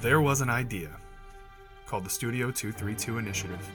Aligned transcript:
There 0.00 0.20
was 0.20 0.40
an 0.40 0.50
idea 0.50 0.90
called 1.86 2.04
the 2.04 2.10
Studio 2.10 2.50
232 2.50 3.18
Initiative 3.18 3.68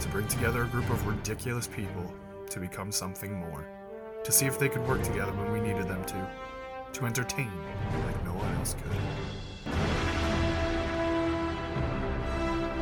to 0.00 0.08
bring 0.08 0.26
together 0.28 0.62
a 0.62 0.66
group 0.66 0.88
of 0.90 1.06
ridiculous 1.06 1.66
people 1.66 2.10
to 2.50 2.58
become 2.60 2.90
something 2.92 3.34
more, 3.34 3.66
to 4.24 4.32
see 4.32 4.46
if 4.46 4.58
they 4.58 4.68
could 4.68 4.86
work 4.88 5.02
together 5.02 5.32
when 5.32 5.52
we 5.52 5.60
needed 5.60 5.88
them 5.88 6.04
to, 6.06 6.30
to 6.94 7.04
entertain 7.06 7.50
like 8.06 8.24
no 8.24 8.32
one 8.32 8.54
else 8.56 8.74
could. 8.74 8.92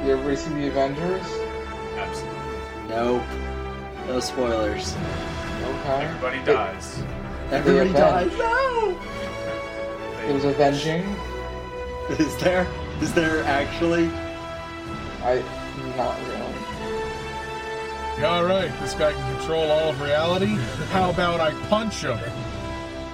You 0.07 0.13
ever 0.13 0.37
seen 0.37 0.55
the 0.61 0.69
Avengers? 0.69 1.27
Absolutely. 1.97 2.39
No. 2.89 3.25
No 4.07 4.21
spoilers. 4.21 4.95
Okay. 4.95 6.05
Everybody 6.05 6.39
It- 6.39 6.45
dies. 6.47 7.03
Everybody 7.51 7.91
avenge. 7.91 8.31
dies. 8.31 8.39
No! 8.39 8.99
It 10.29 10.33
was 10.33 10.45
avenging. 10.45 11.05
Is 12.19 12.37
there? 12.39 12.67
Is 13.01 13.15
there 13.15 13.45
actually? 13.45 14.09
I 15.23 15.45
not 15.97 16.19
really. 16.27 16.41
All 18.27 18.45
right, 18.45 18.73
this 18.81 18.95
guy 18.95 19.13
can 19.13 19.37
control 19.37 19.71
all 19.71 19.91
of 19.91 20.01
reality. 20.01 20.57
How 20.91 21.11
about 21.11 21.39
I 21.39 21.53
punch 21.69 22.03
him? 22.03 22.19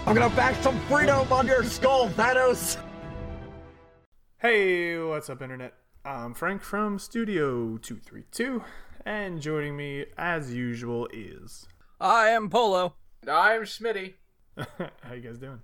I'm 0.07 0.15
gonna 0.15 0.35
bash 0.35 0.59
some 0.63 0.81
freedom 0.87 1.31
on 1.31 1.47
your 1.47 1.63
skull, 1.63 2.09
Thanos! 2.09 2.79
Hey, 4.39 4.99
what's 4.99 5.29
up, 5.29 5.43
Internet? 5.43 5.75
I'm 6.03 6.33
Frank 6.33 6.63
from 6.63 6.99
Studio 6.99 7.77
232, 7.77 8.65
and 9.05 9.43
joining 9.43 9.77
me, 9.77 10.07
as 10.17 10.55
usual, 10.55 11.07
is. 11.13 11.69
I 12.01 12.29
am 12.29 12.49
Polo. 12.49 12.95
I'm 13.31 13.65
Smitty. 13.65 14.15
How 14.57 15.13
you 15.13 15.21
guys 15.21 15.37
doing? 15.37 15.61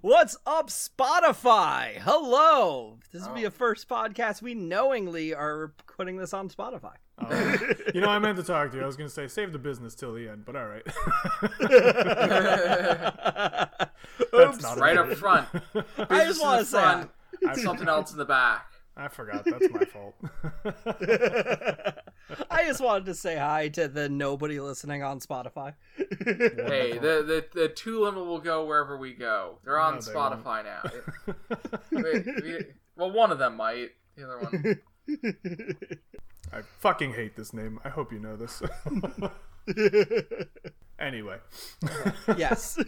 What's 0.00 0.36
up, 0.44 0.70
Spotify? 0.70 1.98
Hello! 1.98 2.98
This 3.12 3.26
will 3.26 3.34
be 3.34 3.44
oh. 3.44 3.48
a 3.48 3.50
first 3.50 3.88
podcast. 3.88 4.42
We 4.42 4.54
knowingly 4.54 5.32
are 5.32 5.72
putting 5.86 6.16
this 6.16 6.34
on 6.34 6.48
Spotify. 6.48 6.94
Oh, 7.18 7.58
you 7.94 8.00
know, 8.00 8.08
I 8.08 8.18
meant 8.18 8.36
to 8.38 8.42
talk 8.42 8.72
to 8.72 8.76
you. 8.76 8.82
I 8.82 8.86
was 8.86 8.96
going 8.96 9.08
to 9.08 9.14
say 9.14 9.28
save 9.28 9.52
the 9.52 9.58
business 9.58 9.94
till 9.94 10.12
the 10.12 10.28
end, 10.28 10.44
but 10.44 10.56
all 10.56 10.66
right. 10.66 10.82
That's 14.32 14.62
not 14.62 14.78
Right 14.78 14.96
up 14.96 15.12
front. 15.12 15.48
I 16.10 16.24
just 16.24 16.42
want 16.42 16.60
to 16.60 16.66
say, 16.66 17.04
something 17.62 17.86
else 17.86 18.10
in 18.10 18.18
the 18.18 18.24
back. 18.24 18.66
I 18.96 19.08
forgot. 19.08 19.44
That's 19.44 19.68
my 19.70 19.84
fault. 19.84 20.14
I 22.50 22.64
just 22.66 22.80
wanted 22.80 23.06
to 23.06 23.14
say 23.14 23.36
hi 23.36 23.68
to 23.70 23.88
the 23.88 24.08
nobody 24.08 24.60
listening 24.60 25.02
on 25.02 25.20
Spotify. 25.20 25.74
Hey, 26.24 26.92
the, 26.92 27.22
the 27.22 27.44
the 27.52 27.68
two 27.68 28.00
limit 28.02 28.24
will 28.24 28.40
go 28.40 28.64
wherever 28.64 28.96
we 28.96 29.12
go. 29.14 29.58
They're 29.64 29.78
on 29.78 29.96
No, 29.96 30.00
they 30.00 30.12
Spotify 30.12 30.64
now. 30.64 30.82
Wait, 31.92 32.24
we- 32.42 32.64
well, 32.96 33.10
one 33.10 33.30
of 33.32 33.38
them 33.38 33.56
might. 33.56 33.90
The 34.16 34.24
other 34.24 34.38
one. 34.38 34.80
I 36.52 36.62
fucking 36.78 37.14
hate 37.14 37.36
this 37.36 37.52
name. 37.52 37.80
I 37.84 37.88
hope 37.88 38.12
you 38.12 38.18
know 38.20 38.36
this. 38.36 38.62
anyway, 40.98 41.38
yes. 42.36 42.78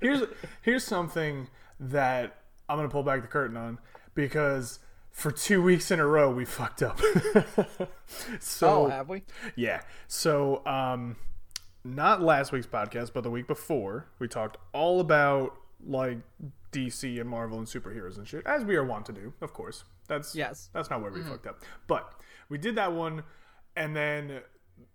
here's 0.00 0.22
here's 0.62 0.84
something 0.84 1.48
that 1.78 2.36
I'm 2.68 2.76
gonna 2.76 2.88
pull 2.88 3.02
back 3.04 3.22
the 3.22 3.28
curtain 3.28 3.56
on 3.56 3.78
because 4.14 4.80
for 5.10 5.30
two 5.30 5.62
weeks 5.62 5.90
in 5.90 6.00
a 6.00 6.06
row 6.06 6.30
we 6.30 6.44
fucked 6.44 6.82
up. 6.82 7.00
so 8.40 8.86
oh, 8.86 8.88
have 8.88 9.08
we? 9.08 9.22
Yeah. 9.56 9.82
So, 10.08 10.64
um, 10.66 11.16
not 11.84 12.20
last 12.22 12.52
week's 12.52 12.66
podcast, 12.66 13.12
but 13.12 13.22
the 13.22 13.30
week 13.30 13.46
before, 13.46 14.06
we 14.18 14.28
talked 14.28 14.56
all 14.72 15.00
about 15.00 15.56
like 15.86 16.18
DC 16.72 17.20
and 17.20 17.28
Marvel 17.28 17.58
and 17.58 17.66
superheroes 17.66 18.18
and 18.18 18.26
shit, 18.26 18.46
as 18.46 18.64
we 18.64 18.76
are 18.76 18.84
wont 18.84 19.06
to 19.06 19.12
do, 19.12 19.32
of 19.40 19.52
course. 19.52 19.84
That's 20.08 20.34
Yes. 20.34 20.70
That's 20.72 20.90
not 20.90 21.02
where 21.02 21.10
we 21.10 21.22
fucked 21.22 21.46
up, 21.46 21.62
but 21.86 22.12
we 22.48 22.58
did 22.58 22.74
that 22.76 22.92
one, 22.92 23.22
and 23.76 23.96
then 23.96 24.40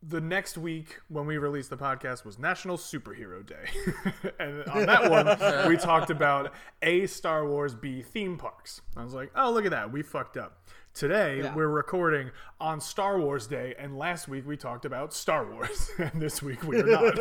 the 0.03 0.21
next 0.21 0.57
week 0.57 0.99
when 1.07 1.25
we 1.25 1.37
released 1.37 1.69
the 1.69 1.77
podcast 1.77 2.25
was 2.25 2.37
National 2.37 2.77
Superhero 2.77 3.45
Day, 3.45 3.65
and 4.39 4.63
on 4.65 4.85
that 4.85 5.09
one 5.09 5.69
we 5.69 5.77
talked 5.81 6.09
about 6.09 6.53
A 6.81 7.07
Star 7.07 7.47
Wars, 7.47 7.75
B 7.75 8.01
theme 8.01 8.37
parks. 8.37 8.81
I 8.95 9.03
was 9.03 9.13
like, 9.13 9.31
oh 9.35 9.51
look 9.51 9.65
at 9.65 9.71
that, 9.71 9.91
we 9.91 10.01
fucked 10.01 10.37
up. 10.37 10.59
Today 10.95 11.39
Yeah. 11.43 11.53
we're 11.53 11.67
recording 11.67 12.31
on 12.61 12.79
Star 12.79 13.19
Wars 13.19 13.47
Day, 13.47 13.75
and 13.77 13.97
last 13.97 14.29
week 14.29 14.47
we 14.47 14.55
talked 14.55 14.85
about 14.85 15.13
Star 15.13 15.45
Wars, 15.45 15.91
and 15.97 16.21
this 16.21 16.41
week 16.41 16.63
we 16.63 16.79
are 16.79 16.85
not. 16.85 17.17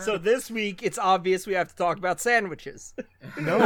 So 0.00 0.16
this 0.16 0.52
week, 0.52 0.84
it's 0.84 0.98
obvious 0.98 1.48
we 1.48 1.54
have 1.54 1.66
to 1.68 1.74
talk 1.74 1.98
about 1.98 2.20
sandwiches. 2.20 2.94
no. 3.40 3.58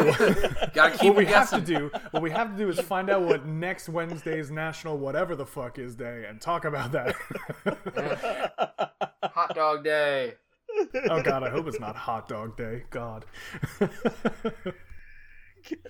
Gotta 0.73 0.97
keep 0.97 1.09
what 1.13 1.17
we 1.17 1.25
them 1.27 1.35
have 1.35 1.51
to 1.51 1.61
do, 1.61 1.91
what 2.13 2.23
we 2.23 2.31
have 2.31 2.51
to 2.53 2.57
do, 2.57 2.71
is 2.71 2.81
find 2.81 3.11
out 3.11 3.21
what 3.21 3.45
next 3.45 3.91
Wednesday's 3.91 4.51
National 4.51 4.97
Whatever 4.97 5.37
the 5.37 5.45
Fuck 5.45 5.79
is 5.79 5.95
Day, 5.95 6.25
and 6.27 6.41
talk 6.41 6.65
about 6.65 6.91
that. 6.93 7.15
Hot 9.23 9.55
dog 9.55 9.85
day. 9.85 10.33
oh 11.11 11.21
God, 11.23 11.43
I 11.43 11.51
hope 11.51 11.67
it's 11.69 11.79
not 11.79 11.95
Hot 11.95 12.27
Dog 12.27 12.57
Day. 12.57 12.85
God. 12.89 13.27
God. 13.79 13.91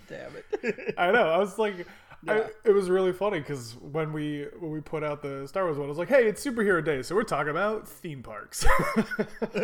Damn 0.08 0.32
it. 0.34 0.94
I 0.98 1.12
know. 1.12 1.28
I 1.28 1.38
was 1.38 1.56
like, 1.58 1.86
I, 2.26 2.46
it 2.64 2.72
was 2.72 2.90
really 2.90 3.12
funny 3.12 3.38
because 3.38 3.76
when 3.76 4.12
we 4.12 4.46
when 4.58 4.72
we 4.72 4.80
put 4.80 5.04
out 5.04 5.22
the 5.22 5.46
Star 5.46 5.64
Wars 5.64 5.78
one, 5.78 5.86
I 5.86 5.88
was 5.88 5.98
like, 5.98 6.08
hey, 6.08 6.26
it's 6.26 6.44
superhero 6.44 6.84
day, 6.84 7.02
so 7.02 7.14
we're 7.14 7.22
talking 7.22 7.50
about 7.50 7.86
theme 7.86 8.22
parks. 8.22 8.66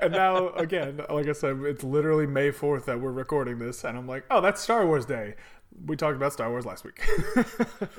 and 0.00 0.12
now 0.12 0.48
again, 0.54 1.02
like 1.10 1.28
I 1.28 1.32
said, 1.32 1.60
it's 1.64 1.84
literally 1.84 2.26
May 2.26 2.50
fourth 2.50 2.86
that 2.86 3.00
we're 3.00 3.12
recording 3.12 3.58
this, 3.58 3.84
and 3.84 3.98
I'm 3.98 4.06
like, 4.08 4.24
oh, 4.30 4.40
that's 4.40 4.60
Star 4.62 4.86
Wars 4.86 5.04
Day. 5.04 5.34
We 5.86 5.96
talked 5.96 6.16
about 6.16 6.32
Star 6.32 6.48
Wars 6.50 6.64
last 6.64 6.84
week. 6.84 7.04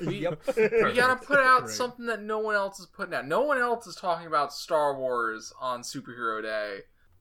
yep. 0.00 0.40
We 0.56 0.92
gotta 0.94 1.16
put 1.16 1.38
out 1.38 1.64
Great. 1.64 1.74
something 1.74 2.06
that 2.06 2.22
no 2.22 2.38
one 2.38 2.54
else 2.54 2.80
is 2.80 2.86
putting 2.86 3.14
out. 3.14 3.28
No 3.28 3.42
one 3.42 3.58
else 3.58 3.86
is 3.86 3.94
talking 3.94 4.26
about 4.26 4.52
Star 4.52 4.98
Wars 4.98 5.52
on 5.60 5.82
Superhero 5.82 6.42
Day. 6.42 6.80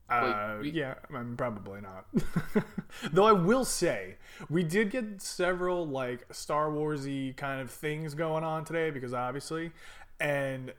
Uh, 0.10 0.58
we- 0.62 0.70
yeah, 0.72 0.96
I 1.10 1.14
mean, 1.14 1.36
probably 1.36 1.82
not. 1.82 2.06
Though 3.12 3.26
I 3.26 3.32
will 3.32 3.66
say, 3.66 4.18
we 4.50 4.64
did 4.64 4.92
get 4.92 5.22
several 5.22 5.88
like 5.88 6.26
Star 6.34 6.70
Warsy 6.70 7.36
kind 7.36 7.60
of 7.62 7.72
things 7.72 8.14
going 8.14 8.44
on 8.44 8.66
today 8.66 8.92
because 8.92 9.14
obviously, 9.14 9.72
and 10.20 10.74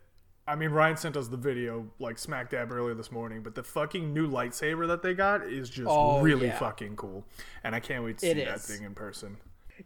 I 0.48 0.54
mean, 0.54 0.70
Ryan 0.70 0.97
sent 0.97 1.16
us 1.16 1.26
the 1.28 1.37
video 1.37 1.87
like 1.98 2.19
smack 2.19 2.50
dab 2.50 2.70
earlier 2.70 2.94
this 2.94 3.10
morning, 3.10 3.42
but 3.42 3.54
the 3.56 3.64
fucking 3.64 4.14
new 4.14 4.28
lightsaber 4.31 4.87
that 4.87 5.03
they 5.03 5.12
got 5.12 5.43
is 5.44 5.69
just 5.69 5.88
Oh, 5.91 6.20
really 6.22 6.47
yeah. 6.47 6.58
fucking 6.58 6.94
cool, 6.97 7.26
and 7.64 7.75
I 7.75 7.81
can't 7.81 8.04
wait 8.04 8.19
to 8.19 8.26
It 8.28 8.37
see 8.37 8.44
that 8.44 8.60
thing 8.60 8.84
in 8.84 8.94
person. 8.94 9.38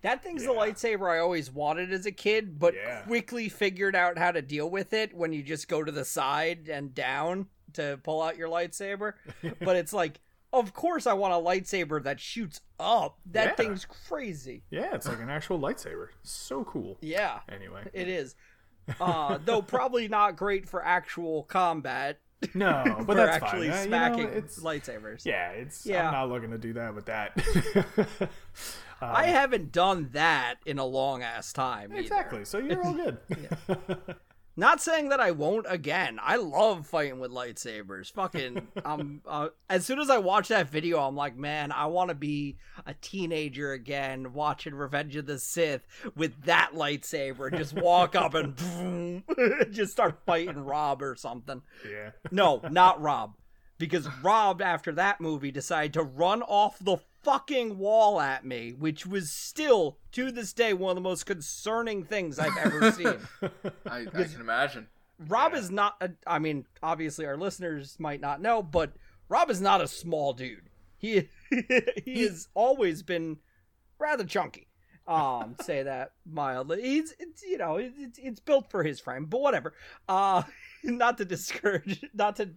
That 0.03 0.23
thing's 0.23 0.45
the 0.45 0.51
lightsaber 0.53 1.11
I 1.11 1.19
always 1.19 1.51
wanted 1.51 1.93
as 1.93 2.07
a 2.07 2.13
kid, 2.13 2.59
but 2.61 2.75
Yeah. 2.75 3.01
quickly 3.01 3.49
figured 3.49 3.97
out 3.97 4.19
how 4.19 4.31
to 4.31 4.41
deal 4.43 4.71
with 4.71 4.93
it 4.93 5.13
when 5.15 5.33
you 5.33 5.43
just 5.43 5.67
go 5.67 5.83
to 5.83 5.91
the 5.91 6.05
side 6.05 6.69
and 6.69 6.95
down 6.95 7.47
to 7.75 7.99
pull 8.03 8.23
out 8.23 8.37
your 8.37 8.49
lightsaber. 8.49 9.15
but 9.61 9.77
it's 9.77 9.93
like, 9.93 10.21
of 10.53 10.73
course, 10.75 11.07
I 11.07 11.13
want 11.13 11.33
a 11.33 11.37
lightsaber 11.37 12.03
that 12.05 12.19
shoots 12.21 12.61
up. 12.79 13.19
That 13.27 13.45
Yeah. 13.51 13.55
thing's 13.55 13.85
crazy. 13.85 14.65
Yeah, 14.71 14.95
it's 14.95 15.07
like 15.07 15.21
an 15.21 15.31
actual 15.31 15.59
lightsaber. 15.61 16.09
So 16.23 16.65
cool. 16.65 16.99
Yeah, 17.01 17.41
Anyway, 17.49 17.89
it 17.93 18.09
is. 18.09 18.35
Uh, 19.01 19.39
though 19.45 19.63
probably 19.63 20.09
not 20.09 20.35
great 20.37 20.69
for 20.69 20.85
actual 20.85 21.45
combat. 21.45 22.19
no, 22.55 22.83
but 23.07 23.15
that's 23.17 23.37
actually 23.45 23.69
fine. 23.69 23.79
Uh, 23.79 23.83
you 23.83 23.89
know, 23.91 23.97
smacking 23.99 24.29
it's 24.31 24.59
lightsabers. 24.61 25.25
yeah, 25.25 25.51
it's. 25.51 25.87
Yeah. 25.87 26.07
I'm 26.09 26.13
not 26.15 26.29
looking 26.31 26.51
to 26.51 26.59
do 26.59 26.73
that 26.73 26.95
with 26.95 27.07
that. 27.07 28.29
I 29.03 29.27
haven't 29.29 29.73
done 29.73 30.09
that 30.13 30.57
in 30.67 30.79
a 30.79 30.85
long 30.85 31.23
ass 31.23 31.53
time. 31.53 31.91
either. 31.93 32.01
Exactly. 32.01 32.45
So 32.45 32.59
you're 32.59 32.83
all 32.85 32.93
good. 32.95 33.19
Not 34.57 34.81
saying 34.81 35.09
that 35.09 35.21
I 35.21 35.31
won't 35.31 35.67
again. 35.69 36.19
I 36.23 36.37
love 36.37 36.87
fighting 36.87 37.21
with 37.21 37.31
lightsabers. 37.31 38.13
Fucking, 38.13 38.69
um, 38.85 39.21
uh, 39.27 39.49
as 39.69 39.87
soon 39.87 39.99
as 40.01 40.11
I 40.11 40.19
watch 40.19 40.49
that 40.49 40.69
video, 40.69 41.01
I'm 41.01 41.17
like, 41.17 41.37
man, 41.37 41.73
I 41.73 41.87
want 41.87 42.09
to 42.11 42.15
be 42.15 42.57
a 42.85 42.95
teenager 42.95 43.73
again, 43.73 44.33
watching 44.33 44.75
Revenge 44.75 45.17
of 45.17 45.27
the 45.27 45.39
Sith 45.39 45.87
with 46.17 46.45
that 46.45 46.73
lightsaber. 46.75 47.57
Just 47.57 47.75
walk 47.75 48.15
up 48.15 48.35
and 48.35 48.55
boom, 48.57 49.25
just 49.71 49.93
start 49.93 50.21
fighting 50.27 50.59
Rob 50.65 51.03
or 51.03 51.15
something. 51.17 51.63
yeah. 51.89 52.11
No, 52.31 52.61
not 52.71 53.01
Rob, 53.01 53.35
because 53.79 54.09
Rob 54.23 54.61
after 54.61 54.93
that 54.93 55.21
movie 55.21 55.51
decided 55.53 55.95
to 55.95 56.03
run 56.03 56.43
off 56.43 56.79
the 56.81 56.99
fucking 57.23 57.79
wall 57.79 58.21
at 58.21 58.45
me, 58.45 58.73
which 58.73 59.07
was 59.07 59.31
still 59.31 59.99
to 60.13 60.31
this 60.31 60.53
day 60.53 60.73
one 60.73 60.91
of 60.91 60.97
the 60.97 61.09
most 61.09 61.27
concerning 61.27 62.05
things 62.05 62.39
I've 62.39 62.57
ever 62.57 62.91
seen. 62.93 63.19
I, 63.87 64.07
I 64.13 64.25
can 64.25 64.41
imagine. 64.41 64.89
Rob 65.29 65.55
is 65.55 65.71
not. 65.71 65.97
A, 66.01 66.11
I 66.27 66.39
mean, 66.39 66.65
obviously, 66.83 67.27
our 67.27 67.37
listeners 67.37 67.97
might 67.99 68.21
not 68.21 68.41
know, 68.41 68.63
but 68.63 68.93
Rob 69.29 69.51
is 69.51 69.61
not 69.61 69.81
a 69.81 69.89
small 69.89 70.33
dude. 70.33 70.71
He 70.97 71.29
he 72.05 72.23
has 72.23 72.49
always 72.55 73.03
been 73.03 73.39
rather 73.99 74.25
chunky. 74.25 74.69
Um, 75.07 75.57
say 75.63 75.83
that 75.83 76.13
mildly. 76.25 76.83
He's 76.83 77.15
it's 77.19 77.43
you 77.43 77.59
know 77.59 77.77
it's 77.77 78.19
it's 78.19 78.41
built 78.41 78.71
for 78.71 78.83
his 78.83 79.01
frame, 79.01 79.27
but 79.27 79.41
whatever. 79.41 79.75
Uh, 80.09 80.43
not 80.83 81.19
to 81.19 81.25
discourage, 81.25 82.05
not 82.15 82.37
to. 82.37 82.51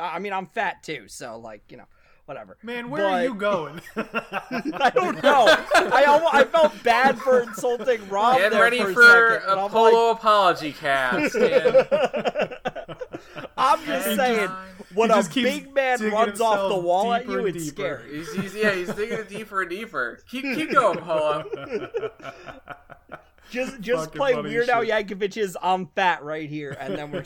I 0.00 0.18
mean, 0.18 0.32
I'm 0.32 0.46
fat 0.46 0.82
too, 0.82 1.08
so 1.08 1.38
like 1.38 1.62
you 1.70 1.78
know, 1.78 1.86
whatever. 2.30 2.56
Man, 2.62 2.90
where 2.90 3.02
But- 3.02 3.12
are 3.12 3.24
you 3.24 3.34
going? 3.34 3.80
I 3.96 4.92
don't 4.94 5.20
know. 5.20 5.46
I 5.74 6.04
almost, 6.06 6.32
I 6.32 6.44
felt 6.44 6.82
bad 6.84 7.18
for 7.18 7.42
insulting 7.42 8.08
Rob. 8.08 8.38
Get 8.38 8.52
there 8.52 8.62
ready 8.62 8.78
for, 8.78 8.92
for, 8.92 9.02
a, 9.02 9.32
second, 9.40 9.50
and 9.50 9.60
a 9.60 9.62
I'm 9.64 9.70
polo 9.70 10.10
apology 10.10 10.72
cast. 10.72 11.34
and- 11.36 12.56
I'm 13.56 13.84
just 13.84 14.08
He 14.08 14.14
saying, 14.16 14.48
when 14.94 15.10
a 15.10 15.24
big 15.34 15.74
man 15.74 16.00
runs 16.10 16.40
off 16.40 16.70
the 16.70 16.78
wall 16.78 17.12
at 17.12 17.26
you, 17.26 17.46
it's 17.46 17.64
deeper. 17.64 18.02
scary. 18.04 18.18
he's, 18.18 18.32
he's 18.32 18.54
yeah, 18.54 18.74
he's 18.74 18.94
digging 18.94 19.18
it 19.18 19.28
deeper 19.28 19.62
and 19.62 19.70
deeper. 19.70 20.20
Keep 20.30 20.44
keep 20.44 20.72
going, 20.72 20.98
Polo. 20.98 21.44
Just 23.50 23.80
just 23.80 24.04
Fucking 24.06 24.18
play 24.18 24.32
funny 24.34 24.48
as 24.48 24.54
Weird 24.54 24.68
Al 24.70 24.84
shit. 24.84 25.08
Yankovic's 25.08 25.56
"I'm 25.60 25.86
Fat" 25.88 26.22
right 26.22 26.48
here, 26.48 26.76
and 26.78 26.94
then 26.96 27.10
we're. 27.10 27.24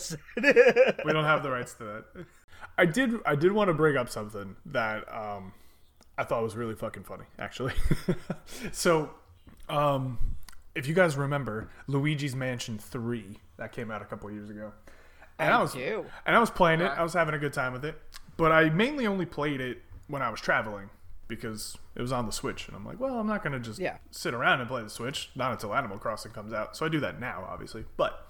we 1.05 1.12
don't 1.12 1.25
have 1.25 1.43
the 1.43 1.51
rights 1.51 1.75
to 1.75 1.85
that. 1.85 2.05
I 2.76 2.87
did. 2.87 3.15
I 3.25 3.35
did 3.37 3.53
want 3.53 3.69
to 3.69 3.75
bring 3.75 3.97
up 3.97 4.09
something 4.09 4.56
that 4.67 5.05
um, 5.15 5.53
I 6.19 6.25
thought 6.25 6.43
was 6.43 6.56
really 6.56 6.75
fucking 6.75 7.05
funny, 7.05 7.25
actually. 7.38 7.73
so, 8.73 9.11
um, 9.69 10.19
if 10.75 10.87
you 10.87 10.94
guys 10.94 11.17
remember, 11.17 11.71
Luigi's 11.87 12.35
Mansion 12.35 12.79
Three 12.79 13.38
that 13.56 13.73
came 13.73 13.91
out 13.91 14.03
a 14.03 14.05
couple 14.05 14.31
years 14.31 14.50
ago, 14.50 14.73
and 15.38 15.53
I, 15.53 15.59
I 15.59 15.62
was 15.62 15.73
do. 15.73 16.05
and 16.26 16.35
I 16.37 16.38
was 16.41 16.50
playing 16.50 16.81
it. 16.81 16.87
I 16.87 17.03
was 17.03 17.12
having 17.15 17.35
a 17.35 17.38
good 17.38 17.53
time 17.53 17.73
with 17.73 17.85
it, 17.85 18.00
but 18.37 18.50
I 18.53 18.71
mainly 18.71 19.06
only 19.06 19.27
played 19.27 19.61
it 19.61 19.82
when 20.09 20.20
I 20.23 20.31
was 20.31 20.41
traveling 20.41 20.91
because 21.29 21.79
it 21.94 22.03
was 22.03 22.12
on 22.12 22.27
the 22.27 22.32
Switch, 22.32 22.67
and 22.69 22.77
I'm 22.77 22.85
like, 22.85 23.00
well, 23.00 23.19
I'm 23.19 23.27
not 23.27 23.43
gonna 23.43 23.59
just 23.61 23.79
Yeah. 23.79 23.97
sit 24.11 24.35
around 24.35 24.61
and 24.61 24.69
play 24.69 24.82
the 24.82 24.91
Switch, 24.91 25.31
not 25.35 25.53
until 25.53 25.75
Animal 25.75 25.97
Crossing 25.99 26.32
comes 26.32 26.53
out. 26.53 26.77
So 26.77 26.85
I 26.85 26.88
do 26.88 27.00
that 27.00 27.19
now, 27.20 27.47
obviously, 27.49 27.85
but 27.97 28.27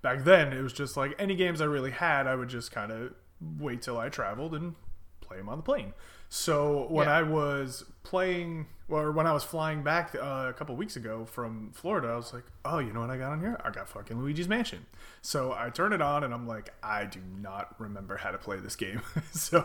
back 0.00 0.24
then 0.24 0.52
it 0.52 0.62
was 0.62 0.72
just 0.72 0.96
like 0.96 1.14
any 1.18 1.34
games 1.34 1.60
I 1.60 1.64
really 1.66 1.90
had, 1.90 2.26
I 2.26 2.36
would 2.36 2.48
just 2.48 2.70
kind 2.72 2.90
of 2.92 3.12
wait 3.58 3.82
till 3.82 3.98
I 3.98 4.08
traveled 4.08 4.54
and 4.54 4.74
play 5.20 5.36
them 5.38 5.48
on 5.48 5.58
the 5.58 5.62
plane. 5.62 5.92
So 6.30 6.86
when 6.90 7.06
Yeah. 7.06 7.18
I 7.18 7.22
was 7.22 7.84
playing, 8.02 8.66
or 8.88 9.12
when 9.12 9.26
I 9.26 9.32
was 9.32 9.44
flying 9.44 9.82
back 9.82 10.14
uh, 10.14 10.46
a 10.48 10.52
couple 10.52 10.74
weeks 10.76 10.96
ago 10.96 11.24
from 11.24 11.70
Florida, 11.72 12.08
I 12.08 12.16
was 12.16 12.32
like, 12.34 12.44
oh, 12.64 12.78
you 12.78 12.92
know 12.92 13.00
what 13.00 13.10
I 13.10 13.16
got 13.16 13.32
on 13.32 13.40
here? 13.40 13.58
I 13.64 13.70
got 13.70 13.88
fucking 13.88 14.18
Luigi's 14.18 14.48
Mansion. 14.48 14.86
So 15.22 15.52
I 15.56 15.70
turn 15.70 15.92
it 15.92 16.02
on 16.02 16.24
and 16.24 16.32
I'm 16.34 16.46
like, 16.46 16.70
I 16.82 17.04
do 17.06 17.20
not 17.40 17.74
remember 17.78 18.16
how 18.18 18.30
to 18.30 18.38
play 18.38 18.58
this 18.58 18.76
game. 18.76 19.00
so 19.32 19.62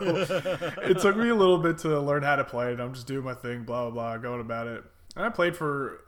it 0.82 0.98
took 1.00 1.16
me 1.16 1.28
a 1.28 1.34
little 1.34 1.58
bit 1.58 1.78
to 1.78 2.00
learn 2.00 2.22
how 2.22 2.36
to 2.36 2.44
play 2.44 2.72
it. 2.72 2.80
I'm 2.80 2.94
just 2.94 3.06
doing 3.06 3.24
my 3.24 3.34
thing, 3.34 3.64
blah, 3.64 3.90
blah, 3.90 3.90
blah, 3.90 4.16
going 4.18 4.40
about 4.40 4.66
it. 4.66 4.84
And 5.16 5.24
I 5.24 5.28
played 5.28 5.56
for 5.56 6.00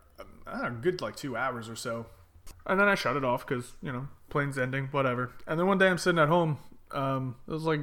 I 0.47 0.53
don't 0.53 0.63
know, 0.63 0.79
a 0.79 0.83
good 0.83 1.01
like 1.03 1.17
two 1.17 1.37
hours 1.37 1.69
or 1.69 1.77
so. 1.77 2.07
And 2.65 2.79
then 2.81 2.89
I 2.89 2.95
shut 2.95 3.17
it 3.17 3.25
off 3.25 3.47
because, 3.47 3.73
you 3.83 3.93
know, 3.93 4.09
plane's 4.31 4.57
ending, 4.57 4.87
whatever. 4.91 5.33
And 5.47 5.59
then 5.59 5.67
one 5.67 5.79
day 5.79 5.89
I'm 5.89 5.99
sitting 5.99 6.19
at 6.21 6.29
home. 6.29 6.59
Um, 6.93 7.37
it 7.47 7.53
was 7.53 7.65
like, 7.65 7.81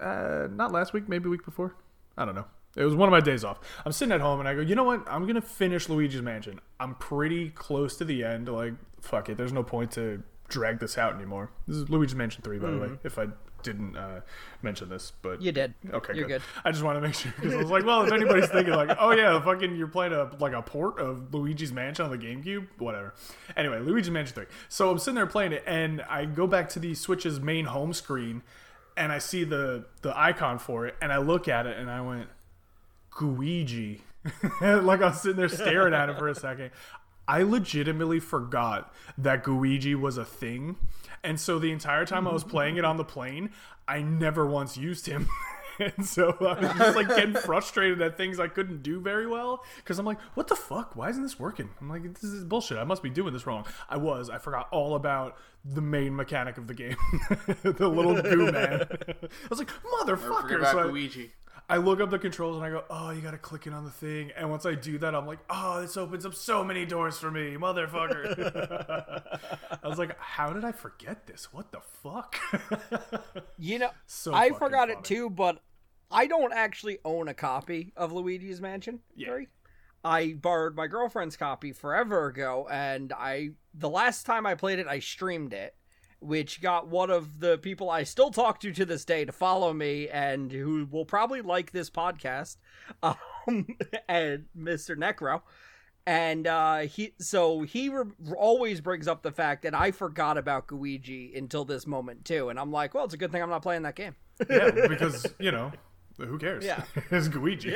uh, 0.00 0.48
not 0.50 0.72
last 0.72 0.92
week, 0.92 1.08
maybe 1.08 1.28
week 1.28 1.44
before. 1.44 1.74
I 2.16 2.24
don't 2.24 2.34
know. 2.34 2.46
It 2.76 2.84
was 2.84 2.94
one 2.94 3.08
of 3.08 3.12
my 3.12 3.20
days 3.20 3.44
off. 3.44 3.60
I'm 3.84 3.92
sitting 3.92 4.12
at 4.12 4.20
home 4.20 4.40
and 4.40 4.48
I 4.48 4.54
go, 4.54 4.60
you 4.60 4.74
know 4.74 4.84
what? 4.84 5.04
I'm 5.06 5.22
going 5.22 5.36
to 5.36 5.42
finish 5.42 5.88
Luigi's 5.88 6.22
Mansion. 6.22 6.60
I'm 6.80 6.96
pretty 6.96 7.50
close 7.50 7.96
to 7.98 8.04
the 8.04 8.24
end. 8.24 8.48
Like, 8.48 8.74
fuck 9.00 9.28
it. 9.28 9.36
There's 9.36 9.52
no 9.52 9.62
point 9.62 9.92
to 9.92 10.22
drag 10.48 10.80
this 10.80 10.98
out 10.98 11.14
anymore. 11.14 11.50
This 11.68 11.76
is 11.76 11.88
Luigi's 11.88 12.16
Mansion 12.16 12.42
3, 12.42 12.58
by 12.58 12.70
the 12.70 12.78
way, 12.78 12.90
if 13.04 13.18
I 13.18 13.26
didn't 13.64 13.96
uh, 13.96 14.20
mention 14.62 14.88
this. 14.88 15.12
But 15.20 15.42
You 15.42 15.50
did. 15.50 15.74
Okay, 15.92 16.14
You're 16.14 16.28
good. 16.28 16.42
I 16.64 16.70
just 16.70 16.84
want 16.84 16.96
to 16.96 17.00
make 17.00 17.14
sure 17.14 17.32
because 17.34 17.54
I 17.54 17.56
was 17.56 17.70
like, 17.70 17.84
well, 17.84 18.04
if 18.04 18.12
anybody's 18.12 18.48
thinking 18.48 18.74
like, 18.74 18.96
oh 19.00 19.10
yeah, 19.10 19.42
fucking, 19.42 19.74
you're 19.76 19.88
playing 19.88 20.12
a 20.12 20.30
like 20.38 20.52
a 20.52 20.62
port 20.62 21.00
of 21.00 21.30
Luigi's 21.32 21.72
Mansion 21.72 22.04
on 22.04 22.10
the 22.12 22.18
GameCube, 22.18 22.68
whatever. 22.78 23.14
Anyway, 23.56 23.80
Luigi's 23.80 24.10
Mansion 24.10 24.34
Three. 24.34 24.46
So 24.68 24.90
I'm 24.90 24.98
sitting 24.98 25.16
there 25.16 25.26
playing 25.26 25.52
it, 25.52 25.64
and 25.66 26.02
I 26.02 26.26
go 26.26 26.46
back 26.46 26.68
to 26.70 26.78
the 26.78 26.94
Switch's 26.94 27.40
main 27.40 27.64
home 27.64 27.92
screen, 27.92 28.42
and 28.96 29.10
I 29.10 29.18
see 29.18 29.42
the 29.42 29.86
the 30.02 30.16
icon 30.16 30.60
for 30.60 30.86
it, 30.86 30.94
and 31.02 31.12
I 31.12 31.18
look 31.18 31.48
at 31.48 31.66
it, 31.66 31.76
and 31.76 31.90
I 31.90 32.00
went, 32.02 32.28
Gooigi. 33.10 34.00
like 34.60 35.02
I 35.02 35.08
was 35.08 35.20
sitting 35.20 35.36
there 35.36 35.48
staring 35.48 35.92
at 35.92 36.08
it 36.08 36.18
for 36.18 36.28
a 36.28 36.34
second. 36.34 36.70
I 37.26 37.42
legitimately 37.42 38.20
forgot 38.20 38.92
that 39.18 39.44
Gooigi 39.44 39.98
was 39.98 40.18
a 40.18 40.24
thing. 40.24 40.76
And 41.24 41.40
so 41.40 41.58
the 41.58 41.72
entire 41.72 42.04
time 42.06 42.28
I 42.28 42.32
was 42.32 42.44
playing 42.44 42.76
it 42.76 42.84
on 42.84 42.96
the 42.98 43.04
plane, 43.04 43.50
I 43.88 44.02
never 44.02 44.46
once 44.46 44.76
used 44.76 45.06
him. 45.06 45.26
and 45.80 46.06
so 46.06 46.36
I 46.40 46.60
was 46.60 46.72
just 46.78 46.96
like 46.96 47.08
getting 47.08 47.34
frustrated 47.34 48.00
at 48.02 48.16
things 48.16 48.38
I 48.38 48.46
couldn't 48.46 48.82
do 48.84 49.00
very 49.00 49.26
well 49.26 49.64
because 49.78 49.98
I'm 49.98 50.06
like, 50.06 50.20
what 50.34 50.46
the 50.48 50.54
fuck? 50.54 50.94
Why 50.94 51.08
isn't 51.08 51.22
this 51.22 51.38
working? 51.40 51.70
I'm 51.80 51.88
like, 51.88 52.02
this 52.14 52.22
is 52.24 52.44
bullshit. 52.44 52.78
I 52.78 52.84
must 52.84 53.02
be 53.02 53.10
doing 53.10 53.32
this 53.32 53.46
wrong. 53.46 53.64
I 53.88 53.96
was. 53.96 54.30
I 54.30 54.38
forgot 54.38 54.68
all 54.70 54.94
about 54.94 55.36
the 55.64 55.80
main 55.80 56.14
mechanic 56.14 56.58
of 56.58 56.66
the 56.66 56.74
game, 56.74 56.96
the 57.62 57.88
little 57.88 58.20
goo 58.20 58.52
man. 58.52 58.82
I 59.22 59.26
was 59.48 59.58
like, 59.58 59.70
motherfucker. 59.82 60.42
forget 60.42 60.58
about 60.58 60.72
So 60.72 60.78
I- 60.80 60.84
Luigi. 60.84 61.32
I 61.68 61.78
look 61.78 62.00
up 62.00 62.10
the 62.10 62.18
controls 62.18 62.56
and 62.56 62.64
I 62.64 62.70
go, 62.70 62.84
oh, 62.90 63.10
you 63.10 63.22
gotta 63.22 63.38
click 63.38 63.66
it 63.66 63.72
on 63.72 63.84
the 63.84 63.90
thing. 63.90 64.30
And 64.36 64.50
once 64.50 64.66
I 64.66 64.74
do 64.74 64.98
that, 64.98 65.14
I'm 65.14 65.26
like, 65.26 65.38
oh, 65.48 65.80
this 65.80 65.96
opens 65.96 66.26
up 66.26 66.34
so 66.34 66.62
many 66.62 66.84
doors 66.84 67.18
for 67.18 67.30
me, 67.30 67.54
motherfucker. 67.56 69.22
I 69.82 69.88
was 69.88 69.98
like, 69.98 70.18
how 70.18 70.52
did 70.52 70.64
I 70.64 70.72
forget 70.72 71.26
this? 71.26 71.52
What 71.52 71.72
the 71.72 71.80
fuck? 71.80 72.36
You 73.58 73.78
know, 73.78 73.90
So 74.06 74.34
I 74.34 74.50
forgot 74.50 74.88
funny. 74.88 74.92
it 74.92 75.04
too, 75.04 75.30
but 75.30 75.60
I 76.10 76.26
don't 76.26 76.52
actually 76.52 76.98
own 77.04 77.28
a 77.28 77.34
copy 77.34 77.92
of 77.96 78.12
Luigi's 78.12 78.60
Mansion 78.60 79.00
Yeah. 79.16 79.28
3. 79.28 79.48
I 80.04 80.34
borrowed 80.34 80.76
my 80.76 80.86
girlfriend's 80.86 81.36
copy 81.36 81.72
forever 81.72 82.26
ago, 82.26 82.68
and 82.70 83.10
I 83.12 83.50
the 83.72 83.88
last 83.88 84.26
time 84.26 84.44
I 84.44 84.54
played 84.54 84.78
it, 84.78 84.86
I 84.86 84.98
streamed 84.98 85.54
it, 85.54 85.74
which 86.24 86.60
got 86.60 86.88
one 86.88 87.10
of 87.10 87.40
the 87.40 87.58
people 87.58 87.90
I 87.90 88.04
still 88.04 88.30
talk 88.30 88.60
to 88.60 88.72
to 88.72 88.84
this 88.84 89.04
day 89.04 89.24
to 89.24 89.32
follow 89.32 89.72
me 89.72 90.08
and 90.08 90.50
who 90.50 90.88
will 90.90 91.04
probably 91.04 91.42
like 91.42 91.72
this 91.72 91.90
podcast, 91.90 92.56
um, 93.02 93.66
and 94.08 94.46
Mr. 94.56 94.96
Necro. 94.96 95.42
And 96.06 96.46
uh, 96.46 96.80
he, 96.80 97.14
so 97.18 97.62
he 97.62 97.88
re- 97.88 98.04
always 98.36 98.82
brings 98.82 99.08
up 99.08 99.22
the 99.22 99.32
fact 99.32 99.62
that 99.62 99.74
I 99.74 99.90
forgot 99.90 100.36
about 100.36 100.66
Gooigi 100.66 101.36
until 101.36 101.64
this 101.64 101.86
moment 101.86 102.26
too, 102.26 102.50
and 102.50 102.58
I'm 102.58 102.70
like, 102.70 102.92
well, 102.92 103.04
it's 103.04 103.14
a 103.14 103.16
good 103.16 103.32
thing 103.32 103.42
I'm 103.42 103.48
not 103.48 103.62
playing 103.62 103.82
that 103.82 103.94
game. 103.94 104.14
yeah, 104.50 104.70
because, 104.88 105.26
you 105.38 105.50
know, 105.50 105.72
who 106.18 106.38
cares? 106.38 106.64
Yeah. 106.64 106.84
it's 107.10 107.28
Luigi. 107.28 107.74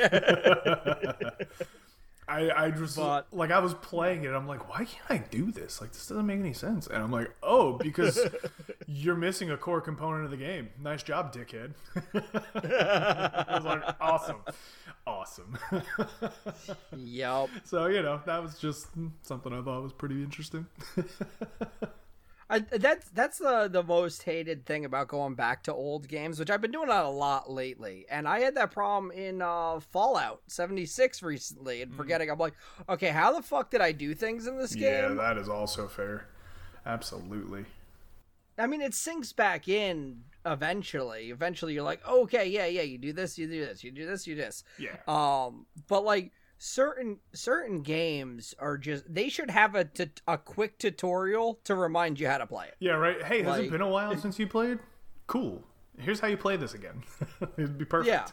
I, 2.29 2.65
I 2.65 2.71
just 2.71 2.95
But- 2.95 3.27
like 3.33 3.51
I 3.51 3.59
was 3.59 3.73
playing 3.73 4.23
it. 4.23 4.29
I'm 4.31 4.47
like, 4.47 4.69
why 4.69 4.85
can't 4.85 5.09
I 5.09 5.17
do 5.17 5.51
this? 5.51 5.81
Like 5.81 5.91
this 5.91 6.05
doesn't 6.07 6.25
make 6.25 6.39
any 6.39 6.53
sense. 6.53 6.87
And 6.87 7.01
I'm 7.01 7.11
like, 7.11 7.31
oh, 7.41 7.73
because 7.73 8.19
you're 8.87 9.15
missing 9.15 9.49
a 9.51 9.57
core 9.57 9.81
component 9.81 10.25
of 10.25 10.31
the 10.31 10.37
game. 10.37 10.69
Nice 10.81 11.01
job, 11.03 11.33
dickhead. 11.33 11.73
I 12.55 13.55
was 13.55 13.65
like, 13.65 13.83
awesome, 13.99 14.37
awesome. 15.07 15.57
yep. 16.95 17.49
so 17.63 17.87
you 17.87 18.01
know 18.01 18.21
that 18.25 18.41
was 18.43 18.57
just 18.59 18.87
something 19.23 19.51
I 19.53 19.61
thought 19.61 19.81
was 19.83 19.93
pretty 19.93 20.21
interesting. 20.23 20.65
I, 22.51 22.59
that's 22.59 23.09
that's 23.09 23.37
the 23.37 23.67
the 23.71 23.83
most 23.83 24.23
hated 24.23 24.65
thing 24.65 24.83
about 24.83 25.07
going 25.07 25.35
back 25.35 25.63
to 25.63 25.73
old 25.73 26.07
games, 26.07 26.39
which 26.39 26.49
I've 26.49 26.61
been 26.61 26.71
doing 26.71 26.87
that 26.87 27.05
a 27.05 27.09
lot 27.09 27.51
lately. 27.51 28.05
And 28.09 28.27
I 28.27 28.39
had 28.39 28.55
that 28.55 28.71
problem 28.71 29.11
in 29.11 29.41
uh, 29.41 29.79
Fallout 29.79 30.41
76 30.47 31.21
recently, 31.21 31.83
and 31.83 31.93
forgetting. 31.93 32.31
I'm 32.31 32.39
like, 32.39 32.55
okay, 32.87 33.09
how 33.09 33.33
the 33.33 33.43
fuck 33.43 33.69
did 33.69 33.81
I 33.81 33.91
do 33.91 34.15
things 34.15 34.47
in 34.47 34.57
this 34.57 34.73
game? 34.73 34.83
yeah, 34.83 35.13
that 35.13 35.37
is 35.37 35.47
also 35.47 35.87
fair. 35.87 36.25
Absolutely. 36.85 37.65
I 38.57 38.65
mean, 38.65 38.81
it 38.81 38.95
sinks 38.95 39.31
back 39.31 39.67
in 39.67 40.23
eventually. 40.45 41.29
Eventually, 41.29 41.73
you're 41.73 41.83
like, 41.83 42.05
okay, 42.07 42.47
yeah, 42.47 42.65
yeah, 42.65 42.81
you 42.81 42.97
do 42.97 43.13
this, 43.13 43.37
you 43.37 43.47
do 43.47 43.65
this, 43.65 43.83
you 43.83 43.91
do 43.91 44.05
this, 44.05 44.25
you 44.25 44.35
do 44.35 44.41
this. 44.41 44.63
Yeah. 44.77 44.97
Um, 45.07 45.67
but 45.87 46.03
like 46.03 46.31
certain 46.61 47.17
certain 47.33 47.81
games 47.81 48.53
are 48.59 48.77
just 48.77 49.11
they 49.11 49.29
should 49.29 49.49
have 49.49 49.73
a 49.75 49.89
a 50.27 50.37
quick 50.37 50.77
tutorial 50.77 51.59
to 51.63 51.73
remind 51.73 52.19
you 52.19 52.27
how 52.27 52.37
to 52.37 52.45
play 52.45 52.67
it. 52.67 52.75
Yeah, 52.79 52.91
right. 52.91 53.23
Hey, 53.23 53.39
has 53.43 53.47
Like- 53.57 53.65
it 53.67 53.71
been 53.71 53.81
a 53.81 53.87
while 53.89 54.15
since 54.17 54.37
you 54.37 54.45
played? 54.45 54.77
Cool. 55.25 55.63
Here's 55.97 56.19
how 56.19 56.27
you 56.27 56.37
play 56.37 56.55
this 56.57 56.73
again. 56.73 57.03
It'd 57.57 57.77
be 57.77 57.85
perfect. 57.85 58.09
Yeah. 58.09 58.27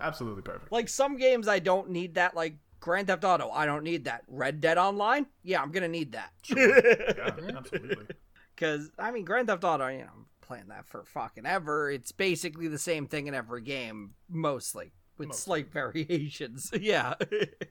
Absolutely 0.00 0.42
perfect. 0.42 0.72
Like 0.72 0.88
some 0.88 1.16
games, 1.18 1.48
I 1.48 1.58
don't 1.58 1.90
need 1.90 2.14
that. 2.14 2.34
Like 2.34 2.54
Grand 2.80 3.08
Theft 3.08 3.24
Auto, 3.24 3.50
I 3.50 3.66
don't 3.66 3.84
need 3.84 4.04
that. 4.06 4.22
Red 4.26 4.60
Dead 4.60 4.78
Online, 4.78 5.26
yeah, 5.42 5.60
I'm 5.60 5.70
gonna 5.70 5.88
need 5.88 6.12
that. 6.12 6.30
Yeah, 6.48 7.56
absolutely. 7.58 8.06
Because 8.54 8.90
I 8.98 9.10
mean, 9.10 9.24
Grand 9.24 9.48
Theft 9.48 9.64
Auto, 9.64 9.88
you 9.88 10.00
know, 10.00 10.10
I'm 10.14 10.26
playing 10.42 10.68
that 10.68 10.86
for 10.86 11.04
fucking 11.04 11.46
ever. 11.46 11.90
It's 11.90 12.12
basically 12.12 12.68
the 12.68 12.78
same 12.78 13.06
thing 13.06 13.26
in 13.26 13.34
every 13.34 13.62
game, 13.62 14.12
mostly 14.28 14.92
with 15.18 15.28
Mostly. 15.28 15.62
slight 15.62 15.72
variations. 15.72 16.70
yeah. 16.80 17.14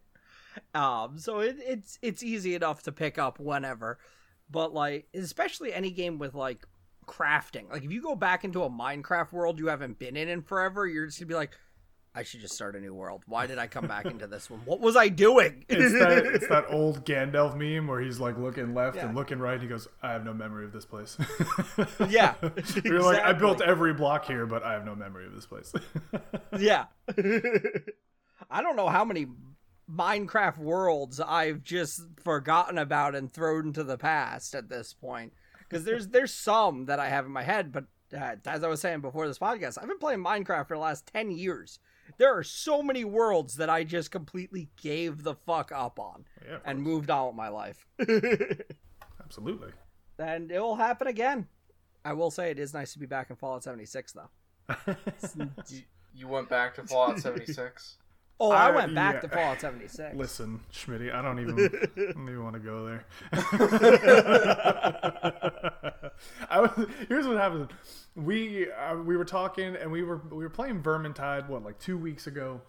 um. 0.73 1.17
So 1.17 1.39
it, 1.39 1.57
it's 1.59 1.99
it's 2.01 2.23
easy 2.23 2.55
enough 2.55 2.83
to 2.83 2.91
pick 2.91 3.17
up 3.17 3.39
whenever, 3.39 3.99
but 4.49 4.73
like 4.73 5.07
especially 5.13 5.73
any 5.73 5.91
game 5.91 6.17
with 6.19 6.33
like 6.35 6.65
crafting. 7.07 7.69
Like 7.69 7.83
if 7.83 7.91
you 7.91 8.01
go 8.01 8.15
back 8.15 8.43
into 8.43 8.63
a 8.63 8.69
Minecraft 8.69 9.31
world 9.31 9.59
you 9.59 9.67
haven't 9.67 9.99
been 9.99 10.15
in 10.15 10.29
in 10.29 10.41
forever, 10.41 10.87
you're 10.87 11.05
just 11.05 11.19
gonna 11.19 11.27
be 11.27 11.35
like, 11.35 11.51
I 12.13 12.23
should 12.23 12.41
just 12.41 12.53
start 12.55 12.75
a 12.75 12.79
new 12.81 12.93
world. 12.93 13.23
Why 13.25 13.47
did 13.47 13.57
I 13.57 13.67
come 13.67 13.87
back 13.87 14.05
into 14.05 14.27
this 14.27 14.49
one? 14.49 14.59
What 14.65 14.81
was 14.81 14.95
I 14.97 15.07
doing? 15.07 15.63
It's 15.69 15.93
that 15.93 16.25
it's 16.25 16.47
that 16.47 16.65
old 16.69 17.05
Gandalf 17.05 17.55
meme 17.55 17.87
where 17.87 18.01
he's 18.01 18.19
like 18.19 18.37
looking 18.37 18.73
left 18.73 18.97
Yeah. 18.97 19.05
and 19.07 19.15
looking 19.15 19.39
right. 19.39 19.53
And 19.53 19.61
He 19.63 19.69
goes, 19.69 19.87
"I 20.03 20.11
have 20.11 20.25
no 20.25 20.33
memory 20.33 20.65
of 20.65 20.73
this 20.73 20.85
place." 20.85 21.17
Yeah, 22.09 22.33
You're 22.83 23.01
like, 23.01 23.21
I 23.23 23.31
built 23.33 23.61
every 23.61 23.93
block 23.93 24.25
here, 24.25 24.45
but 24.45 24.61
I 24.63 24.73
have 24.73 24.83
no 24.85 24.93
memory 24.95 25.25
of 25.25 25.33
this 25.33 25.45
place. 25.45 25.71
yeah. 26.59 26.85
I 28.49 28.61
don't 28.61 28.75
know 28.75 28.89
how 28.89 29.05
many 29.05 29.27
Minecraft 29.89 30.57
worlds 30.57 31.19
I've 31.19 31.63
just 31.63 32.01
forgotten 32.23 32.77
about 32.77 33.15
and 33.15 33.31
thrown 33.31 33.67
into 33.67 33.83
the 33.83 33.97
past 33.97 34.55
at 34.55 34.67
this 34.69 34.93
point. 34.93 35.33
Because 35.59 35.85
there's 35.85 36.07
there's 36.09 36.33
some 36.33 36.85
that 36.85 36.99
I 36.99 37.07
have 37.09 37.25
in 37.25 37.31
my 37.31 37.43
head, 37.43 37.71
but 37.71 37.85
uh, 38.13 38.35
as 38.45 38.63
I 38.63 38.67
was 38.67 38.81
saying 38.81 38.99
before 39.01 39.27
this 39.27 39.39
podcast, 39.39 39.77
I've 39.81 39.87
been 39.87 39.99
playing 39.99 40.23
Minecraft 40.23 40.67
for 40.67 40.75
the 40.75 40.81
last 40.81 41.07
ten 41.07 41.31
years. 41.31 41.79
There 42.17 42.37
are 42.37 42.43
so 42.43 42.81
many 42.83 43.03
worlds 43.05 43.55
that 43.55 43.69
I 43.69 43.83
just 43.83 44.11
completely 44.11 44.69
gave 44.81 45.23
the 45.23 45.35
fuck 45.35 45.71
up 45.73 45.99
on 45.99 46.25
yeah, 46.47 46.57
and 46.65 46.81
moved 46.81 47.09
on 47.09 47.27
with 47.27 47.35
my 47.35 47.47
life. 47.49 47.85
absolutely. 49.23 49.71
and 50.19 50.51
it 50.51 50.59
will 50.59 50.75
happen 50.75 51.07
again. 51.07 51.47
I 52.03 52.13
will 52.13 52.31
say 52.31 52.51
it 52.51 52.59
is 52.59 52.73
nice 52.73 52.93
to 52.93 52.99
be 52.99 53.05
back 53.05 53.29
in 53.29 53.35
Fallout 53.35 53.63
76 53.63 54.13
though. 54.13 54.29
You, 55.69 55.81
you 56.13 56.27
went 56.27 56.49
back 56.49 56.75
to 56.75 56.83
Fallout 56.83 57.19
76. 57.19 57.97
Oh, 58.39 58.51
I, 58.51 58.67
I- 58.69 58.71
went 58.71 58.95
back 58.95 59.15
yeah. 59.15 59.19
to 59.21 59.29
Fallout 59.29 59.61
76. 59.61 60.15
Listen, 60.15 60.59
Schmitty, 60.73 61.13
I 61.13 61.21
don't 61.21 61.39
even, 61.39 61.57
I 61.97 62.11
don't 62.11 62.29
even 62.29 62.43
want 62.43 62.55
to 62.55 62.59
go 62.59 62.85
there. 62.85 63.05
I 66.49 66.61
was, 66.61 66.71
here's 67.07 67.27
what 67.27 67.37
happened. 67.37 67.69
We 68.15 68.71
uh, 68.71 68.97
we 68.97 69.15
were 69.15 69.25
talking 69.25 69.75
and 69.75 69.91
we 69.91 70.03
were 70.03 70.21
we 70.29 70.43
were 70.43 70.49
playing 70.49 70.83
Vermintide 70.83 71.47
what 71.47 71.63
like 71.63 71.79
two 71.79 71.97
weeks 71.97 72.27
ago, 72.27 72.61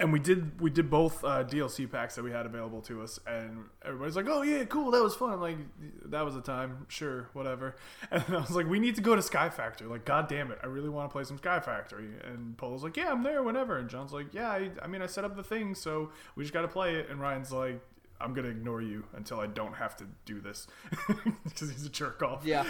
and 0.00 0.12
we 0.12 0.18
did 0.18 0.60
we 0.60 0.70
did 0.70 0.90
both 0.90 1.22
uh, 1.24 1.44
DLC 1.44 1.90
packs 1.90 2.16
that 2.16 2.24
we 2.24 2.32
had 2.32 2.46
available 2.46 2.80
to 2.82 3.02
us, 3.02 3.20
and 3.26 3.66
everybody's 3.84 4.16
like, 4.16 4.26
"Oh 4.28 4.42
yeah, 4.42 4.64
cool, 4.64 4.90
that 4.90 5.02
was 5.02 5.14
fun." 5.14 5.32
I'm 5.32 5.40
like, 5.40 5.58
"That 6.06 6.24
was 6.24 6.34
a 6.34 6.40
time, 6.40 6.86
sure, 6.88 7.28
whatever." 7.34 7.76
And 8.10 8.24
I 8.28 8.40
was 8.40 8.50
like, 8.50 8.66
"We 8.66 8.80
need 8.80 8.96
to 8.96 9.02
go 9.02 9.14
to 9.14 9.22
Sky 9.22 9.48
Factory." 9.48 9.86
Like, 9.86 10.04
God 10.04 10.26
damn 10.28 10.50
it, 10.50 10.58
I 10.62 10.66
really 10.66 10.88
want 10.88 11.08
to 11.08 11.12
play 11.12 11.24
some 11.24 11.38
Sky 11.38 11.60
Factory. 11.60 12.08
And 12.24 12.56
Polo's 12.56 12.82
like, 12.82 12.96
"Yeah, 12.96 13.12
I'm 13.12 13.22
there 13.22 13.42
whenever." 13.42 13.78
And 13.78 13.88
John's 13.88 14.12
like, 14.12 14.32
"Yeah, 14.32 14.50
I, 14.50 14.70
I 14.82 14.86
mean, 14.86 15.02
I 15.02 15.06
set 15.06 15.24
up 15.24 15.36
the 15.36 15.44
thing, 15.44 15.74
so 15.74 16.10
we 16.34 16.44
just 16.44 16.52
got 16.54 16.62
to 16.62 16.68
play 16.68 16.96
it." 16.96 17.08
And 17.10 17.20
Ryan's 17.20 17.52
like. 17.52 17.80
I'm 18.22 18.34
gonna 18.34 18.48
ignore 18.48 18.80
you 18.80 19.04
until 19.14 19.40
I 19.40 19.46
don't 19.46 19.74
have 19.74 19.96
to 19.96 20.04
do 20.24 20.40
this 20.40 20.66
because 21.44 21.70
he's 21.70 21.84
a 21.86 21.90
jerk 21.90 22.22
off. 22.22 22.44
Yeah. 22.44 22.64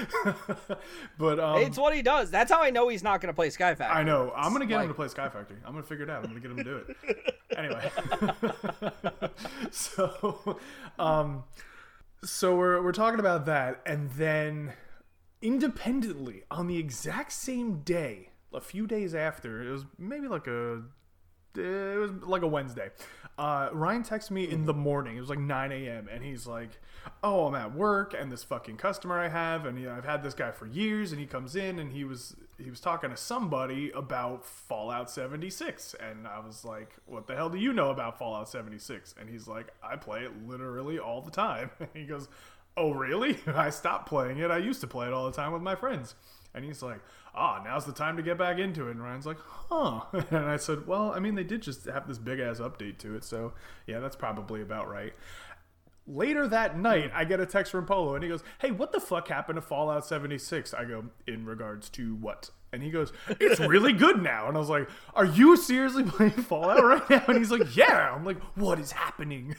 but 1.19 1.39
um, 1.39 1.61
it's 1.63 1.77
what 1.79 1.95
he 1.95 2.03
does. 2.03 2.31
That's 2.31 2.51
how 2.51 2.63
I 2.63 2.71
know 2.71 2.89
he's 2.89 3.03
not 3.03 3.21
going 3.21 3.33
to 3.33 3.37
play 3.37 3.51
Sky 3.51 3.75
Factory. 3.75 4.01
I 4.01 4.03
know. 4.03 4.33
I'm 4.35 4.53
gonna 4.53 4.67
get 4.67 4.77
Like- 4.77 4.85
him 4.85 4.91
to 4.91 4.95
play 4.95 5.09
Sky 5.09 5.29
Factory. 5.29 5.59
I'm 5.65 5.73
gonna 5.73 5.83
figure 5.85 6.05
it 6.05 6.11
out. 6.11 6.25
I'm 6.25 6.31
gonna 6.31 6.41
get 6.41 6.51
him 6.51 6.57
to 6.59 6.65
do 6.65 6.77
it. 6.77 7.35
anyway, 7.57 7.91
so 9.71 10.59
um, 10.99 11.45
so 12.25 12.57
we're 12.57 12.83
we're 12.83 12.93
talking 12.93 13.21
about 13.21 13.47
that, 13.47 13.81
and 13.87 14.11
then 14.13 14.73
independently 15.41 16.45
on 16.51 16.67
the 16.67 16.79
exact 16.79 17.33
same 17.33 17.81
day, 17.81 18.31
a 18.55 18.61
few 18.61 18.87
days 18.87 19.15
after, 19.15 19.63
it 19.63 19.71
was 19.71 19.85
maybe 19.99 20.29
like 20.29 20.47
a 20.47 20.83
it 21.57 21.99
was 21.99 22.11
like 22.23 22.43
a 22.43 22.47
Wednesday. 22.47 22.91
Uh, 23.43 23.69
Ryan 23.73 24.05
texted 24.05 24.31
me 24.31 24.49
in 24.49 24.67
the 24.67 24.73
morning. 24.73 25.17
It 25.17 25.21
was 25.21 25.29
like 25.29 25.41
9 25.41 25.73
a.m. 25.73 26.09
and 26.09 26.23
he's 26.23 26.47
like, 26.47 26.79
"Oh, 27.25 27.49
I'm 27.49 27.57
at 27.57 27.75
work, 27.75 28.15
and 28.17 28.31
this 28.31 28.45
fucking 28.45 28.77
customer 28.77 29.19
I 29.19 29.27
have, 29.27 29.67
and 29.67 29.77
you 29.81 29.87
know, 29.87 29.97
I've 29.97 30.05
had 30.05 30.23
this 30.23 30.33
guy 30.33 30.53
for 30.53 30.67
years, 30.67 31.11
and 31.11 31.21
he 31.21 31.27
comes 31.27 31.57
in, 31.57 31.81
and 31.81 31.91
he 31.91 32.05
was 32.05 32.37
he 32.57 32.71
was 32.71 32.79
talking 32.79 33.11
to 33.11 33.17
somebody 33.17 33.91
about 33.97 34.45
Fallout 34.45 35.11
76, 35.11 35.95
and 35.95 36.29
I 36.29 36.39
was 36.39 36.65
like, 36.65 36.95
"What 37.07 37.27
the 37.27 37.35
hell 37.35 37.51
do 37.51 37.59
you 37.59 37.73
know 37.73 37.91
about 37.91 38.17
Fallout 38.17 38.49
76?" 38.49 39.13
And 39.19 39.29
he's 39.29 39.49
like, 39.49 39.75
"I 39.83 39.97
play 39.97 40.21
it 40.21 40.47
literally 40.47 41.01
all 41.01 41.21
the 41.21 41.33
time." 41.33 41.71
And 41.81 41.89
he 41.95 42.05
goes, 42.05 42.29
"Oh, 42.77 42.93
really? 42.93 43.39
I 43.49 43.71
stopped 43.71 44.09
playing 44.09 44.39
it. 44.39 44.53
I 44.53 44.59
used 44.59 44.83
to 44.83 44.87
play 44.87 45.09
it 45.09 45.13
all 45.13 45.27
the 45.27 45.37
time 45.37 45.53
with 45.53 45.63
my 45.63 45.75
friends." 45.75 46.15
And 46.55 46.65
he's 46.65 46.81
like, 46.81 47.01
ah, 47.35 47.61
now's 47.65 47.85
the 47.85 47.93
time 47.93 48.17
to 48.17 48.23
get 48.23 48.39
back 48.39 48.59
into 48.59 48.89
it. 48.89 48.93
And 48.93 49.03
Ryan's 49.03 49.27
like, 49.27 49.39
huh. 49.71 50.01
And 50.31 50.47
I 50.47 50.57
said, 50.57 50.87
well, 50.87 51.13
I 51.13 51.19
mean, 51.19 51.35
they 51.35 51.45
did 51.45 51.63
just 51.63 51.87
have 51.87 52.07
this 52.07 52.19
big 52.19 52.41
ass 52.41 52.59
update 52.59 52.99
to 52.99 53.15
it. 53.15 53.25
So, 53.25 53.53
yeah, 53.87 54.01
that's 54.01 54.17
probably 54.17 54.63
about 54.63 54.89
right. 54.89 55.13
Later 56.07 56.49
that 56.49 56.77
night, 56.79 57.13
I 57.15 57.25
get 57.25 57.39
a 57.39 57.47
text 57.47 57.71
from 57.71 57.87
Polo 57.87 58.15
and 58.15 58.25
he 58.25 58.29
goes, 58.29 58.43
hey, 58.61 58.73
what 58.73 58.93
the 58.93 59.01
fuck 59.01 59.29
happened 59.29 59.57
to 59.57 59.63
Fallout 59.63 60.05
76? 60.05 60.75
I 60.75 60.85
go, 60.85 61.05
in 61.27 61.47
regards 61.47 61.89
to 61.91 62.17
what? 62.17 62.51
And 62.73 62.83
he 62.83 62.91
goes, 62.91 63.13
it's 63.29 63.61
really 63.69 63.93
good 63.93 64.21
now. 64.21 64.49
And 64.49 64.57
I 64.57 64.61
was 64.61 64.69
like, 64.69 64.89
are 65.15 65.25
you 65.25 65.57
seriously 65.57 66.03
playing 66.09 66.33
Fallout 66.33 66.83
right 66.83 67.09
now? 67.09 67.23
And 67.29 67.39
he's 67.39 67.53
like, 67.53 67.77
yeah. 67.77 68.13
I'm 68.13 68.25
like, 68.25 68.41
what 68.57 68.81
is 68.81 68.91
happening? 68.91 69.55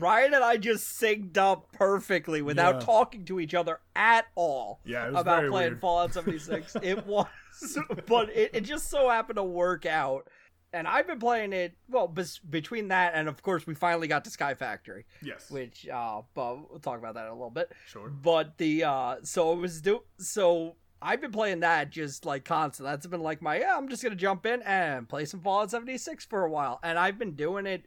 Ryan 0.00 0.34
and 0.34 0.44
I 0.44 0.56
just 0.56 1.00
synced 1.00 1.36
up 1.36 1.70
perfectly 1.72 2.42
without 2.42 2.76
Yeah. 2.76 2.80
talking 2.86 3.24
to 3.26 3.38
each 3.40 3.54
other 3.54 3.80
at 3.94 4.26
all 4.34 4.80
Yeah, 4.84 5.06
it 5.06 5.12
was 5.12 5.20
about 5.20 5.38
very 5.40 5.50
playing 5.50 5.70
weird. 5.72 5.80
Fallout 5.80 6.12
76. 6.14 6.76
it 6.82 7.06
was, 7.06 7.26
but 8.06 8.30
it, 8.30 8.50
it 8.54 8.60
just 8.62 8.88
so 8.90 9.08
happened 9.08 9.36
to 9.36 9.42
work 9.44 9.86
out. 9.86 10.28
And 10.72 10.86
I've 10.86 11.08
been 11.08 11.18
playing 11.18 11.52
it, 11.52 11.74
well, 11.88 12.06
bes- 12.06 12.38
between 12.38 12.88
that 12.88 13.14
and, 13.16 13.26
of 13.28 13.42
course, 13.42 13.66
we 13.66 13.74
finally 13.74 14.06
got 14.06 14.22
to 14.24 14.30
Sky 14.30 14.54
Factory, 14.54 15.04
yes. 15.20 15.50
which, 15.50 15.88
uh, 15.88 16.22
but 16.34 16.70
we'll 16.70 16.78
talk 16.78 16.98
about 16.98 17.14
that 17.14 17.24
in 17.26 17.30
a 17.30 17.34
little 17.34 17.50
bit. 17.50 17.72
Sure. 17.88 18.08
But 18.08 18.56
the, 18.56 18.84
uh, 18.84 19.16
so 19.24 19.52
it 19.52 19.56
was, 19.56 19.80
do- 19.80 20.04
so 20.18 20.76
I've 21.02 21.20
been 21.20 21.32
playing 21.32 21.60
that 21.60 21.90
just 21.90 22.24
like 22.24 22.44
constant. 22.44 22.86
That's 22.88 23.04
been 23.08 23.20
like 23.20 23.42
my, 23.42 23.58
yeah, 23.58 23.76
I'm 23.76 23.88
just 23.88 24.00
going 24.00 24.12
to 24.12 24.16
jump 24.16 24.46
in 24.46 24.62
and 24.62 25.08
play 25.08 25.24
some 25.24 25.40
Fallout 25.40 25.72
76 25.72 26.24
for 26.26 26.44
a 26.44 26.50
while. 26.50 26.78
And 26.84 26.96
I've 27.00 27.18
been 27.18 27.32
doing 27.32 27.66
it 27.66 27.86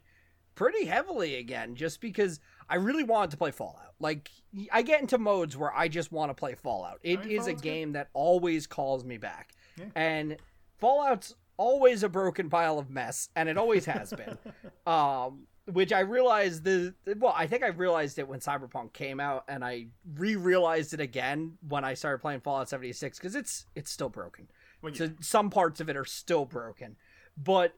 pretty 0.54 0.84
heavily 0.86 1.36
again 1.36 1.74
just 1.74 2.00
because 2.00 2.40
I 2.68 2.76
really 2.76 3.04
wanted 3.04 3.30
to 3.32 3.36
play 3.36 3.50
Fallout. 3.50 3.94
Like 4.00 4.30
I 4.72 4.82
get 4.82 5.00
into 5.00 5.18
modes 5.18 5.56
where 5.56 5.74
I 5.74 5.88
just 5.88 6.12
want 6.12 6.30
to 6.30 6.34
play 6.34 6.54
Fallout. 6.54 7.00
It 7.02 7.20
I 7.20 7.24
mean, 7.24 7.30
is 7.32 7.36
a 7.38 7.40
Fallout's 7.42 7.62
good. 7.62 7.68
game 7.68 7.92
that 7.92 8.08
always 8.12 8.66
calls 8.66 9.04
me 9.04 9.18
back. 9.18 9.52
Yeah. 9.78 9.86
And 9.94 10.36
Fallout's 10.78 11.34
always 11.56 12.02
a 12.02 12.08
broken 12.08 12.50
pile 12.50 12.78
of 12.78 12.90
mess 12.90 13.28
and 13.36 13.48
it 13.48 13.58
always 13.58 13.84
has 13.86 14.12
been. 14.12 14.38
um 14.86 15.46
which 15.66 15.94
I 15.94 16.00
realized 16.00 16.62
the 16.64 16.94
well, 17.16 17.32
I 17.34 17.46
think 17.46 17.62
I 17.62 17.68
realized 17.68 18.18
it 18.18 18.28
when 18.28 18.40
Cyberpunk 18.40 18.92
came 18.92 19.18
out 19.18 19.44
and 19.48 19.64
I 19.64 19.86
re-realized 20.14 20.92
it 20.92 21.00
again 21.00 21.56
when 21.66 21.84
I 21.84 21.94
started 21.94 22.18
playing 22.18 22.40
Fallout 22.40 22.68
76 22.68 23.18
cuz 23.18 23.34
it's 23.34 23.66
it's 23.74 23.90
still 23.90 24.10
broken. 24.10 24.48
Well, 24.82 24.92
yeah. 24.92 24.98
So 24.98 25.10
some 25.20 25.48
parts 25.50 25.80
of 25.80 25.88
it 25.88 25.96
are 25.96 26.04
still 26.04 26.44
broken. 26.44 26.96
But 27.36 27.74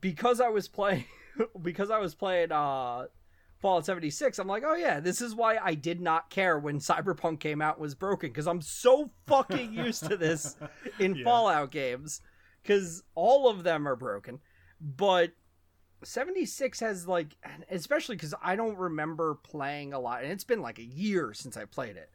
because 0.00 0.40
I 0.40 0.48
was 0.48 0.68
playing 0.68 1.04
because 1.62 1.90
I 1.90 1.98
was 1.98 2.14
playing 2.14 2.52
uh 2.52 3.06
Fallout 3.60 3.84
76, 3.86 4.38
I'm 4.38 4.46
like, 4.46 4.62
oh 4.64 4.74
yeah, 4.76 5.00
this 5.00 5.20
is 5.20 5.34
why 5.34 5.58
I 5.60 5.74
did 5.74 6.00
not 6.00 6.30
care 6.30 6.58
when 6.58 6.78
Cyberpunk 6.78 7.40
came 7.40 7.60
out 7.60 7.80
was 7.80 7.94
broken 7.94 8.30
because 8.30 8.46
I'm 8.46 8.60
so 8.60 9.10
fucking 9.26 9.72
used 9.72 10.04
to 10.04 10.16
this 10.16 10.56
in 11.00 11.16
Yeah. 11.16 11.24
Fallout 11.24 11.72
games 11.72 12.20
because 12.62 13.02
all 13.14 13.48
of 13.48 13.64
them 13.64 13.88
are 13.88 13.96
broken. 13.96 14.38
But 14.80 15.32
76 16.04 16.78
has 16.80 17.08
like, 17.08 17.36
especially 17.70 18.14
because 18.14 18.34
I 18.40 18.54
don't 18.54 18.78
remember 18.78 19.34
playing 19.34 19.92
a 19.92 19.98
lot, 19.98 20.22
and 20.22 20.30
it's 20.30 20.44
been 20.44 20.62
like 20.62 20.78
a 20.78 20.84
year 20.84 21.34
since 21.34 21.56
I 21.56 21.64
played 21.64 21.96
it. 21.96 22.10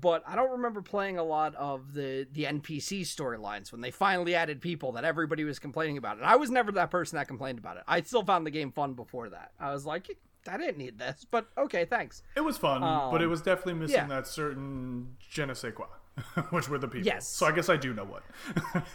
But 0.00 0.24
I 0.26 0.34
don't 0.34 0.50
remember 0.50 0.82
playing 0.82 1.18
a 1.18 1.22
lot 1.22 1.54
of 1.54 1.94
the 1.94 2.26
the 2.32 2.44
NPC 2.44 3.02
storylines 3.02 3.70
when 3.70 3.80
they 3.80 3.92
finally 3.92 4.34
added 4.34 4.60
people 4.60 4.90
that 4.92 5.04
everybody 5.04 5.44
was 5.44 5.60
complaining 5.60 5.98
about. 5.98 6.16
And 6.16 6.26
I 6.26 6.34
was 6.34 6.50
never 6.50 6.72
that 6.72 6.90
person 6.90 7.16
that 7.16 7.28
complained 7.28 7.58
about 7.58 7.76
it. 7.76 7.84
I 7.86 8.02
still 8.02 8.24
found 8.24 8.44
the 8.44 8.50
game 8.50 8.72
fun 8.72 8.94
before 8.94 9.28
that. 9.28 9.52
I 9.60 9.72
was 9.72 9.86
like, 9.86 10.18
I 10.48 10.56
didn't 10.56 10.78
need 10.78 10.98
this, 10.98 11.24
but 11.30 11.46
okay, 11.56 11.84
thanks. 11.84 12.22
It 12.34 12.40
was 12.40 12.58
fun, 12.58 12.80
but 12.80 13.22
it 13.22 13.26
Um, 13.26 13.30
was 13.30 13.40
definitely 13.40 13.74
missing 13.74 13.96
yeah. 13.96 14.06
that 14.08 14.26
certain 14.26 15.16
je 15.30 15.46
ne 15.46 15.54
sais 15.54 15.72
quoi, 15.72 15.86
which 16.50 16.68
were 16.68 16.78
the 16.78 16.88
people. 16.88 17.06
Yes. 17.06 17.28
So 17.28 17.46
I 17.46 17.52
guess 17.52 17.68
I 17.68 17.76
do 17.76 17.94
know 17.94 18.04
what. 18.04 18.24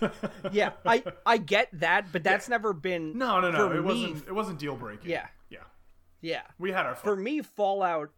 Yeah, 0.51 0.71
I 0.85 1.03
I 1.25 1.37
get 1.37 1.69
that, 1.79 2.11
but 2.11 2.23
that's 2.23 2.49
never 2.49 2.73
been 2.73 3.17
no, 3.17 3.39
no, 3.39 3.51
no. 3.51 3.71
It 3.71 3.75
me- 3.75 3.81
wasn't. 3.81 4.27
It 4.27 4.33
wasn't 4.33 4.59
deal 4.59 4.75
breaking. 4.75 5.09
Yeah. 5.09 5.27
Yeah. 5.49 5.59
Yeah. 6.21 6.41
We 6.57 6.71
had 6.71 6.85
our 6.85 6.95
for 6.95 7.15
me 7.15 7.41
fallout 7.41 8.09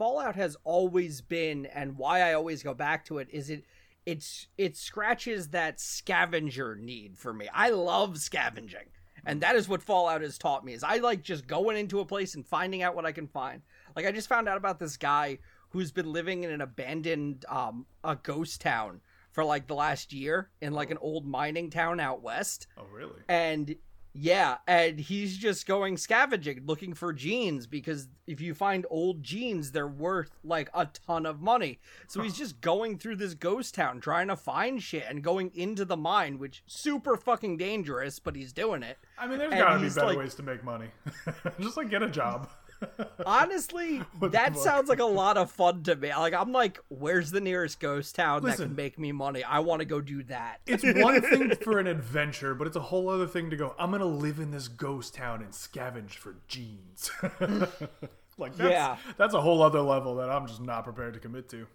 fallout 0.00 0.34
has 0.34 0.56
always 0.64 1.20
been 1.20 1.66
and 1.66 1.98
why 1.98 2.22
i 2.22 2.32
always 2.32 2.62
go 2.62 2.72
back 2.72 3.04
to 3.04 3.18
it 3.18 3.28
is 3.30 3.50
it 3.50 3.66
it's 4.06 4.46
it 4.56 4.74
scratches 4.74 5.48
that 5.48 5.78
scavenger 5.78 6.74
need 6.74 7.18
for 7.18 7.34
me. 7.34 7.50
I 7.52 7.68
love 7.68 8.16
scavenging 8.18 8.88
and 9.26 9.42
that 9.42 9.56
is 9.56 9.68
what 9.68 9.82
fallout 9.82 10.22
has 10.22 10.38
taught 10.38 10.64
me 10.64 10.72
is 10.72 10.82
i 10.82 10.96
like 10.96 11.20
just 11.22 11.46
going 11.46 11.76
into 11.76 12.00
a 12.00 12.06
place 12.06 12.34
and 12.34 12.46
finding 12.46 12.82
out 12.82 12.96
what 12.96 13.04
i 13.04 13.12
can 13.12 13.26
find. 13.26 13.60
Like 13.94 14.06
i 14.06 14.10
just 14.10 14.30
found 14.30 14.48
out 14.48 14.56
about 14.56 14.78
this 14.78 14.96
guy 14.96 15.36
who's 15.68 15.92
been 15.92 16.10
living 16.10 16.44
in 16.44 16.50
an 16.50 16.62
abandoned 16.62 17.44
um 17.50 17.84
a 18.02 18.16
ghost 18.16 18.62
town 18.62 19.02
for 19.32 19.44
like 19.44 19.66
the 19.66 19.74
last 19.74 20.14
year 20.14 20.48
in 20.62 20.72
like 20.72 20.90
an 20.90 20.98
old 21.02 21.26
mining 21.26 21.68
town 21.68 22.00
out 22.00 22.22
west. 22.22 22.68
Oh, 22.78 22.86
really? 22.90 23.20
and 23.28 23.76
Yeah, 24.12 24.56
and 24.66 24.98
he's 24.98 25.36
just 25.38 25.66
going 25.66 25.96
scavenging, 25.96 26.62
looking 26.66 26.94
for 26.94 27.12
jeans 27.12 27.66
because 27.68 28.08
if 28.26 28.40
you 28.40 28.54
find 28.54 28.84
old 28.90 29.22
jeans, 29.22 29.70
they're 29.70 29.86
worth 29.86 30.32
like 30.42 30.68
a 30.74 30.86
ton 31.06 31.26
of 31.26 31.40
money. 31.40 31.78
So 32.08 32.20
he's 32.22 32.36
just 32.36 32.60
going 32.60 32.98
through 32.98 33.16
this 33.16 33.34
ghost 33.34 33.74
town 33.74 34.00
trying 34.00 34.26
to 34.28 34.36
find 34.36 34.82
shit 34.82 35.04
and 35.08 35.22
going 35.22 35.52
into 35.54 35.84
the 35.84 35.96
mine, 35.96 36.38
which 36.38 36.62
super 36.66 37.16
fucking 37.16 37.56
dangerous, 37.56 38.18
but 38.18 38.34
he's 38.34 38.52
doing 38.52 38.82
it. 38.82 38.98
I 39.18 39.26
mean, 39.28 39.38
there's 39.38 39.52
And 39.52 39.60
got 39.60 39.74
to 39.74 39.80
be 39.80 39.88
better 39.88 40.06
like- 40.06 40.18
ways 40.18 40.34
to 40.36 40.42
make 40.42 40.64
money. 40.64 40.86
Just 41.60 41.76
like 41.76 41.88
get 41.90 42.02
a 42.02 42.10
job. 42.10 42.48
Honestly, 43.26 44.02
that 44.22 44.56
sounds 44.56 44.88
like 44.88 44.98
a 45.00 45.04
lot 45.04 45.36
of 45.36 45.50
fun 45.50 45.82
to 45.84 45.96
me. 45.96 46.10
Like 46.14 46.34
I'm 46.34 46.52
like, 46.52 46.78
where's 46.88 47.30
the 47.30 47.40
nearest 47.40 47.80
ghost 47.80 48.14
town 48.14 48.44
that 48.44 48.56
can 48.56 48.74
make 48.74 48.98
me 48.98 49.12
money? 49.12 49.44
I 49.44 49.58
want 49.60 49.80
to 49.80 49.84
go 49.86 50.00
do 50.00 50.22
that. 50.24 50.60
It's 50.66 50.84
one 50.84 51.20
thing 51.20 51.54
for 51.56 51.78
an 51.78 51.86
adventure, 51.86 52.54
but 52.54 52.66
it's 52.66 52.76
a 52.76 52.80
whole 52.80 53.08
other 53.08 53.26
thing 53.26 53.50
to 53.50 53.56
go. 53.56 53.74
I'm 53.78 53.90
gonna 53.90 54.04
live 54.04 54.38
in 54.38 54.50
this 54.50 54.68
ghost 54.68 55.14
town 55.14 55.42
and 55.42 55.52
scavenge 55.52 56.12
for 56.12 56.36
jeans. 56.48 57.10
like 58.38 58.56
that's, 58.56 58.70
Yeah. 58.70 58.96
that's 59.18 59.34
a 59.34 59.40
whole 59.40 59.62
other 59.62 59.80
level 59.82 60.14
that 60.16 60.30
I'm 60.30 60.46
just 60.46 60.60
not 60.62 60.84
prepared 60.84 61.14
to 61.14 61.20
commit 61.20 61.48
to. 61.50 61.66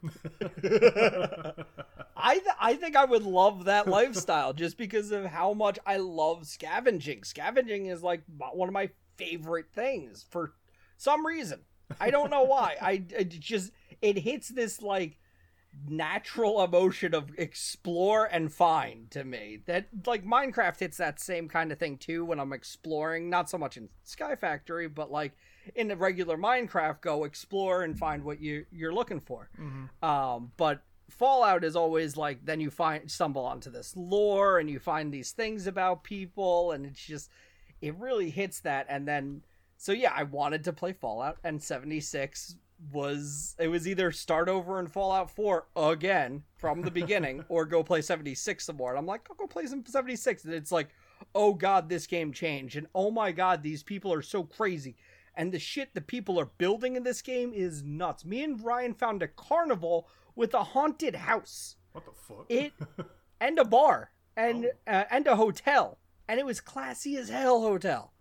I 2.17 2.33
th- 2.39 2.55
I 2.59 2.75
think 2.75 2.95
I 2.95 3.05
would 3.05 3.23
love 3.23 3.65
that 3.65 3.87
lifestyle 3.87 4.53
just 4.53 4.77
because 4.77 5.11
of 5.11 5.25
how 5.25 5.53
much 5.53 5.77
I 5.85 5.97
love 5.97 6.47
scavenging. 6.47 7.23
Scavenging 7.23 7.87
is 7.87 8.01
like 8.01 8.21
one 8.53 8.67
of 8.69 8.73
my 8.73 8.89
favorite 9.17 9.67
things 9.73 10.25
for 10.29 10.53
some 10.97 11.25
reason. 11.25 11.61
I 11.99 12.09
don't 12.09 12.31
know 12.31 12.43
why. 12.43 12.75
I 12.81 13.03
it 13.09 13.29
just 13.29 13.71
it 14.01 14.19
hits 14.19 14.49
this 14.49 14.81
like 14.81 15.17
natural 15.87 16.63
emotion 16.63 17.13
of 17.13 17.31
explore 17.37 18.25
and 18.25 18.51
find 18.51 19.11
to 19.11 19.23
me. 19.23 19.59
That 19.65 19.87
like 20.05 20.25
Minecraft 20.25 20.79
hits 20.79 20.97
that 20.97 21.19
same 21.19 21.47
kind 21.47 21.71
of 21.71 21.77
thing 21.77 21.97
too 21.97 22.25
when 22.25 22.39
I'm 22.39 22.53
exploring, 22.53 23.29
not 23.29 23.49
so 23.49 23.57
much 23.57 23.77
in 23.77 23.89
Sky 24.03 24.35
Factory, 24.35 24.87
but 24.87 25.11
like 25.11 25.33
in 25.75 25.87
the 25.87 25.95
regular 25.95 26.37
Minecraft 26.37 27.01
go 27.01 27.23
explore 27.23 27.83
and 27.83 27.97
find 27.97 28.23
what 28.23 28.39
you 28.39 28.65
you're 28.71 28.93
looking 28.93 29.19
for. 29.19 29.49
Um, 30.01 30.51
but 30.57 30.81
Fallout 31.09 31.63
is 31.63 31.75
always 31.75 32.17
like 32.17 32.45
then 32.45 32.59
you 32.59 32.71
find 32.71 33.09
stumble 33.09 33.45
onto 33.45 33.69
this 33.69 33.93
lore 33.95 34.57
and 34.59 34.69
you 34.69 34.79
find 34.79 35.13
these 35.13 35.31
things 35.31 35.67
about 35.67 36.03
people 36.03 36.71
and 36.71 36.85
it's 36.85 37.05
just 37.05 37.29
it 37.81 37.95
really 37.99 38.31
hits 38.31 38.61
that 38.61 38.87
and 38.89 39.07
then 39.07 39.43
so 39.77 39.91
yeah, 39.91 40.13
I 40.15 40.23
wanted 40.23 40.63
to 40.65 40.73
play 40.73 40.93
Fallout 40.93 41.37
and 41.43 41.61
76 41.61 42.55
was 42.91 43.55
it 43.57 43.67
was 43.69 43.87
either 43.87 44.11
start 44.11 44.49
over 44.49 44.79
in 44.79 44.87
Fallout 44.87 45.31
4 45.31 45.67
again 45.75 46.43
from 46.57 46.81
the 46.81 46.91
beginning 46.91 47.43
or 47.49 47.65
go 47.65 47.83
play 47.83 48.01
76 48.01 48.65
some 48.65 48.77
more. 48.77 48.91
And 48.91 48.99
I'm 48.99 49.05
like, 49.05 49.27
I'll 49.29 49.37
go 49.37 49.47
play 49.47 49.65
some 49.65 49.85
76 49.85 50.43
and 50.45 50.53
it's 50.53 50.71
like, 50.71 50.89
"Oh 51.33 51.53
god, 51.53 51.89
this 51.89 52.07
game 52.07 52.33
changed." 52.33 52.75
And 52.75 52.87
oh 52.93 53.11
my 53.11 53.31
god, 53.31 53.63
these 53.63 53.83
people 53.83 54.13
are 54.13 54.21
so 54.21 54.43
crazy. 54.43 54.95
And 55.35 55.51
the 55.51 55.59
shit 55.59 55.93
the 55.93 56.01
people 56.01 56.39
are 56.39 56.51
building 56.57 56.95
in 56.95 57.03
this 57.03 57.21
game 57.21 57.53
is 57.53 57.83
nuts. 57.83 58.25
Me 58.25 58.43
and 58.43 58.63
Ryan 58.63 58.93
found 58.93 59.23
a 59.23 59.27
carnival 59.27 60.07
with 60.35 60.53
a 60.53 60.63
haunted 60.63 61.15
house 61.15 61.75
what 61.95 62.05
the 62.05 62.11
fuck? 62.11 62.45
it 62.49 62.73
and 63.39 63.57
a 63.57 63.63
bar 63.63 64.11
and 64.35 64.65
uh, 64.85 65.05
and 65.09 65.27
a 65.27 65.37
hotel 65.37 65.97
and 66.27 66.39
it 66.39 66.45
was 66.45 66.59
classy 66.59 67.15
as 67.15 67.29
hell 67.29 67.61
hotel 67.61 68.11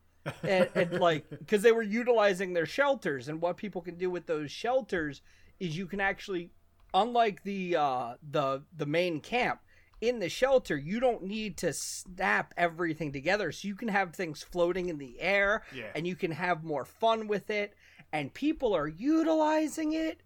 and, 0.43 0.69
and 0.75 0.93
like 1.01 1.29
because 1.31 1.63
they 1.63 1.73
were 1.73 1.83
utilizing 1.83 2.53
their 2.53 2.67
shelters 2.67 3.29
and 3.29 3.41
what 3.41 3.57
people 3.57 3.81
can 3.83 3.97
do 3.97 4.11
with 4.11 4.27
those 4.27 4.51
shelters 4.51 5.21
is 5.61 5.77
you 5.77 5.87
can 5.87 6.01
actually 6.01 6.51
unlike 6.95 7.43
the 7.43 7.77
uh 7.77 8.15
the 8.31 8.63
the 8.77 8.87
main 8.87 9.21
camp 9.21 9.61
in 10.01 10.19
the 10.19 10.29
shelter 10.29 10.77
you 10.77 11.01
don't 11.01 11.23
need 11.23 11.57
to 11.57 11.73
snap 11.73 12.53
everything 12.57 13.13
together 13.13 13.53
so 13.53 13.69
you 13.69 13.75
can 13.75 13.89
have 13.89 14.15
things 14.15 14.43
floating 14.43 14.89
in 14.89 14.99
the 14.99 15.21
air 15.21 15.63
Yeah. 15.75 15.85
and 15.95 16.07
you 16.07 16.17
can 16.17 16.31
have 16.31 16.65
more 16.65 16.85
fun 16.85 17.27
with 17.27 17.51
it 17.51 17.75
and 18.13 18.33
people 18.33 18.75
are 18.75 18.89
utilizing 18.89 19.93
it 19.93 20.23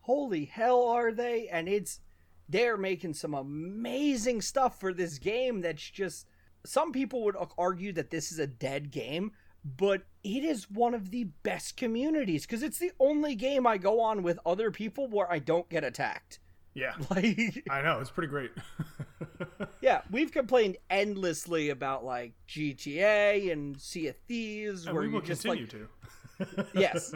holy 0.00 0.44
hell 0.46 0.88
are 0.88 1.12
they 1.12 1.48
and 1.48 1.68
it's 1.68 2.00
they're 2.48 2.76
making 2.76 3.14
some 3.14 3.34
amazing 3.34 4.40
stuff 4.42 4.78
for 4.80 4.92
this 4.92 5.18
game 5.18 5.60
that's 5.60 5.88
just 5.90 6.26
some 6.64 6.92
people 6.92 7.24
would 7.24 7.36
argue 7.58 7.92
that 7.92 8.10
this 8.10 8.30
is 8.30 8.38
a 8.38 8.46
dead 8.46 8.90
game 8.90 9.32
but 9.64 10.02
it 10.24 10.44
is 10.44 10.70
one 10.70 10.94
of 10.94 11.10
the 11.10 11.24
best 11.42 11.76
communities 11.76 12.46
because 12.46 12.62
it's 12.62 12.78
the 12.78 12.92
only 12.98 13.34
game 13.34 13.66
i 13.66 13.76
go 13.76 14.00
on 14.00 14.22
with 14.22 14.38
other 14.44 14.70
people 14.70 15.08
where 15.08 15.30
i 15.30 15.38
don't 15.38 15.68
get 15.68 15.84
attacked 15.84 16.38
yeah, 16.74 16.94
like 17.10 17.64
I 17.70 17.82
know 17.82 18.00
it's 18.00 18.10
pretty 18.10 18.28
great. 18.28 18.50
yeah 19.80 20.02
we've 20.10 20.32
complained 20.32 20.78
endlessly 20.88 21.70
about 21.70 22.04
like 22.04 22.32
gta 22.48 23.52
and 23.52 23.80
sea 23.80 24.08
of 24.08 24.16
thieves 24.28 24.86
and 24.86 24.94
where 24.94 25.02
we 25.02 25.08
you 25.08 25.14
will 25.14 25.20
just 25.20 25.42
continue 25.42 25.66
like 26.38 26.56
to. 26.56 26.66
Yes. 26.74 27.14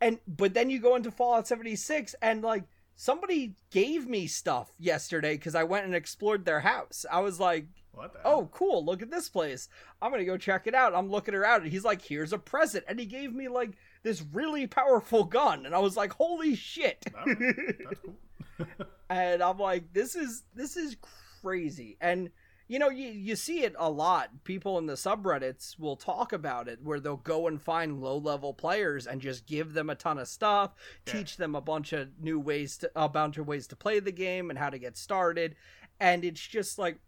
and 0.00 0.18
but 0.26 0.54
then 0.54 0.70
you 0.70 0.80
go 0.80 0.96
into 0.96 1.10
Fallout 1.10 1.46
76 1.46 2.14
and 2.22 2.42
like 2.42 2.64
somebody 2.96 3.54
gave 3.70 4.08
me 4.08 4.26
stuff 4.26 4.72
yesterday 4.78 5.36
cuz 5.36 5.54
I 5.54 5.64
went 5.64 5.86
and 5.86 5.94
explored 5.94 6.44
their 6.44 6.60
house. 6.60 7.04
I 7.10 7.20
was 7.20 7.38
like, 7.38 7.66
What 7.92 8.12
the? 8.14 8.20
"Oh, 8.24 8.48
cool. 8.52 8.84
Look 8.84 9.02
at 9.02 9.10
this 9.10 9.28
place. 9.28 9.68
I'm 10.00 10.10
going 10.10 10.20
to 10.20 10.26
go 10.26 10.36
check 10.36 10.66
it 10.66 10.74
out." 10.74 10.94
I'm 10.94 11.10
looking 11.10 11.34
around 11.34 11.62
and 11.62 11.70
he's 11.70 11.84
like, 11.84 12.02
"Here's 12.02 12.32
a 12.32 12.38
present." 12.38 12.84
And 12.88 12.98
he 12.98 13.06
gave 13.06 13.34
me 13.34 13.48
like 13.48 13.72
this 14.02 14.22
really 14.32 14.66
powerful 14.66 15.24
gun 15.24 15.66
and 15.66 15.74
I 15.74 15.78
was 15.78 15.96
like, 15.96 16.12
"Holy 16.14 16.54
shit." 16.54 17.04
Alright, 17.14 17.38
that's 17.78 18.00
cool. 18.00 18.86
and 19.10 19.42
I'm 19.42 19.58
like, 19.58 19.92
this 19.92 20.14
is 20.16 20.44
this 20.54 20.76
is 20.76 20.96
crazy. 21.42 21.96
And 22.00 22.30
you 22.68 22.78
know, 22.78 22.88
you 22.88 23.08
you 23.08 23.36
see 23.36 23.64
it 23.64 23.74
a 23.78 23.90
lot. 23.90 24.30
People 24.44 24.78
in 24.78 24.86
the 24.86 24.94
subreddits 24.94 25.78
will 25.78 25.96
talk 25.96 26.32
about 26.32 26.68
it, 26.68 26.78
where 26.82 27.00
they'll 27.00 27.16
go 27.18 27.46
and 27.48 27.60
find 27.60 28.00
low 28.00 28.16
level 28.16 28.54
players 28.54 29.06
and 29.06 29.20
just 29.20 29.46
give 29.46 29.74
them 29.74 29.90
a 29.90 29.94
ton 29.94 30.18
of 30.18 30.28
stuff, 30.28 30.72
Yeah. 31.06 31.12
teach 31.12 31.36
them 31.36 31.54
a 31.54 31.60
bunch 31.60 31.92
of 31.92 32.08
new 32.20 32.38
ways 32.40 32.78
to 32.78 32.90
a 32.96 33.08
bunch 33.08 33.36
of 33.36 33.46
ways 33.46 33.66
to 33.66 33.76
play 33.76 34.00
the 34.00 34.12
game 34.12 34.48
and 34.48 34.58
how 34.58 34.70
to 34.70 34.78
get 34.78 34.96
started. 34.96 35.56
And 36.00 36.24
it's 36.24 36.40
just 36.46 36.78
like, 36.78 36.98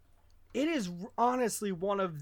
it 0.55 0.67
is 0.67 0.89
honestly 1.17 1.71
one 1.71 1.99
of 1.99 2.21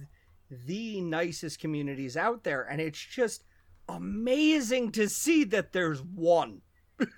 the 0.65 1.01
nicest 1.01 1.59
communities 1.59 2.17
out 2.17 2.43
there, 2.43 2.63
and 2.63 2.81
it's 2.81 2.99
just 2.99 3.43
amazing 3.89 4.91
to 4.93 5.07
see 5.09 5.43
that 5.45 5.71
there's 5.73 6.01
one. 6.01 6.61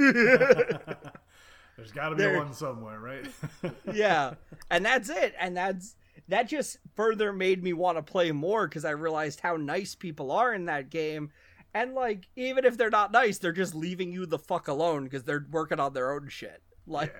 There's 1.78 1.91
got 1.93 2.10
to 2.10 2.15
be 2.15 2.23
There- 2.23 2.38
one 2.38 2.54
somewhere, 2.54 2.99
right? 2.99 3.25
yeah 3.93 4.36
and 4.71 4.86
that's 4.86 5.10
it 5.10 5.36
and 5.39 5.58
that's 5.58 5.95
that 6.30 6.47
just 6.47 6.78
further 6.95 7.34
made 7.34 7.62
me 7.63 7.73
want 7.73 7.97
to 7.97 8.01
play 8.01 8.32
more 8.32 8.67
because 8.67 8.86
i 8.86 8.91
realized 8.91 9.41
how 9.41 9.58
nice 9.58 9.93
people 9.93 10.32
are 10.32 10.54
in 10.54 10.65
that 10.65 10.89
game 10.89 11.30
and 11.73 11.93
like 11.93 12.28
even 12.38 12.63
if 12.65 12.78
they're 12.78 12.89
not 12.89 13.12
nice 13.12 13.38
they're 13.38 13.51
just 13.51 13.75
leaving 13.75 14.12
you 14.12 14.25
the 14.25 14.39
fuck 14.39 14.67
alone 14.69 15.04
because 15.04 15.23
they're 15.23 15.45
working 15.51 15.80
on 15.80 15.93
their 15.93 16.13
own 16.13 16.28
shit 16.30 16.62
like 16.88 17.13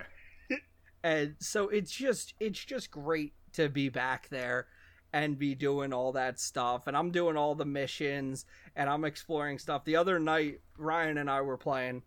Yeah. 0.50 0.56
and 1.04 1.36
so 1.38 1.68
it's 1.68 1.92
just 1.92 2.32
it's 2.40 2.64
just 2.64 2.90
great 2.90 3.34
to 3.56 3.68
be 3.68 3.88
back 3.88 4.28
there 4.28 4.66
and 5.12 5.38
be 5.38 5.54
doing 5.54 5.92
all 5.92 6.12
that 6.12 6.38
stuff. 6.38 6.86
And 6.86 6.96
i'm 6.96 7.10
doing 7.10 7.36
all 7.36 7.54
the 7.54 7.64
missions 7.64 8.44
and 8.74 8.88
i'm 8.88 9.04
exploring 9.04 9.58
stuff. 9.58 9.84
The 9.84 9.96
other 9.96 10.18
night 10.18 10.60
ryan 10.78 11.18
and 11.18 11.30
i 11.30 11.40
were 11.40 11.56
playing 11.56 12.02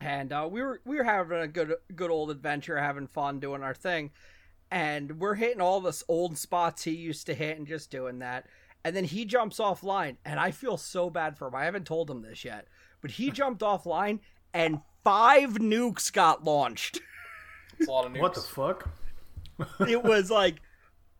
and 0.00 0.32
uh, 0.32 0.48
we 0.50 0.62
were 0.62 0.80
we 0.84 0.96
were 0.96 1.04
having 1.04 1.38
a 1.38 1.48
good 1.48 1.74
good 1.94 2.10
old 2.10 2.30
adventure 2.30 2.78
having 2.78 3.06
fun 3.06 3.40
doing 3.40 3.62
our 3.62 3.74
thing. 3.74 4.10
And 4.72 5.18
we're 5.18 5.34
hitting 5.34 5.60
all 5.60 5.80
this 5.80 6.04
old 6.08 6.38
spots 6.38 6.84
he 6.84 6.92
used 6.92 7.26
to 7.26 7.34
hit 7.34 7.58
and 7.58 7.66
just 7.66 7.90
doing 7.90 8.20
that. 8.20 8.46
And 8.84 8.94
then 8.94 9.04
he 9.04 9.24
jumps 9.24 9.58
offline 9.58 10.16
and 10.24 10.40
i 10.40 10.50
feel 10.50 10.76
so 10.76 11.10
bad 11.10 11.36
for 11.36 11.48
him. 11.48 11.54
I 11.54 11.64
haven't 11.64 11.86
told 11.86 12.10
him 12.10 12.22
this 12.22 12.44
yet 12.44 12.66
but 13.00 13.12
he 13.12 13.30
jumped 13.30 13.62
offline 13.62 14.20
and 14.52 14.80
five 15.04 15.54
nukes 15.54 16.12
got 16.12 16.44
launched. 16.44 17.00
It's 17.78 17.88
a 17.88 17.90
lot 17.90 18.06
of 18.06 18.12
nukes. 18.12 18.20
what 18.20 18.34
the 18.34 18.40
fuck? 18.40 18.88
It 19.88 20.02
was 20.02 20.30
like 20.30 20.60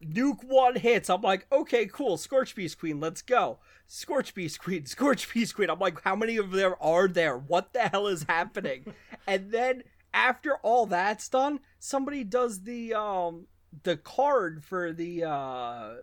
nuke 0.04 0.44
one 0.44 0.76
hits. 0.76 1.10
I'm 1.10 1.22
like, 1.22 1.46
okay, 1.52 1.86
cool. 1.86 2.16
Scorch 2.16 2.54
Beast 2.54 2.78
Queen, 2.78 3.00
let's 3.00 3.22
go. 3.22 3.58
Scorch 3.86 4.34
Beast 4.34 4.60
Queen, 4.60 4.86
Scorch 4.86 5.32
Beast 5.32 5.54
Queen. 5.54 5.70
I'm 5.70 5.78
like, 5.78 6.00
how 6.02 6.16
many 6.16 6.36
of 6.36 6.52
there 6.52 6.80
are 6.82 7.08
there? 7.08 7.36
What 7.36 7.72
the 7.72 7.80
hell 7.80 8.06
is 8.06 8.24
happening? 8.28 8.94
and 9.26 9.50
then 9.50 9.82
after 10.12 10.56
all 10.56 10.86
that's 10.86 11.28
done, 11.28 11.60
somebody 11.78 12.24
does 12.24 12.62
the 12.62 12.94
um 12.94 13.46
the 13.82 13.96
card 13.96 14.64
for 14.64 14.92
the 14.92 15.24
uh 15.24 15.94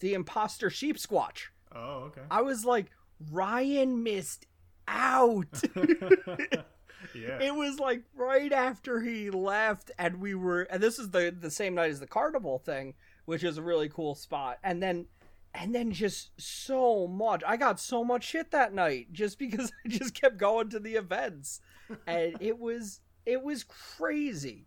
the 0.00 0.14
imposter 0.14 0.70
sheep 0.70 0.96
squatch. 0.96 1.48
Oh, 1.74 2.04
okay. 2.06 2.22
I 2.30 2.42
was 2.42 2.64
like, 2.64 2.86
Ryan 3.30 4.02
missed 4.02 4.46
out. 4.86 5.62
yeah. 7.14 7.38
it 7.40 7.54
was 7.54 7.78
like 7.78 8.02
right 8.16 8.52
after 8.52 9.00
he 9.00 9.30
left 9.30 9.90
and 9.98 10.20
we 10.20 10.34
were 10.34 10.62
and 10.62 10.82
this 10.82 10.98
is 10.98 11.10
the 11.10 11.34
the 11.38 11.50
same 11.50 11.74
night 11.74 11.90
as 11.90 12.00
the 12.00 12.06
carnival 12.06 12.58
thing 12.58 12.94
which 13.24 13.42
is 13.44 13.58
a 13.58 13.62
really 13.62 13.88
cool 13.88 14.14
spot 14.14 14.58
and 14.62 14.82
then 14.82 15.06
and 15.54 15.74
then 15.74 15.92
just 15.92 16.30
so 16.40 17.06
much 17.06 17.42
i 17.46 17.56
got 17.56 17.78
so 17.80 18.04
much 18.04 18.24
shit 18.24 18.50
that 18.50 18.72
night 18.74 19.12
just 19.12 19.38
because 19.38 19.72
i 19.84 19.88
just 19.88 20.14
kept 20.14 20.36
going 20.36 20.68
to 20.68 20.78
the 20.78 20.94
events 20.94 21.60
and 22.06 22.36
it 22.40 22.58
was 22.58 23.00
it 23.26 23.42
was 23.42 23.64
crazy 23.64 24.66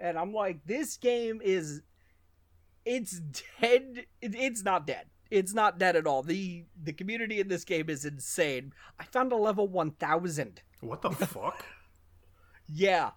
and 0.00 0.18
i'm 0.18 0.32
like 0.32 0.64
this 0.66 0.96
game 0.96 1.40
is 1.42 1.82
it's 2.84 3.20
dead 3.60 4.06
it- 4.20 4.34
it's 4.34 4.62
not 4.62 4.86
dead 4.86 5.06
it's 5.30 5.54
not 5.54 5.78
dead 5.78 5.96
at 5.96 6.06
all. 6.06 6.22
The 6.22 6.64
the 6.80 6.92
community 6.92 7.40
in 7.40 7.48
this 7.48 7.64
game 7.64 7.88
is 7.88 8.04
insane. 8.04 8.72
I 9.00 9.04
found 9.04 9.32
a 9.32 9.36
level 9.36 9.66
1000. 9.66 10.62
What 10.80 11.02
the 11.02 11.10
fuck? 11.10 11.64
Yeah. 12.68 13.10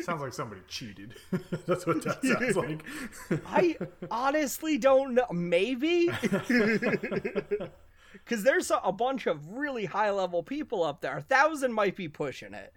Sounds 0.00 0.20
like 0.22 0.32
somebody 0.32 0.60
cheated. 0.68 1.14
That's 1.66 1.86
what 1.86 2.02
that 2.04 2.22
sounds 2.24 2.56
like. 2.56 2.84
I 3.46 3.76
honestly 4.10 4.78
don't 4.78 5.14
know. 5.14 5.26
Maybe 5.32 6.08
because 8.12 8.42
there's 8.42 8.70
a, 8.70 8.76
a 8.84 8.92
bunch 8.92 9.26
of 9.26 9.48
really 9.52 9.84
high 9.86 10.10
level 10.10 10.42
people 10.42 10.82
up 10.84 11.00
there. 11.00 11.16
A 11.18 11.22
thousand 11.22 11.72
might 11.72 11.96
be 11.96 12.08
pushing 12.08 12.54
it, 12.54 12.72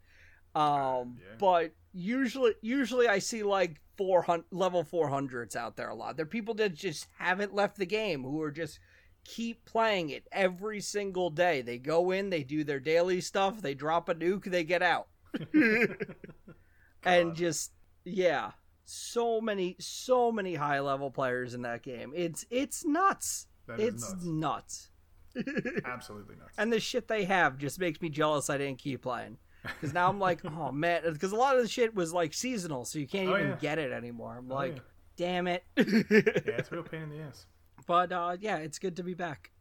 um, 0.56 1.18
Yeah. 1.20 1.36
but 1.40 1.72
usually, 1.94 2.54
usually 2.62 3.08
I 3.08 3.20
see 3.20 3.44
like 3.44 3.80
four 3.98 4.22
hundred 4.22 4.46
level 4.52 4.84
four 4.84 5.10
hundreds 5.10 5.56
out 5.56 5.76
there 5.76 5.90
a 5.90 5.96
lot. 5.96 6.16
There 6.18 6.24
are 6.24 6.28
people 6.28 6.54
that 6.56 6.74
just 6.74 7.08
haven't 7.18 7.54
left 7.54 7.78
the 7.78 7.86
game 7.86 8.24
who 8.24 8.42
are 8.42 8.52
just 8.52 8.80
keep 9.26 9.66
playing 9.66 10.10
it 10.10 10.26
every 10.32 10.80
single 10.82 11.30
day. 11.30 11.62
They 11.62 11.78
go 11.78 12.12
in, 12.12 12.30
they 12.30 12.44
do 12.44 12.64
their 12.64 12.80
daily 12.80 13.22
stuff, 13.22 13.62
they 13.62 13.74
drop 13.76 14.10
a 14.10 14.16
nuke, 14.16 14.46
they 14.46 14.64
get 14.64 14.82
out, 14.82 15.08
and 17.04 17.36
just 17.36 17.72
yeah 18.06 18.52
so 18.86 19.40
many 19.40 19.76
so 19.80 20.32
many 20.32 20.56
high 20.56 20.80
level 20.80 21.12
players 21.12 21.54
in 21.54 21.62
that 21.62 21.84
game 21.84 22.12
it's 22.16 22.46
it's 22.50 22.86
nuts 22.86 23.48
That 23.68 23.80
is 23.80 23.94
it's 23.96 24.24
nuts. 24.26 24.90
nuts 25.36 25.46
Absolutely 25.86 26.36
nuts. 26.36 26.56
and 26.58 26.74
the 26.74 26.80
shit 26.80 27.08
they 27.08 27.24
have 27.26 27.58
just 27.58 27.80
makes 27.80 28.02
me 28.02 28.10
jealous 28.10 28.50
i 28.50 28.58
didn't 28.58 28.80
keep 28.80 29.02
playing 29.04 29.38
because 29.64 29.94
now 29.94 30.10
i'm 30.10 30.20
like 30.20 30.44
oh 30.46 30.72
man 30.72 31.02
because 31.14 31.32
a 31.32 31.36
lot 31.36 31.56
of 31.56 31.62
the 31.62 31.68
shit 31.70 31.94
was 31.94 32.14
like 32.14 32.34
seasonal 32.34 32.84
so 32.86 32.98
you 32.98 33.08
can't 33.08 33.30
Oh, 33.30 33.36
even 33.38 33.50
yeah. 33.50 33.58
get 33.62 33.78
it 33.80 33.92
anymore 33.92 34.36
i'm 34.40 34.52
Oh, 34.52 34.56
like 34.56 34.76
yeah. 34.78 34.82
damn 35.18 35.48
it 35.48 35.64
Yeah, 35.78 35.84
it's 35.86 36.72
a 36.72 36.76
real 36.76 36.84
pain 36.84 37.04
in 37.04 37.10
the 37.10 37.20
ass. 37.20 37.46
but 37.86 38.12
uh 38.12 38.38
yeah 38.40 38.58
it's 38.58 38.80
good 38.80 38.96
to 38.98 39.04
be 39.04 39.14
back 39.14 39.52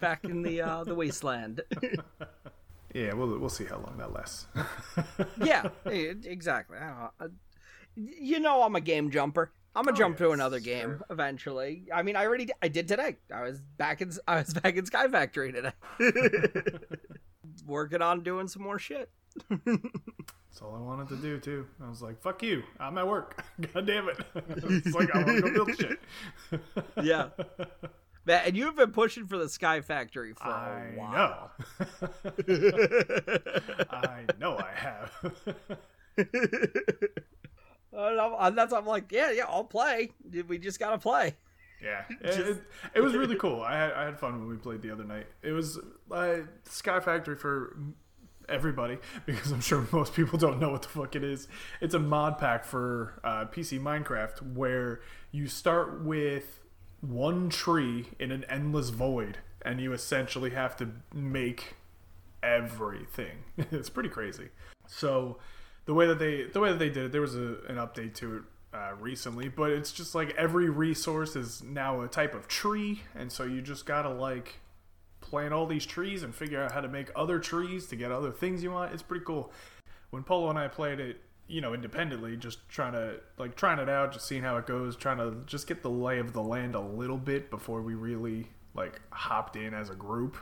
back 0.00 0.24
in 0.24 0.42
the 0.42 0.62
uh 0.62 0.82
the 0.84 0.94
wasteland 0.94 1.60
Yeah, 2.94 3.12
we'll 3.14 3.38
we'll 3.38 3.48
see 3.50 3.64
how 3.64 3.76
long 3.78 3.96
that 3.98 4.12
lasts. 4.12 4.46
yeah 5.44 5.68
exactly 5.84 6.78
I 6.78 6.86
don't 6.86 6.98
know. 6.98 7.10
Uh, 7.20 7.28
you 7.96 8.40
know 8.40 8.62
i'm 8.62 8.76
a 8.76 8.80
game 8.80 9.10
jumper 9.10 9.52
i'm 9.74 9.84
gonna 9.86 9.94
Oh, 9.96 9.98
jump 9.98 10.18
to 10.18 10.32
another 10.32 10.60
game 10.60 11.00
eventually 11.08 11.84
i 11.94 12.02
mean 12.02 12.14
i 12.14 12.26
already 12.26 12.48
i 12.60 12.68
did 12.68 12.86
today 12.88 13.16
i 13.34 13.40
was 13.42 13.58
back 13.78 14.02
in 14.02 14.12
i 14.28 14.36
was 14.36 14.52
back 14.62 14.76
in 14.76 14.84
sky 14.84 15.08
factory 15.08 15.50
today 15.50 15.72
working 17.66 18.02
on 18.02 18.22
doing 18.22 18.48
some 18.48 18.62
more 18.62 18.78
shit 18.78 19.08
That's 19.48 20.62
all 20.62 20.74
I 20.74 20.80
wanted 20.80 21.08
to 21.08 21.16
do 21.16 21.38
too. 21.38 21.66
I 21.84 21.90
was 21.90 22.00
like, 22.00 22.18
"Fuck 22.22 22.42
you! 22.42 22.62
I'm 22.80 22.96
at 22.96 23.06
work. 23.06 23.44
God 23.74 23.86
damn 23.86 24.08
it!" 24.08 24.16
it's 24.34 24.94
like 24.94 25.14
I 25.14 25.22
want 25.22 25.44
to 25.44 25.50
go 25.52 25.64
build 25.66 25.78
shit. 25.78 26.00
yeah 27.02 27.28
Man, 28.26 28.42
and 28.44 28.56
you've 28.56 28.76
been 28.76 28.90
pushing 28.90 29.26
for 29.26 29.38
the 29.38 29.48
sky 29.48 29.80
factory 29.80 30.34
for 30.34 30.48
I 30.48 30.90
a 30.94 30.98
while 30.98 31.50
know. 31.70 32.08
I 33.90 34.24
know. 34.38 34.58
I 34.58 34.72
have. 34.74 35.12
And 37.96 38.20
I'm, 38.20 38.34
and 38.38 38.58
that's 38.58 38.74
I'm 38.74 38.84
like, 38.84 39.10
yeah, 39.10 39.30
yeah, 39.30 39.44
I'll 39.48 39.64
play. 39.64 40.10
We 40.46 40.58
just 40.58 40.78
gotta 40.78 40.98
play. 40.98 41.34
Yeah, 41.82 42.02
it, 42.20 42.38
it, 42.40 42.62
it 42.96 43.00
was 43.00 43.14
really 43.14 43.36
cool. 43.36 43.62
I 43.62 43.74
had 43.74 43.92
I 43.92 44.04
had 44.04 44.18
fun 44.18 44.38
when 44.38 44.48
we 44.48 44.56
played 44.56 44.82
the 44.82 44.90
other 44.90 45.04
night. 45.04 45.26
It 45.42 45.52
was 45.52 45.78
uh, 46.10 46.36
Sky 46.64 47.00
Factory 47.00 47.36
for 47.36 47.76
everybody 48.48 48.98
because 49.24 49.50
I'm 49.50 49.60
sure 49.60 49.86
most 49.92 50.14
people 50.14 50.38
don't 50.38 50.60
know 50.60 50.70
what 50.70 50.82
the 50.82 50.88
fuck 50.88 51.16
it 51.16 51.24
is. 51.24 51.48
It's 51.80 51.94
a 51.94 51.98
mod 51.98 52.38
pack 52.38 52.64
for 52.64 53.18
uh, 53.24 53.46
PC 53.46 53.80
Minecraft 53.80 54.54
where 54.54 55.00
you 55.32 55.46
start 55.46 56.04
with 56.04 56.60
one 57.08 57.48
tree 57.48 58.06
in 58.18 58.30
an 58.30 58.44
endless 58.48 58.90
void, 58.90 59.38
and 59.62 59.80
you 59.80 59.92
essentially 59.92 60.50
have 60.50 60.76
to 60.76 60.90
make 61.14 61.74
everything. 62.42 63.44
it's 63.58 63.90
pretty 63.90 64.08
crazy. 64.08 64.48
So 64.86 65.38
the 65.84 65.94
way 65.94 66.06
that 66.06 66.18
they 66.18 66.44
the 66.44 66.60
way 66.60 66.70
that 66.70 66.78
they 66.78 66.90
did 66.90 67.06
it, 67.06 67.12
there 67.12 67.20
was 67.20 67.34
a, 67.34 67.58
an 67.68 67.76
update 67.76 68.14
to 68.16 68.36
it 68.36 68.42
uh, 68.74 68.92
recently, 69.00 69.48
but 69.48 69.70
it's 69.70 69.92
just 69.92 70.14
like 70.14 70.34
every 70.36 70.68
resource 70.68 71.36
is 71.36 71.62
now 71.62 72.02
a 72.02 72.08
type 72.08 72.34
of 72.34 72.48
tree, 72.48 73.02
and 73.14 73.30
so 73.30 73.44
you 73.44 73.62
just 73.62 73.86
gotta 73.86 74.10
like 74.10 74.60
plant 75.20 75.52
all 75.52 75.66
these 75.66 75.86
trees 75.86 76.22
and 76.22 76.34
figure 76.34 76.62
out 76.62 76.72
how 76.72 76.80
to 76.80 76.88
make 76.88 77.10
other 77.16 77.38
trees 77.38 77.86
to 77.86 77.96
get 77.96 78.12
other 78.12 78.30
things 78.30 78.62
you 78.62 78.70
want. 78.70 78.92
It's 78.92 79.02
pretty 79.02 79.24
cool. 79.24 79.52
When 80.10 80.22
Polo 80.22 80.50
and 80.50 80.58
I 80.58 80.68
played 80.68 81.00
it, 81.00 81.20
you 81.48 81.60
know, 81.60 81.74
independently, 81.74 82.36
just 82.36 82.68
trying 82.68 82.92
to 82.92 83.20
like 83.38 83.56
trying 83.56 83.78
it 83.78 83.88
out, 83.88 84.12
just 84.12 84.26
seeing 84.26 84.42
how 84.42 84.56
it 84.56 84.66
goes, 84.66 84.96
trying 84.96 85.18
to 85.18 85.36
just 85.46 85.66
get 85.66 85.82
the 85.82 85.90
lay 85.90 86.18
of 86.18 86.32
the 86.32 86.42
land 86.42 86.74
a 86.74 86.80
little 86.80 87.18
bit 87.18 87.50
before 87.50 87.82
we 87.82 87.94
really 87.94 88.46
like 88.74 89.00
hopped 89.10 89.56
in 89.56 89.74
as 89.74 89.90
a 89.90 89.94
group. 89.94 90.36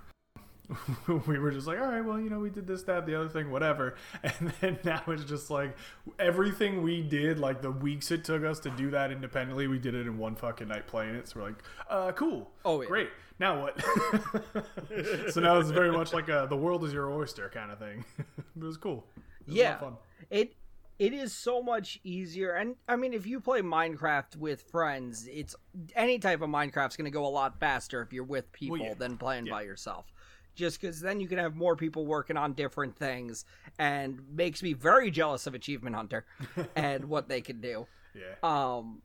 we 1.27 1.39
were 1.39 1.51
just 1.51 1.67
like, 1.67 1.79
all 1.79 1.89
right, 1.89 2.05
well, 2.05 2.19
you 2.19 2.31
know, 2.31 2.39
we 2.39 2.49
did 2.49 2.67
this, 2.67 2.85
that, 2.85 3.05
the 3.05 3.15
other 3.15 3.29
thing, 3.29 3.51
whatever. 3.51 3.97
And 4.23 4.53
then 4.61 4.79
now 4.83 5.03
it's 5.09 5.25
just 5.25 5.51
like 5.51 5.77
everything 6.19 6.83
we 6.83 7.03
did, 7.03 7.39
like 7.39 7.61
the 7.61 7.71
weeks 7.71 8.11
it 8.11 8.25
took 8.25 8.45
us 8.45 8.59
to 8.61 8.71
do 8.71 8.91
that 8.91 9.13
independently, 9.13 9.67
we 9.67 9.79
did 9.79 9.95
it 9.95 10.07
in 10.07 10.17
one 10.17 10.35
fucking 10.35 10.69
night 10.69 10.87
playing 10.87 11.15
it. 11.17 11.29
So 11.29 11.41
we're 11.41 11.47
like, 11.49 11.63
uh, 11.91 12.13
cool. 12.13 12.51
Oh, 12.65 12.81
yeah. 12.81 12.89
Great. 12.89 13.11
Now 13.39 13.61
what? 13.61 13.81
so 15.33 15.41
now 15.41 15.59
it's 15.59 15.71
very 15.71 15.91
much 15.91 16.13
like 16.13 16.29
a, 16.29 16.47
the 16.49 16.57
world 16.57 16.85
is 16.85 16.93
your 16.93 17.11
oyster 17.11 17.51
kind 17.53 17.71
of 17.71 17.79
thing. 17.79 18.05
it 18.19 18.63
was 18.63 18.77
cool. 18.77 19.05
It 19.17 19.49
was 19.49 19.57
yeah 19.57 19.77
fun. 19.77 19.95
it 20.31 20.55
it 20.99 21.13
is 21.13 21.33
so 21.33 21.63
much 21.63 21.99
easier 22.05 22.53
and 22.53 22.77
i 22.89 22.95
mean 22.97 23.13
if 23.13 23.27
you 23.27 23.41
play 23.41 23.61
minecraft 23.61 24.37
with 24.37 24.63
friends 24.71 25.29
it's 25.33 25.57
any 25.97 26.19
type 26.19 26.41
of 26.41 26.49
minecraft's 26.49 26.97
going 26.97 27.05
to 27.05 27.11
go 27.11 27.27
a 27.27 27.29
lot 27.29 27.59
faster 27.59 28.01
if 28.03 28.13
you're 28.13 28.23
with 28.25 28.51
people 28.53 28.79
yeah. 28.79 28.95
than 28.95 29.17
playing 29.17 29.47
Yeah. 29.47 29.53
by 29.55 29.63
yourself 29.63 30.13
just 30.55 30.81
because 30.81 31.01
then 31.01 31.19
you 31.19 31.27
can 31.27 31.39
have 31.39 31.57
more 31.57 31.75
people 31.75 32.07
working 32.07 32.37
on 32.37 32.53
different 32.53 32.97
things 32.97 33.45
and 33.79 34.21
makes 34.33 34.63
me 34.63 34.73
very 34.73 35.11
jealous 35.11 35.47
of 35.49 35.55
achievement 35.55 35.97
hunter 35.97 36.25
and 36.77 37.05
what 37.07 37.29
they 37.29 37.41
can 37.41 37.61
do 37.61 37.87
Yeah. 38.15 38.35
um 38.43 39.03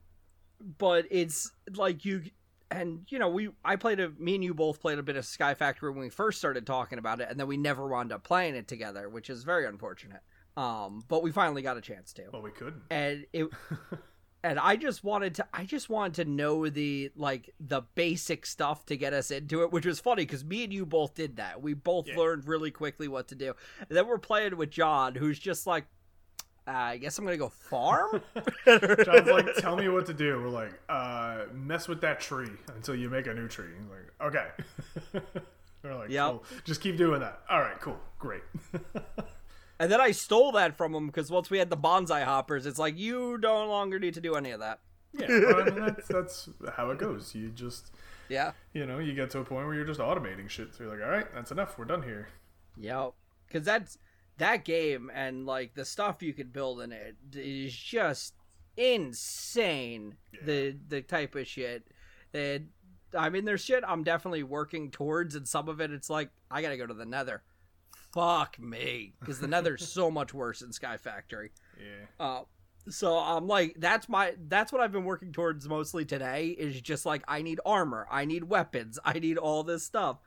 but 0.78 1.06
it's 1.10 1.50
like 1.74 2.04
you 2.04 2.22
and 2.70 3.04
you 3.08 3.18
know 3.18 3.28
we 3.30 3.48
i 3.64 3.74
played 3.74 3.98
a 3.98 4.10
me 4.10 4.36
and 4.36 4.44
you 4.44 4.54
both 4.54 4.80
played 4.80 4.98
a 4.98 5.02
bit 5.02 5.16
of 5.16 5.24
sky 5.24 5.54
factory 5.54 5.90
when 5.90 5.98
we 6.00 6.08
first 6.10 6.38
started 6.38 6.66
talking 6.66 6.98
about 6.98 7.20
it 7.20 7.28
and 7.28 7.40
then 7.40 7.48
we 7.48 7.56
never 7.56 7.88
wound 7.88 8.12
up 8.12 8.22
playing 8.22 8.54
it 8.54 8.68
together 8.68 9.08
which 9.08 9.28
is 9.28 9.42
very 9.42 9.66
unfortunate 9.66 10.20
um 10.56 11.04
but 11.08 11.22
we 11.22 11.30
finally 11.32 11.62
got 11.62 11.76
a 11.76 11.80
chance 11.80 12.12
to 12.12 12.22
well, 12.32 12.42
we 12.42 12.50
couldn't. 12.50 12.82
and 12.90 13.24
it 13.32 13.46
and 14.42 14.58
i 14.58 14.74
just 14.74 15.04
wanted 15.04 15.34
to 15.34 15.46
i 15.54 15.64
just 15.64 15.88
wanted 15.90 16.14
to 16.14 16.24
know 16.30 16.68
the 16.68 17.10
like 17.14 17.54
the 17.60 17.82
basic 17.94 18.44
stuff 18.46 18.84
to 18.86 18.96
get 18.96 19.12
us 19.12 19.30
into 19.30 19.62
it 19.62 19.70
which 19.70 19.86
was 19.86 20.00
funny 20.00 20.22
because 20.24 20.44
me 20.44 20.64
and 20.64 20.72
you 20.72 20.84
both 20.86 21.14
did 21.14 21.36
that 21.36 21.60
we 21.62 21.74
both 21.74 22.08
Yeah. 22.08 22.16
learned 22.16 22.46
really 22.48 22.70
quickly 22.70 23.06
what 23.06 23.28
to 23.28 23.34
do 23.34 23.54
and 23.78 23.88
then 23.96 24.06
we're 24.06 24.18
playing 24.18 24.56
with 24.56 24.70
john 24.70 25.14
who's 25.14 25.38
just 25.38 25.66
like 25.66 25.84
uh, 26.66 26.70
i 26.72 26.96
guess 26.96 27.16
i'm 27.18 27.24
gonna 27.24 27.36
go 27.36 27.48
farm 27.48 28.22
John's 28.66 29.28
like, 29.28 29.54
tell 29.56 29.76
me 29.76 29.88
what 29.88 30.06
to 30.06 30.14
do. 30.14 30.40
We're 30.40 30.48
like, 30.50 30.78
uh, 30.88 31.46
mess 31.52 31.88
with 31.88 32.00
that 32.02 32.20
tree 32.20 32.50
until 32.76 32.94
you 32.94 33.08
make 33.10 33.26
a 33.26 33.34
new 33.34 33.48
tree. 33.48 33.70
He's 33.76 33.88
like, 33.90 34.28
okay. 35.14 35.30
We're 35.82 35.96
like, 35.96 36.10
Yep. 36.10 36.30
cool. 36.30 36.44
Just 36.64 36.80
keep 36.80 36.96
doing 36.96 37.20
that. 37.20 37.40
All 37.50 37.60
right, 37.60 37.80
cool, 37.80 37.98
great. 38.18 38.42
And 39.80 39.90
then 39.90 40.00
I 40.00 40.10
stole 40.12 40.52
that 40.52 40.76
from 40.76 40.94
him 40.94 41.06
because 41.06 41.30
once 41.30 41.50
we 41.50 41.58
had 41.58 41.70
the 41.70 41.76
bonsai 41.76 42.22
hoppers, 42.24 42.66
it's 42.66 42.78
like 42.78 42.96
you 42.98 43.38
no 43.42 43.66
longer 43.66 43.98
need 43.98 44.14
to 44.14 44.20
do 44.20 44.34
any 44.36 44.50
of 44.50 44.60
that. 44.60 44.78
yeah, 45.18 45.26
well, 45.28 45.62
I 45.62 45.64
mean, 45.64 45.80
that's 45.86 46.06
that's 46.06 46.48
how 46.76 46.90
it 46.90 46.98
goes. 46.98 47.34
You 47.34 47.48
just, 47.50 47.90
Yeah. 48.28 48.52
you 48.74 48.84
know, 48.86 48.98
you 48.98 49.14
get 49.14 49.30
to 49.30 49.38
a 49.40 49.44
point 49.44 49.66
where 49.66 49.74
you're 49.74 49.84
just 49.86 49.98
automating 49.98 50.48
shit. 50.48 50.74
So 50.74 50.84
you're 50.84 50.92
like, 50.92 51.02
all 51.02 51.10
right, 51.10 51.26
that's 51.34 51.50
enough. 51.50 51.78
We're 51.78 51.86
done 51.86 52.02
here. 52.02 52.28
Yep. 52.76 53.14
Because 53.48 53.64
that's 53.64 53.98
that 54.38 54.64
game 54.64 55.10
and 55.14 55.46
like 55.46 55.74
the 55.74 55.84
stuff 55.84 56.22
you 56.22 56.32
could 56.34 56.52
build 56.52 56.80
in 56.82 56.92
it 56.92 57.16
is 57.34 57.74
just 57.74 58.34
insane. 58.76 60.14
The 60.44 60.76
the 60.88 61.02
type 61.02 61.34
of 61.34 61.46
shit 61.46 61.88
that 62.32 62.62
I 63.16 63.28
mean, 63.30 63.44
there's 63.44 63.64
shit 63.64 63.82
I'm 63.86 64.04
definitely 64.04 64.42
working 64.44 64.90
towards, 64.90 65.34
and 65.34 65.48
some 65.48 65.68
of 65.68 65.80
it 65.80 65.90
it's 65.90 66.10
like 66.10 66.30
I 66.50 66.62
gotta 66.62 66.76
go 66.76 66.86
to 66.86 66.94
the 66.94 67.06
Nether. 67.06 67.42
Fuck 68.12 68.58
me, 68.58 69.14
because 69.20 69.40
the 69.40 69.46
Nether's 69.46 69.88
so 69.92 70.10
much 70.10 70.34
worse 70.34 70.60
than 70.60 70.72
Sky 70.72 70.96
Factory. 70.96 71.52
Yeah. 71.78 72.06
Uh, 72.24 72.42
so 72.88 73.18
I'm 73.18 73.46
like, 73.46 73.76
that's 73.78 74.08
my, 74.08 74.34
that's 74.48 74.72
what 74.72 74.80
I've 74.80 74.92
been 74.92 75.04
working 75.04 75.32
towards 75.32 75.68
mostly 75.68 76.04
today 76.04 76.48
is 76.48 76.80
just 76.80 77.06
like, 77.06 77.22
I 77.28 77.42
need 77.42 77.60
armor, 77.64 78.06
I 78.10 78.24
need 78.24 78.44
weapons, 78.44 78.98
I 79.04 79.18
need 79.18 79.38
all 79.38 79.62
this 79.62 79.84
stuff. 79.84 80.18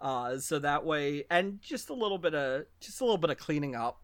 Uh, 0.00 0.38
so 0.38 0.58
that 0.60 0.84
way, 0.84 1.24
and 1.30 1.60
just 1.60 1.90
a 1.90 1.94
little 1.94 2.18
bit 2.18 2.34
of, 2.34 2.64
just 2.80 3.00
a 3.00 3.04
little 3.04 3.18
bit 3.18 3.30
of 3.30 3.38
cleaning 3.38 3.74
up, 3.74 4.00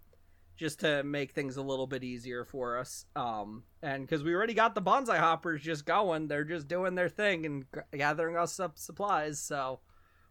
just 0.56 0.80
to 0.80 1.02
make 1.02 1.32
things 1.32 1.56
a 1.56 1.62
little 1.62 1.86
bit 1.86 2.04
easier 2.04 2.44
for 2.44 2.78
us. 2.78 3.06
Um, 3.16 3.64
and 3.82 4.06
because 4.06 4.22
we 4.22 4.34
already 4.34 4.54
got 4.54 4.74
the 4.74 4.82
bonsai 4.82 5.18
hoppers 5.18 5.62
just 5.62 5.84
going, 5.84 6.28
they're 6.28 6.44
just 6.44 6.68
doing 6.68 6.94
their 6.94 7.08
thing 7.08 7.46
and 7.46 7.64
g- 7.74 7.98
gathering 7.98 8.36
us 8.36 8.60
up 8.60 8.78
supplies. 8.78 9.40
So 9.40 9.80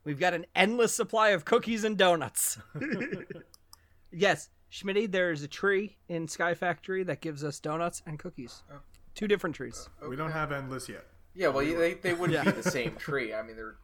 we've 0.03 0.19
got 0.19 0.33
an 0.33 0.45
endless 0.55 0.93
supply 0.93 1.29
of 1.29 1.45
cookies 1.45 1.83
and 1.83 1.97
donuts. 1.97 2.57
yes, 4.11 4.49
Schmitty, 4.71 5.11
there's 5.11 5.43
a 5.43 5.47
tree 5.47 5.97
in 6.09 6.27
Sky 6.27 6.53
Factory 6.53 7.03
that 7.03 7.21
gives 7.21 7.43
us 7.43 7.59
donuts 7.59 8.01
and 8.05 8.17
cookies. 8.19 8.63
Oh. 8.71 8.79
Two 9.15 9.27
different 9.27 9.55
trees. 9.55 9.89
Oh, 10.01 10.09
we 10.09 10.15
don't 10.15 10.31
have 10.31 10.51
endless 10.51 10.89
yet. 10.89 11.05
Yeah, 11.35 11.49
well, 11.49 11.63
they 11.65 11.93
they 11.95 12.13
wouldn't 12.13 12.33
Yeah. 12.33 12.43
be 12.51 12.61
the 12.61 12.69
same 12.69 12.95
tree. 12.95 13.33
I 13.33 13.41
mean, 13.43 13.55
they're 13.55 13.75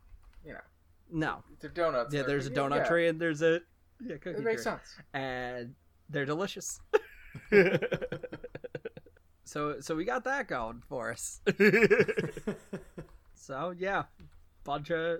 you 0.46 0.54
know 0.54 0.60
No. 1.12 1.44
they're 1.60 1.70
donuts. 1.70 2.14
Yeah, 2.14 2.22
and 2.22 2.30
there's 2.30 2.48
a 2.48 2.52
donut 2.52 2.78
Yeah, 2.78 2.84
tree 2.88 3.08
and 3.08 3.20
there's 3.22 3.42
a 3.44 3.62
yeah, 4.02 4.16
cookie 4.18 4.32
tree. 4.32 4.34
It 4.34 4.44
makes 4.44 4.64
tree. 4.64 4.72
sense. 4.72 4.96
and 5.14 5.76
they're 6.10 6.26
delicious. 6.26 6.80
so 9.44 9.80
so 9.80 9.96
we 9.96 10.06
got 10.06 10.24
that 10.24 10.48
going 10.48 10.82
for 10.88 11.12
us. 11.12 11.42
so 13.36 13.74
yeah, 13.78 14.04
bunch 14.64 14.92
of 14.92 15.20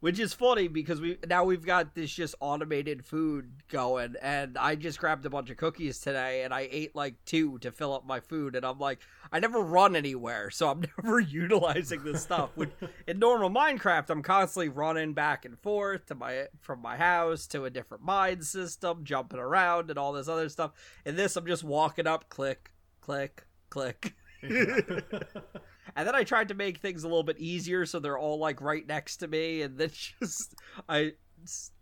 which 0.00 0.18
is 0.18 0.32
funny 0.32 0.68
because 0.68 1.00
we 1.00 1.18
now 1.28 1.44
we've 1.44 1.64
got 1.64 1.94
this 1.94 2.10
just 2.10 2.34
automated 2.40 3.04
food 3.04 3.50
going 3.68 4.14
and 4.22 4.56
I 4.56 4.76
just 4.76 4.98
grabbed 4.98 5.26
a 5.26 5.30
bunch 5.30 5.50
of 5.50 5.56
cookies 5.56 5.98
today 5.98 6.42
and 6.42 6.54
I 6.54 6.68
ate 6.70 6.94
like 6.94 7.24
two 7.24 7.58
to 7.58 7.72
fill 7.72 7.92
up 7.92 8.06
my 8.06 8.20
food 8.20 8.54
and 8.54 8.64
I'm 8.64 8.78
like 8.78 9.00
I 9.32 9.40
never 9.40 9.60
run 9.60 9.96
anywhere 9.96 10.50
so 10.50 10.68
I'm 10.68 10.84
never 11.02 11.20
utilizing 11.20 12.04
this 12.04 12.22
stuff 12.22 12.50
which 12.54 12.70
in 13.06 13.18
normal 13.18 13.50
Minecraft 13.50 14.10
I'm 14.10 14.22
constantly 14.22 14.68
running 14.68 15.14
back 15.14 15.44
and 15.44 15.58
forth 15.58 16.06
to 16.06 16.14
my 16.14 16.46
from 16.60 16.80
my 16.80 16.96
house 16.96 17.46
to 17.48 17.64
a 17.64 17.70
different 17.70 18.04
mine 18.04 18.42
system 18.42 19.04
jumping 19.04 19.40
around 19.40 19.90
and 19.90 19.98
all 19.98 20.12
this 20.12 20.28
other 20.28 20.48
stuff. 20.48 20.72
In 21.04 21.16
this 21.16 21.36
I'm 21.36 21.46
just 21.46 21.64
walking 21.64 22.06
up 22.06 22.28
click 22.28 22.70
click 23.00 23.46
click 23.70 24.14
and 24.42 26.06
then 26.06 26.14
I 26.14 26.24
tried 26.24 26.48
to 26.48 26.54
make 26.54 26.78
things 26.78 27.04
a 27.04 27.08
little 27.08 27.22
bit 27.22 27.38
easier 27.38 27.86
so 27.86 27.98
they're 27.98 28.18
all 28.18 28.38
like 28.38 28.60
right 28.60 28.86
next 28.86 29.18
to 29.18 29.28
me 29.28 29.62
and 29.62 29.76
then 29.76 29.90
just 30.20 30.54
I 30.88 31.12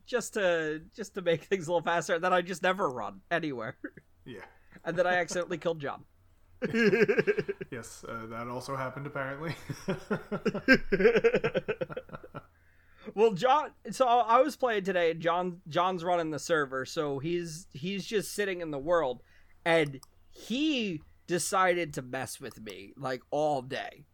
just 0.07 0.35
to 0.35 0.83
just 0.95 1.15
to 1.15 1.23
make 1.23 1.45
things 1.45 1.67
a 1.67 1.71
little 1.71 1.85
faster 1.85 2.15
and 2.15 2.25
then 2.25 2.33
I 2.33 2.41
just 2.41 2.63
never 2.63 2.89
run 2.89 3.21
anywhere 3.31 3.77
yeah. 4.25 4.41
and 4.85 4.97
then 4.97 5.07
I 5.07 5.17
accidentally 5.17 5.59
killed 5.59 5.81
John. 5.81 6.05
Yes, 7.71 8.05
uh, 8.09 8.27
that 8.27 8.49
also 8.49 8.77
happened 8.77 9.07
apparently. 9.07 9.55
well, 13.15 13.33
John. 13.33 13.73
So 13.91 14.07
I 14.07 14.41
was 14.41 14.57
playing 14.57 14.85
today, 14.85 15.11
and 15.11 15.21
John 15.21 15.61
John's 15.69 16.05
running 16.05 16.31
the 16.31 16.39
server, 16.39 16.87
so 16.87 17.19
he's 17.19 17.67
he's 17.73 18.07
just 18.07 18.33
sitting 18.33 18.61
in 18.61 18.71
the 18.71 18.79
world, 18.79 19.23
and 19.65 20.01
he 20.31 21.03
decided 21.27 21.93
to 21.95 22.03
mess 22.03 22.41
with 22.41 22.61
me 22.61 22.93
like 22.97 23.23
all 23.31 23.63
day, 23.63 24.05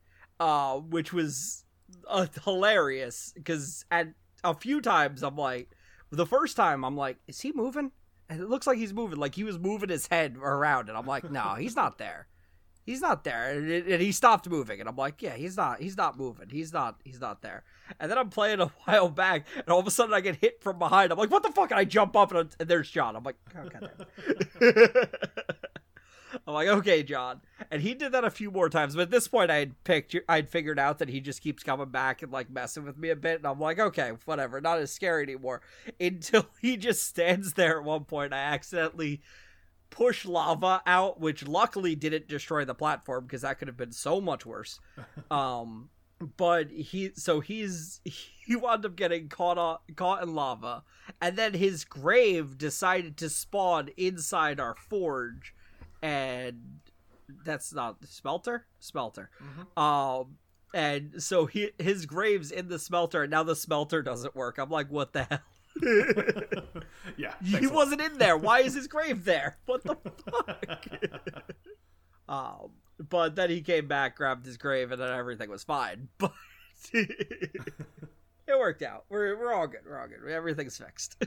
uh, 0.40 0.76
which 0.78 1.12
was 1.12 1.64
uh, 2.08 2.26
hilarious 2.44 3.32
because 3.34 3.84
at 3.90 4.08
a 4.44 4.54
few 4.54 4.80
times 4.80 5.22
I'm 5.22 5.36
like, 5.36 5.70
the 6.10 6.26
first 6.26 6.56
time 6.56 6.84
I'm 6.84 6.96
like, 6.96 7.16
is 7.26 7.40
he 7.40 7.52
moving? 7.52 7.92
And 8.28 8.40
it 8.40 8.48
looks 8.48 8.66
like 8.66 8.78
he's 8.78 8.92
moving, 8.94 9.18
like 9.18 9.34
he 9.34 9.44
was 9.44 9.58
moving 9.58 9.88
his 9.90 10.06
head 10.06 10.36
around, 10.36 10.88
and 10.88 10.96
I'm 10.96 11.06
like, 11.06 11.30
no, 11.30 11.54
he's 11.58 11.76
not 11.76 11.98
there. 11.98 12.28
He's 12.84 13.00
not 13.00 13.22
there, 13.24 13.50
and, 13.52 13.70
it- 13.70 13.86
and 13.86 14.02
he 14.02 14.10
stopped 14.10 14.48
moving, 14.48 14.80
and 14.80 14.88
I'm 14.88 14.96
like, 14.96 15.22
yeah, 15.22 15.34
he's 15.34 15.56
not, 15.56 15.80
he's 15.80 15.96
not 15.96 16.18
moving, 16.18 16.48
he's 16.50 16.72
not, 16.72 17.00
he's 17.04 17.20
not 17.20 17.40
there. 17.42 17.62
And 18.00 18.10
then 18.10 18.18
I'm 18.18 18.28
playing 18.30 18.60
a 18.60 18.66
while 18.84 19.08
back, 19.08 19.46
and 19.54 19.68
all 19.68 19.78
of 19.78 19.86
a 19.86 19.90
sudden 19.90 20.12
I 20.14 20.20
get 20.20 20.36
hit 20.36 20.62
from 20.62 20.78
behind. 20.78 21.12
I'm 21.12 21.18
like, 21.18 21.30
what 21.30 21.42
the 21.44 21.52
fuck? 21.52 21.70
And 21.70 21.78
I 21.78 21.84
jump 21.84 22.16
up, 22.16 22.32
and, 22.32 22.50
and 22.58 22.68
there's 22.68 22.90
John. 22.90 23.14
I'm 23.14 23.22
like, 23.22 23.36
oh. 23.56 23.68
I'm 26.46 26.54
like, 26.54 26.68
okay, 26.68 27.02
John. 27.02 27.40
And 27.70 27.82
he 27.82 27.94
did 27.94 28.12
that 28.12 28.24
a 28.24 28.30
few 28.30 28.50
more 28.50 28.68
times, 28.68 28.94
but 28.94 29.02
at 29.02 29.10
this 29.10 29.28
point 29.28 29.50
I 29.50 29.56
had 29.56 29.84
picked, 29.84 30.16
I'd 30.28 30.48
figured 30.48 30.78
out 30.78 30.98
that 30.98 31.08
he 31.08 31.20
just 31.20 31.42
keeps 31.42 31.62
coming 31.62 31.90
back 31.90 32.22
and 32.22 32.32
like 32.32 32.50
messing 32.50 32.84
with 32.84 32.96
me 32.96 33.10
a 33.10 33.16
bit, 33.16 33.38
and 33.38 33.46
I'm 33.46 33.60
like, 33.60 33.78
okay, 33.78 34.12
whatever, 34.24 34.60
not 34.60 34.78
as 34.78 34.92
scary 34.92 35.22
anymore. 35.24 35.60
Until 36.00 36.46
he 36.60 36.76
just 36.76 37.04
stands 37.04 37.54
there 37.54 37.78
at 37.78 37.84
one 37.84 38.04
point, 38.04 38.32
I 38.32 38.38
accidentally 38.38 39.20
push 39.90 40.24
lava 40.24 40.82
out, 40.86 41.20
which 41.20 41.46
luckily 41.46 41.94
didn't 41.94 42.28
destroy 42.28 42.64
the 42.64 42.74
platform 42.74 43.24
because 43.24 43.42
that 43.42 43.58
could 43.58 43.68
have 43.68 43.76
been 43.76 43.92
so 43.92 44.20
much 44.20 44.44
worse. 44.46 44.80
Um, 45.30 45.88
but 46.36 46.70
he, 46.70 47.10
so 47.14 47.40
he's 47.40 48.00
he 48.04 48.54
wound 48.54 48.84
up 48.84 48.96
getting 48.96 49.28
caught 49.28 49.58
on, 49.58 49.78
caught 49.96 50.22
in 50.22 50.34
lava, 50.34 50.84
and 51.20 51.36
then 51.36 51.54
his 51.54 51.84
grave 51.84 52.58
decided 52.58 53.16
to 53.16 53.30
spawn 53.30 53.90
inside 53.96 54.60
our 54.60 54.74
forge, 54.74 55.54
and 56.02 56.80
that's 57.44 57.72
not 57.72 58.04
smelter, 58.04 58.66
smelter. 58.80 59.30
Um. 59.76 60.38
And 60.74 61.22
so 61.22 61.44
he 61.44 61.70
his 61.78 62.06
grave's 62.06 62.50
in 62.50 62.68
the 62.68 62.78
smelter, 62.78 63.22
and 63.22 63.30
now 63.30 63.42
the 63.42 63.56
smelter 63.56 64.02
doesn't 64.02 64.34
work. 64.34 64.56
I'm 64.58 64.70
like, 64.70 64.90
what 64.90 65.12
the 65.12 65.24
hell? 65.24 65.40
yeah. 67.16 67.34
He 67.42 67.52
thanks 67.52 67.66
a 67.66 67.68
lot. 67.68 67.74
wasn't 67.74 68.00
in 68.00 68.18
there. 68.18 68.36
Why 68.36 68.60
is 68.60 68.74
his 68.74 68.88
grave 68.88 69.24
there? 69.24 69.58
What 69.66 69.82
the 69.84 69.96
fuck? 70.30 70.86
um, 72.28 72.70
but 72.98 73.36
then 73.36 73.50
he 73.50 73.60
came 73.60 73.86
back, 73.86 74.16
grabbed 74.16 74.46
his 74.46 74.56
grave, 74.56 74.92
and 74.92 75.00
then 75.00 75.10
everything 75.10 75.50
was 75.50 75.64
fine. 75.64 76.08
But 76.18 76.32
it 76.94 78.58
worked 78.58 78.82
out. 78.82 79.04
We're 79.08 79.38
we're 79.38 79.52
all 79.52 79.66
good. 79.66 79.80
We're 79.86 80.00
all 80.00 80.08
good. 80.08 80.26
Everything's 80.30 80.78
fixed. 80.78 81.22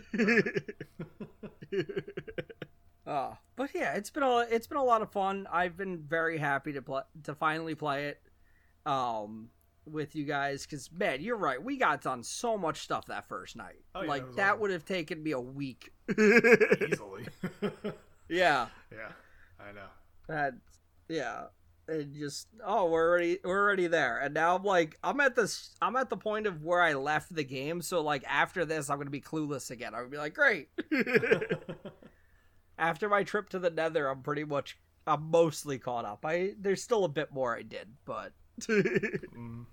Oh, 3.08 3.38
but 3.56 3.70
yeah, 3.74 3.94
it's 3.94 4.10
been 4.10 4.24
a 4.24 4.39
it's 4.50 4.68
been 4.68 4.78
a 4.78 4.84
lot 4.84 5.02
of 5.02 5.12
fun. 5.12 5.48
I've 5.52 5.78
been 5.78 6.00
very 6.00 6.38
happy 6.38 6.74
to 6.74 6.82
play 6.82 7.02
to 7.24 7.36
finally 7.36 7.76
play 7.76 8.08
it. 8.08 8.22
Um. 8.86 9.50
With 9.88 10.15
you 10.15 10.24
guys, 10.24 10.65
because 10.65 10.91
man, 10.91 11.22
you're 11.22 11.38
right. 11.38 11.63
We 11.63 11.78
got 11.78 12.02
done 12.02 12.24
so 12.24 12.58
much 12.58 12.80
stuff 12.80 13.06
that 13.06 13.28
first 13.28 13.56
night. 13.56 13.84
Oh, 13.94 14.02
yeah, 14.02 14.08
like 14.08 14.34
that 14.34 14.60
would 14.60 14.72
have 14.72 14.84
taken 14.84 15.22
me 15.22 15.30
a 15.30 15.39
week. 15.39 15.91
Easily. 16.10 17.28
Yeah, 18.28 18.70
yeah, 18.91 19.12
I 19.60 19.72
know. 19.74 19.86
that 20.28 20.56
yeah, 21.08 21.44
and 21.88 22.15
just 22.15 22.48
oh, 22.65 22.89
we're 22.89 23.08
already 23.08 23.38
we're 23.44 23.63
already 23.63 23.86
there, 23.86 24.18
and 24.18 24.34
now 24.34 24.56
I'm 24.56 24.63
like 24.63 24.98
I'm 25.04 25.20
at 25.20 25.36
this 25.36 25.76
I'm 25.82 25.96
at 25.96 26.10
the 26.10 26.18
point 26.18 26.48
of 26.48 26.63
where 26.63 26.82
I 26.82 26.94
left 26.94 27.36
the 27.36 27.44
game, 27.44 27.84
so 27.84 28.02
like 28.02 28.24
after 28.28 28.65
this 28.65 28.89
I'm 28.89 28.98
gonna 28.98 29.12
be 29.12 29.22
clueless 29.22 29.70
again. 29.70 29.94
I'm 29.94 30.00
gonna 30.02 30.10
be 30.10 30.18
like, 30.18 30.34
great. 30.34 30.70
after 32.78 33.10
my 33.10 33.24
trip 33.24 33.50
to 33.50 33.60
the 33.60 33.70
Nether, 33.70 34.08
I'm 34.08 34.22
pretty 34.22 34.44
much 34.44 34.78
I'm 35.08 35.30
mostly 35.30 35.78
caught 35.78 36.06
up. 36.06 36.26
I 36.26 36.54
there's 36.60 36.82
still 36.82 37.06
a 37.06 37.10
bit 37.10 37.32
more 37.32 37.56
I 37.56 37.62
did, 37.62 37.88
but 38.06 38.32
Mm. 38.68 39.66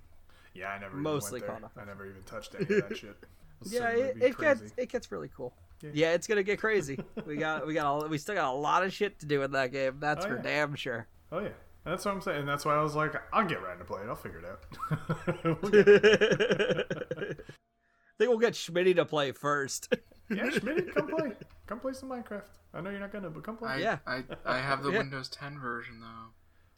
Yeah, 0.55 0.69
I 0.69 0.79
never 0.79 0.97
Mostly 0.97 1.38
even 1.38 1.49
caught 1.49 1.65
up. 1.65 1.73
I 1.81 1.85
never 1.87 2.07
even 2.07 2.23
touched 2.25 2.55
any 2.55 2.65
of 2.79 2.88
that 2.88 2.97
shit. 2.97 3.17
It'll 3.65 3.73
yeah, 3.73 3.88
it, 3.88 4.23
it 4.23 4.38
gets 4.38 4.62
it 4.77 4.88
gets 4.91 5.11
really 5.12 5.31
cool. 5.35 5.55
Yeah. 5.83 5.91
Yeah. 5.95 6.11
it's 6.12 6.27
gonna 6.27 6.43
get 6.43 6.59
crazy. 6.61 6.99
we 7.27 7.37
got 7.37 7.67
we 7.67 7.75
got 7.75 8.05
a, 8.05 8.09
we 8.09 8.19
still 8.19 8.35
got 8.35 8.53
a 8.53 8.57
lot 8.57 8.83
of 8.85 8.93
shit 8.93 9.19
to 9.21 9.27
do 9.27 9.43
in 9.43 9.53
that 9.53 9.73
game. 9.73 9.97
That's 10.01 10.25
Oh, 10.25 10.29
for 10.29 10.37
yeah. 10.37 10.43
damn 10.43 10.75
sure. 10.75 11.07
Oh 11.31 11.38
yeah, 11.38 11.49
that's 11.85 12.05
what 12.05 12.12
I'm 12.15 12.21
saying. 12.21 12.45
That's 12.45 12.65
why 12.65 12.75
I 12.75 12.83
was 12.83 12.95
like, 12.95 13.15
I'll 13.33 13.47
get 13.47 13.62
Ryan 13.62 13.79
to 13.79 13.85
play 13.85 14.03
it. 14.03 14.09
I'll 14.09 14.17
figure 14.17 14.41
it 14.41 14.45
out. 14.45 14.65
I 17.33 18.15
think 18.19 18.31
we'll 18.31 18.38
get 18.38 18.55
Schmitty 18.55 18.95
to 18.97 19.05
play 19.05 19.33
first. 19.33 19.95
yeah, 20.29 20.51
Schmidt, 20.51 20.95
come 20.95 21.09
play. 21.09 21.33
Come 21.72 21.80
play 21.80 21.94
some 21.94 22.11
Minecraft. 22.11 22.42
I 22.74 22.82
know 22.82 22.90
you're 22.90 23.00
not 23.00 23.12
gonna, 23.12 23.30
but 23.30 23.42
come 23.44 23.56
play. 23.56 23.70
I, 23.70 23.76
Yeah. 23.78 23.98
I, 24.06 24.22
I 24.44 24.58
have 24.58 24.82
the 24.82 24.90
Yeah. 24.92 24.98
Windows 24.98 25.30
10 25.30 25.58
version 25.58 26.00
though. 26.02 26.32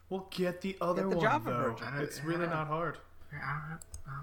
We'll 0.08 0.28
get 0.30 0.60
the 0.60 0.76
other 0.80 1.02
the 1.02 1.08
one 1.08 1.20
Java 1.20 1.50
though. 1.50 1.72
version. 1.72 1.88
It's 2.00 2.22
really 2.22 2.46
not 2.46 2.68
hard. 2.68 2.98
Where, 3.28 3.42
I 3.42 3.70
don't, 3.70 3.80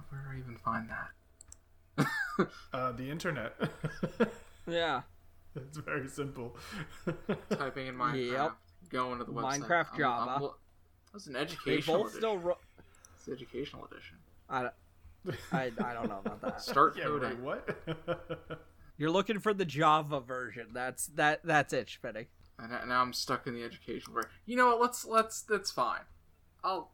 where 0.10 0.22
do 0.22 0.38
I 0.38 0.40
even 0.40 0.56
find 0.58 0.88
that? 0.90 2.08
Uh, 2.74 2.94
the 2.94 3.10
internet. 3.12 3.54
yeah. 4.68 5.02
it's 5.56 5.78
very 5.80 6.08
simple. 6.08 6.56
Typing 7.50 7.88
in 7.88 7.96
Minecraft, 7.96 8.32
Yep. 8.32 8.52
going 8.90 9.18
to 9.20 9.26
the 9.26 9.32
website. 9.34 9.60
Minecraft 9.60 9.72
I'm- 9.72 9.92
I'm 9.94 10.00
Java. 10.00 10.44
lo- 10.46 10.56
That's 11.12 11.28
an 11.28 11.36
educational. 11.36 11.66
They 11.66 11.74
educational 11.74 11.98
both 12.04 12.08
edition. 12.16 12.22
still. 12.22 12.38
Ru- 12.38 12.56
It's 13.18 13.26
the 13.26 13.32
educational 13.34 13.86
edition. 13.92 14.18
I, 14.50 14.62
don't- 14.62 15.36
I 15.52 15.64
I 15.84 15.94
don't 15.94 16.08
know 16.08 16.22
about 16.26 16.42
that. 16.42 16.62
Start 16.62 16.96
yeah, 16.98 17.04
coding. 17.04 17.44
wait, 17.44 17.62
what? 17.98 18.66
You're 19.02 19.10
looking 19.10 19.40
for 19.40 19.52
the 19.52 19.66
Java 19.66 20.20
version. 20.20 20.68
That's 20.74 21.08
that. 21.16 21.42
That's 21.44 21.74
it, 21.74 21.88
Schmitty. 21.88 22.28
And 22.60 22.72
now- 22.72 22.86
now 22.86 23.02
I'm 23.02 23.14
stuck 23.14 23.48
in 23.48 23.56
the 23.56 23.64
educational 23.64 24.14
version. 24.14 24.30
You 24.46 24.58
know 24.58 24.68
what? 24.68 24.80
Let's 24.80 25.06
let's. 25.06 25.42
That's 25.42 25.72
fine. 25.72 26.02
I'll 26.64 26.92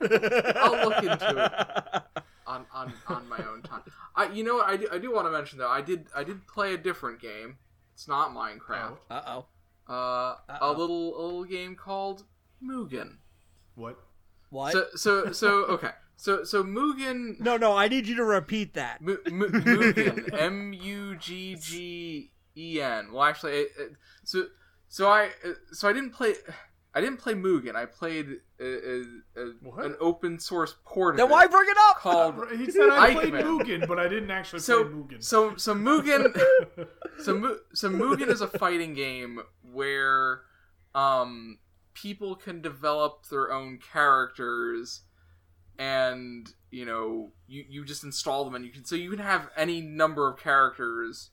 I'll 0.00 0.88
look 0.88 1.02
into 1.02 1.34
it 1.44 2.22
on, 2.46 2.64
on, 2.72 2.92
on 3.08 3.28
my 3.28 3.38
own 3.38 3.62
time. 3.62 3.82
I 4.14 4.30
you 4.30 4.44
know 4.44 4.54
what 4.54 4.68
I 4.68 4.76
do, 4.76 4.86
I 4.92 4.98
do 4.98 5.12
want 5.12 5.26
to 5.26 5.32
mention 5.32 5.58
though 5.58 5.68
I 5.68 5.80
did 5.80 6.06
I 6.14 6.22
did 6.22 6.46
play 6.46 6.74
a 6.74 6.78
different 6.78 7.20
game. 7.20 7.56
It's 7.92 8.06
not 8.06 8.30
Minecraft. 8.30 8.98
Uh 9.10 9.22
oh. 9.26 9.46
Uh, 9.88 9.92
a 9.92 10.36
Uh-oh. 10.50 10.72
little 10.78 11.20
a 11.20 11.22
little 11.24 11.44
game 11.44 11.74
called 11.74 12.22
Mugen. 12.62 13.16
what? 13.74 13.98
What? 14.50 14.72
So 14.72 14.86
so 14.94 15.32
so 15.32 15.48
okay. 15.64 15.90
So 16.20 16.42
so 16.42 16.64
Mugen 16.64 17.38
no, 17.38 17.56
no. 17.56 17.76
I 17.76 17.86
need 17.86 18.08
you 18.08 18.16
to 18.16 18.24
repeat 18.24 18.74
that. 18.74 19.00
Mu- 19.00 19.18
Mu- 19.30 19.48
Mugen 19.50 20.28
M 20.38 20.72
U 20.72 21.14
G 21.16 21.54
G 21.54 22.32
E 22.56 22.80
N. 22.82 23.12
Well, 23.12 23.22
actually, 23.22 23.52
it, 23.52 23.68
it, 23.78 23.92
so 24.24 24.46
so 24.88 25.08
I 25.08 25.30
so 25.70 25.88
I 25.88 25.92
didn't 25.92 26.10
play. 26.10 26.34
I 26.92 27.00
didn't 27.00 27.18
play 27.18 27.34
Mugen. 27.34 27.76
I 27.76 27.86
played 27.86 28.40
a, 28.58 28.64
a, 28.64 29.00
a, 29.36 29.84
an 29.84 29.94
open 30.00 30.40
source 30.40 30.74
port 30.84 31.14
of 31.14 31.18
Then 31.18 31.28
it 31.28 31.30
why 31.30 31.46
bring 31.46 31.68
it 31.68 31.76
up? 31.90 31.98
called 31.98 32.34
He 32.56 32.68
said 32.68 32.88
I 32.90 33.12
played 33.14 33.34
Ikemen. 33.34 33.42
Mugen, 33.44 33.86
but 33.86 34.00
I 34.00 34.08
didn't 34.08 34.32
actually 34.32 34.58
so 34.60 34.82
play 34.84 34.92
Mugen. 34.94 35.22
so 35.22 35.54
so 35.56 35.74
Mugen 35.74 36.34
so 37.22 37.58
so 37.74 37.90
Mugen 37.90 38.28
is 38.28 38.40
a 38.40 38.48
fighting 38.48 38.94
game 38.94 39.40
where 39.62 40.40
um 40.96 41.58
people 41.94 42.34
can 42.34 42.60
develop 42.60 43.26
their 43.30 43.52
own 43.52 43.78
characters 43.78 45.02
and 45.78 46.52
you 46.70 46.84
know 46.84 47.30
you 47.46 47.64
you 47.68 47.84
just 47.84 48.04
install 48.04 48.44
them 48.44 48.54
and 48.54 48.64
you 48.64 48.70
can 48.72 48.84
so 48.84 48.96
you 48.96 49.10
can 49.10 49.20
have 49.20 49.48
any 49.56 49.80
number 49.80 50.28
of 50.28 50.38
characters 50.38 51.30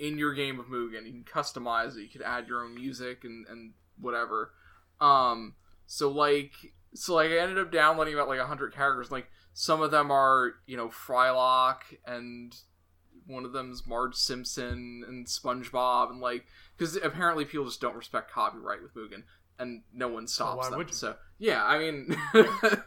in 0.00 0.18
your 0.18 0.32
game 0.32 0.58
of 0.58 0.66
Mugen. 0.66 1.04
You 1.04 1.12
can 1.12 1.24
customize 1.24 1.96
it. 1.96 2.02
You 2.02 2.08
can 2.08 2.22
add 2.22 2.48
your 2.48 2.64
own 2.64 2.74
music 2.74 3.24
and 3.24 3.46
and 3.48 3.74
whatever. 4.00 4.52
Um, 5.00 5.54
so 5.86 6.10
like 6.10 6.52
so 6.94 7.14
like 7.14 7.30
I 7.30 7.38
ended 7.38 7.58
up 7.58 7.70
downloading 7.70 8.14
about 8.14 8.28
like 8.28 8.40
hundred 8.40 8.74
characters. 8.74 9.10
Like 9.10 9.28
some 9.52 9.82
of 9.82 9.90
them 9.90 10.10
are 10.10 10.54
you 10.66 10.76
know 10.76 10.88
Frylock 10.88 11.80
and 12.06 12.56
one 13.26 13.44
of 13.44 13.52
them's 13.52 13.86
Marge 13.86 14.14
Simpson 14.14 15.04
and 15.06 15.26
SpongeBob 15.26 16.10
and 16.10 16.20
like 16.20 16.46
because 16.76 16.96
apparently 16.96 17.44
people 17.44 17.66
just 17.66 17.80
don't 17.80 17.94
respect 17.94 18.30
copyright 18.30 18.82
with 18.82 18.94
Mugen 18.94 19.22
and 19.58 19.82
no 19.92 20.08
one 20.08 20.26
stops 20.26 20.68
them. 20.68 20.86
So 20.90 21.14
yeah, 21.38 21.62
I 21.64 21.78
mean, 21.78 22.16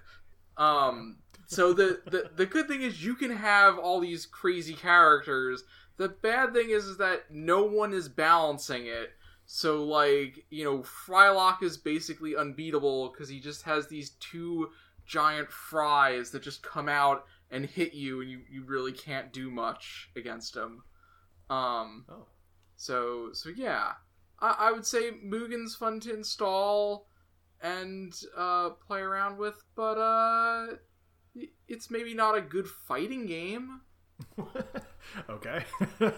um, 0.57 1.17
so 1.47 1.73
the, 1.73 2.01
the 2.05 2.31
the 2.35 2.45
good 2.45 2.67
thing 2.67 2.81
is 2.81 3.03
you 3.03 3.15
can 3.15 3.31
have 3.31 3.77
all 3.77 3.99
these 3.99 4.25
crazy 4.25 4.73
characters. 4.73 5.63
The 5.97 6.09
bad 6.09 6.53
thing 6.53 6.69
is, 6.69 6.85
is 6.85 6.97
that 6.97 7.25
no 7.31 7.63
one 7.63 7.93
is 7.93 8.09
balancing 8.09 8.87
it. 8.87 9.11
So 9.45 9.83
like 9.83 10.45
you 10.49 10.63
know, 10.63 10.79
Frylock 10.79 11.61
is 11.63 11.77
basically 11.77 12.35
unbeatable 12.35 13.09
because 13.09 13.29
he 13.29 13.39
just 13.39 13.63
has 13.63 13.87
these 13.87 14.11
two 14.19 14.69
giant 15.05 15.51
fries 15.51 16.31
that 16.31 16.41
just 16.43 16.63
come 16.63 16.87
out 16.89 17.25
and 17.51 17.65
hit 17.65 17.93
you, 17.93 18.21
and 18.21 18.31
you, 18.31 18.41
you 18.49 18.63
really 18.63 18.93
can't 18.93 19.31
do 19.31 19.51
much 19.51 20.09
against 20.15 20.55
him. 20.55 20.83
Um, 21.49 22.05
Oh. 22.09 22.25
so 22.77 23.29
so 23.33 23.49
yeah, 23.49 23.91
I, 24.39 24.55
I 24.59 24.71
would 24.71 24.85
say 24.85 25.11
Mugen's 25.21 25.75
fun 25.75 25.99
to 26.01 26.13
install 26.13 27.05
and 27.63 28.13
uh, 28.37 28.71
play 28.85 28.99
around 28.99 29.37
with, 29.37 29.55
but 29.75 29.97
uh, 29.97 30.67
it's 31.67 31.89
maybe 31.89 32.13
not 32.13 32.37
a 32.37 32.41
good 32.41 32.67
fighting 32.67 33.25
game. 33.25 33.81
okay. 35.29 35.63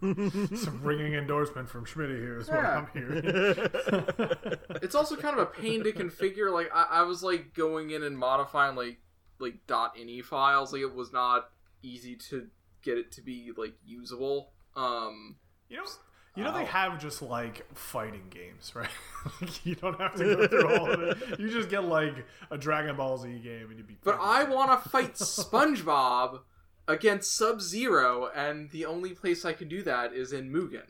Some 0.00 0.80
ringing 0.82 1.14
endorsement 1.14 1.68
from 1.68 1.86
Schmitty 1.86 2.18
here 2.18 2.38
is 2.38 2.48
what 2.48 2.64
I'm 2.64 2.88
hearing. 2.92 3.24
It's 4.82 4.94
also 4.94 5.16
kind 5.16 5.38
of 5.38 5.40
a 5.40 5.46
pain 5.46 5.82
to 5.84 5.92
configure. 5.92 6.52
Like 6.52 6.70
I, 6.74 6.86
I 6.90 7.02
was 7.02 7.22
like 7.22 7.54
going 7.54 7.90
in 7.90 8.02
and 8.02 8.18
modifying 8.18 8.76
like 8.76 8.98
like 9.38 9.66
.ini 9.66 10.22
files. 10.24 10.72
Like 10.72 10.82
it 10.82 10.94
was 10.94 11.12
not 11.12 11.50
easy 11.82 12.16
to 12.30 12.48
get 12.82 12.98
it 12.98 13.12
to 13.12 13.22
be 13.22 13.52
like 13.56 13.74
usable. 13.84 14.52
Um, 14.76 15.36
You 15.68 15.78
know, 15.78 15.84
you 16.36 16.44
know 16.44 16.52
they 16.52 16.64
have 16.64 17.00
just 17.00 17.22
like 17.22 17.64
fighting 17.74 18.24
games, 18.30 18.72
right? 18.74 18.88
Like, 19.40 19.64
you 19.64 19.74
don't 19.74 19.98
have 19.98 20.14
to 20.16 20.36
go 20.36 20.46
through 20.46 20.76
all 20.76 20.90
of 20.90 21.00
it. 21.00 21.40
You 21.40 21.48
just 21.48 21.70
get 21.70 21.84
like 21.84 22.26
a 22.50 22.58
Dragon 22.58 22.94
Ball 22.94 23.16
Z 23.16 23.38
game 23.38 23.68
and 23.70 23.78
you 23.78 23.82
beat. 23.84 24.04
But 24.04 24.18
I 24.20 24.44
want 24.44 24.82
to 24.82 24.88
fight 24.90 25.14
SpongeBob 25.14 26.40
against 26.86 27.34
Sub 27.34 27.62
Zero, 27.62 28.28
and 28.34 28.70
the 28.70 28.84
only 28.84 29.14
place 29.14 29.46
I 29.46 29.54
can 29.54 29.68
do 29.68 29.82
that 29.84 30.12
is 30.12 30.34
in 30.34 30.52
Mugen. 30.52 30.82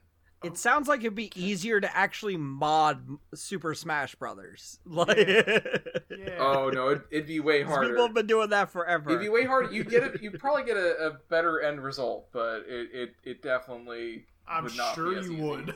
It 0.42 0.58
sounds 0.58 0.88
like 0.88 1.00
it'd 1.00 1.14
be 1.14 1.32
easier 1.34 1.80
to 1.80 1.96
actually 1.96 2.36
mod 2.36 3.06
Super 3.34 3.72
Smash 3.74 4.14
Brothers. 4.16 4.78
Like, 4.86 5.16
Yeah. 5.16 6.36
Oh 6.38 6.70
no, 6.70 6.88
it, 6.88 7.02
it'd 7.10 7.26
be 7.26 7.40
way 7.40 7.62
harder. 7.62 7.88
people 7.90 8.06
have 8.06 8.14
been 8.14 8.26
doing 8.26 8.50
that 8.50 8.70
forever. 8.70 9.10
It'd 9.10 9.22
be 9.22 9.28
way 9.28 9.44
harder. 9.44 9.72
You 9.72 9.84
get 9.84 10.02
it. 10.02 10.22
You 10.22 10.32
probably 10.32 10.64
get 10.64 10.76
a, 10.76 11.06
a 11.06 11.10
better 11.30 11.60
end 11.60 11.82
result, 11.82 12.28
but 12.32 12.64
it 12.68 12.88
it, 12.92 13.14
it 13.24 13.42
definitely. 13.42 14.26
I'm 14.46 14.64
would 14.64 14.76
not 14.76 14.94
sure 14.94 15.12
be 15.12 15.18
as 15.18 15.26
you 15.28 15.32
easy. 15.32 15.42
would. 15.42 15.74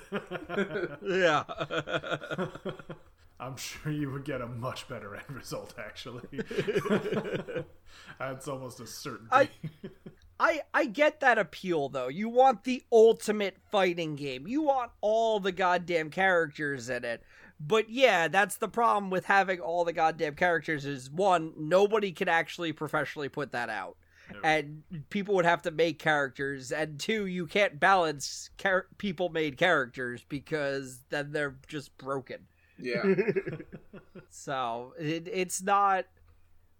yeah. 1.03 1.45
I'm 3.41 3.57
sure 3.57 3.93
you 3.93 4.11
would 4.11 4.25
get 4.25 4.41
a 4.41 4.47
much 4.47 4.89
better 4.89 5.15
end 5.15 5.25
result, 5.31 5.75
actually. 5.79 6.25
That's 8.19 8.49
almost 8.49 8.81
a 8.81 8.87
certainty. 8.87 9.29
I- 9.33 9.51
I 10.41 10.61
I 10.73 10.85
get 10.87 11.19
that 11.19 11.37
appeal 11.37 11.89
though. 11.89 12.07
You 12.07 12.29
want 12.29 12.63
the 12.63 12.85
ultimate 12.93 13.57
fighting 13.73 14.15
game. 14.15 14.47
You 14.47 14.63
want 14.63 14.93
all 15.01 15.41
the 15.41 15.51
goddamn 15.51 16.11
characters 16.11 16.89
in 16.89 17.05
it. 17.05 17.25
But 17.59 17.91
yeah, 17.91 18.29
that's 18.29 18.57
the 18.59 18.69
problem 18.69 19.11
with 19.11 19.25
having 19.25 19.59
all 19.59 19.85
the 19.85 19.93
goddamn 19.93 20.37
characters 20.37 20.85
is 20.87 21.11
one, 21.11 21.55
nobody 21.59 22.13
can 22.13 22.29
actually 22.29 22.73
professionally 22.73 23.29
put 23.29 23.51
that 23.51 23.69
out. 23.69 23.97
No. 24.33 24.41
And 24.43 24.83
people 25.11 25.35
would 25.37 25.45
have 25.45 25.62
to 25.62 25.71
make 25.71 25.99
characters 25.99 26.71
and 26.73 26.99
two, 26.99 27.27
you 27.27 27.47
can't 27.47 27.81
balance 27.81 28.51
char- 28.59 28.87
people 28.99 29.29
made 29.31 29.57
characters 29.57 30.25
because 30.29 31.01
then 31.11 31.33
they're 31.33 31.57
just 31.67 31.97
broken. 31.99 32.47
Yeah. 32.79 33.03
So 34.31 34.95
it, 34.99 35.29
it's 35.31 35.62
not. 35.62 36.07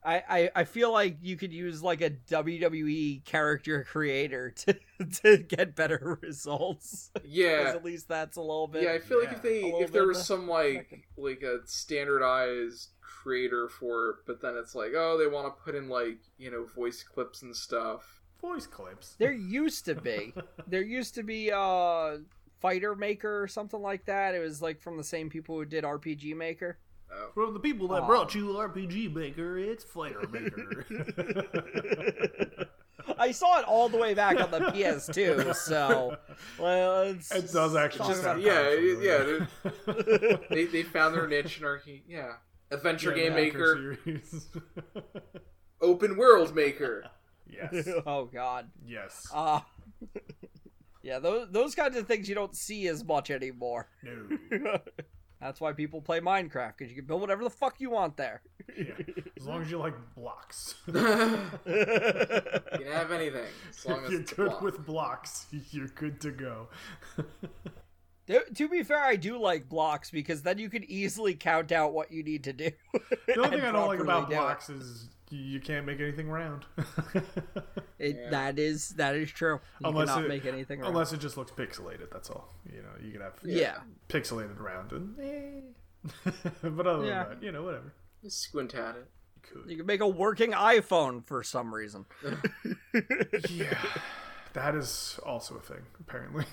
I, 0.05 0.23
I, 0.29 0.51
I 0.55 0.65
feel 0.65 0.93
like 0.93 1.17
you 1.23 1.37
could 1.37 1.53
use 1.53 1.83
like 1.83 2.01
a 2.01 2.11
WWE 2.11 3.25
character 3.25 3.85
creator 3.85 4.51
to 4.57 4.77
to 5.23 5.39
get 5.39 5.75
better 5.75 6.19
results. 6.23 7.11
Yeah. 7.25 7.65
at 7.75 7.85
least 7.85 8.09
that's 8.09 8.37
a 8.37 8.41
little 8.41 8.69
bit. 8.69 8.85
Yeah, 8.85 8.93
I 8.93 9.01
feel 9.01 9.19
like 9.19 9.33
if 9.33 9.43
they 9.43 9.61
if 9.63 9.91
there 9.93 10.07
was 10.07 10.25
some 10.25 10.47
like 10.47 11.09
like 11.17 11.43
a 11.43 11.67
standardized 11.67 12.91
creator 13.23 13.69
for 13.69 14.11
it, 14.11 14.17
but 14.27 14.41
then 14.41 14.57
it's 14.57 14.75
like, 14.75 14.93
oh, 14.95 15.17
they 15.19 15.27
want 15.27 15.47
to 15.47 15.63
put 15.65 15.75
in 15.75 15.89
like 15.89 16.19
you 16.39 16.51
know 16.51 16.65
voice 16.67 17.03
clips 17.03 17.43
and 17.43 17.55
stuff. 17.57 18.21
Voice 18.41 18.67
clips. 18.67 19.17
There 19.19 19.33
used 19.33 19.85
to 19.87 19.95
be. 19.95 20.33
There 20.69 20.83
used 20.83 21.15
to 21.15 21.23
be 21.23 21.51
uh 21.51 22.19
Fighter 22.61 22.95
Maker 22.95 23.43
or 23.43 23.49
something 23.49 23.81
like 23.81 24.05
that. 24.07 24.35
It 24.35 24.41
was 24.41 24.61
like 24.61 24.81
from 24.81 24.97
the 24.97 25.05
same 25.05 25.31
people 25.31 25.57
who 25.57 25.65
did 25.65 25.85
RPG 25.85 26.37
Maker. 26.37 26.79
Oh. 27.11 27.31
From 27.33 27.55
the 27.55 27.61
people 27.61 27.89
that 27.89 28.03
Aw. 28.03 28.07
brought 28.07 28.35
you 28.35 28.49
RPG 28.49 29.15
Maker, 29.15 29.59
it's 29.59 29.83
Fighter 29.83 30.29
Maker. 30.31 30.85
I 33.19 33.31
saw 33.33 33.59
it 33.61 33.65
all 33.65 33.89
the 33.89 33.97
way 33.97 34.13
back 34.15 34.39
on 34.41 34.51
the 34.51 34.59
PS2, 34.61 35.55
so 35.55 36.17
well, 36.59 37.03
it's, 37.03 37.33
It 37.33 37.51
does 37.53 37.75
actually 37.75 37.99
talk 37.99 38.09
Just- 38.09 38.23
about- 38.23 38.41
yeah, 38.41 38.73
yeah. 38.75 39.47
They 40.51 40.67
they 40.67 40.83
found 40.83 41.15
their 41.15 41.27
niche 41.27 41.59
in 41.59 41.65
RPG. 41.65 42.03
Yeah, 42.07 42.33
adventure 42.71 43.17
Yeah, 43.17 43.25
game 43.25 43.35
maker, 43.35 43.99
open 45.81 46.17
world 46.17 46.55
maker. 46.55 47.05
yes. 47.49 47.89
oh 48.07 48.27
god. 48.27 48.71
Yes. 48.87 49.27
Uh 49.33 49.61
Yeah, 51.03 51.19
those 51.19 51.49
those 51.51 51.75
kinds 51.75 51.97
of 51.97 52.07
things 52.07 52.29
you 52.29 52.35
don't 52.35 52.55
see 52.57 52.89
as 52.89 53.05
much 53.05 53.31
anymore. 53.31 53.89
No. 54.03 54.79
That's 55.41 55.61
why 55.61 55.73
people 55.73 56.03
play 56.03 56.19
Minecraft 56.21 56.75
because 56.77 56.91
you 56.91 56.97
can 56.97 57.07
build 57.07 57.21
whatever 57.21 57.45
the 57.45 57.51
fuck 57.51 57.81
you 57.81 57.91
want 57.91 58.17
there. 58.17 58.43
Yeah. 58.77 58.95
As 59.39 59.47
long 59.47 59.63
as 59.63 59.71
you 59.71 59.79
like 59.79 59.95
blocks. 60.17 60.75
You 60.87 60.93
can 60.95 62.93
have 62.93 63.13
anything 63.13 63.45
as 63.71 63.87
long 63.87 63.99
if 64.01 64.05
as 64.07 64.11
you're 64.11 64.21
it's 64.23 64.33
good 64.33 64.49
block. 64.49 64.63
with 64.63 64.85
blocks, 64.85 65.47
you're 65.71 65.87
good 65.89 66.21
to 66.23 66.33
go. 66.33 66.69
To, 68.29 68.45
to 68.55 68.69
be 68.69 68.83
fair, 68.83 69.03
I 69.03 69.17
do 69.17 69.39
like 69.39 69.69
blocks 69.69 70.11
because 70.11 70.43
then 70.43 70.59
you 70.59 70.71
can 70.71 70.85
easily 70.91 71.35
count 71.35 71.73
out 71.73 71.93
what 71.93 72.13
you 72.13 72.23
need 72.23 72.45
to 72.45 72.53
do. 72.53 72.71
The 73.27 73.37
only 73.39 73.51
thing 73.59 73.61
I 73.67 73.73
don't 73.73 73.89
like 73.89 73.99
about 74.01 74.29
do 74.29 74.37
blocks 74.37 74.69
is 74.71 75.09
you 75.31 75.39
you 75.41 75.61
can't 75.61 75.85
make 75.85 76.01
anything 76.01 76.29
round. 76.29 76.65
It, 77.99 78.15
Yeah. 78.17 78.31
That 78.31 78.59
is 78.61 78.91
that 78.91 79.17
is 79.17 79.29
true. 79.33 79.59
You 79.81 79.89
Unless 79.89 80.09
cannot 80.11 80.25
it- 80.27 80.29
make 80.29 80.47
anything 80.47 80.79
wrong. 80.79 80.91
Unless 80.91 81.13
it 81.13 81.19
just 81.19 81.37
looks 81.37 81.51
pixelated, 81.51 82.11
that's 82.13 82.31
all. 82.31 82.55
You 82.73 82.81
know, 82.83 82.91
you 83.05 83.11
can 83.11 83.23
have 83.23 83.33
yeah. 83.43 83.79
pixelated 84.09 84.61
round 84.61 84.93
and 84.93 85.19
eh. 85.21 86.31
but 86.63 86.87
other 86.87 87.05
Yeah. 87.05 87.25
than 87.25 87.41
that, 87.41 87.43
you 87.43 87.51
know, 87.51 87.65
whatever. 87.65 87.93
Just 88.23 88.41
squint 88.41 88.73
at 88.77 88.95
it. 88.95 89.07
You 89.35 89.43
could. 89.63 89.71
You 89.71 89.77
can 89.79 89.87
make 89.87 90.01
a 90.01 90.07
working 90.07 90.53
iPhone 90.53 91.27
for 91.27 91.43
some 91.43 91.75
reason. 91.75 92.05
yeah. 93.51 93.79
That 94.53 94.75
is 94.77 95.19
also 95.27 95.57
a 95.57 95.61
thing, 95.61 95.83
apparently. 96.01 96.45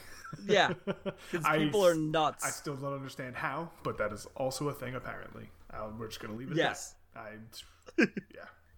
Yeah, 0.48 0.74
because 1.32 1.46
people 1.58 1.86
are 1.86 1.96
nuts. 1.96 2.46
I 2.46 2.50
still 2.50 2.76
don't 2.76 2.94
understand 2.94 3.36
how, 3.36 3.70
but 3.84 3.98
that 3.98 4.12
is 4.12 4.28
also 4.36 4.70
a 4.70 4.74
thing, 4.74 4.96
apparently. 4.96 5.50
Uh, 5.74 5.88
we're 5.98 6.08
just 6.08 6.20
gonna 6.20 6.36
leave 6.36 6.52
it. 6.52 6.58
Yes. 6.58 6.96
I, 7.16 7.32
yeah. 8.00 8.06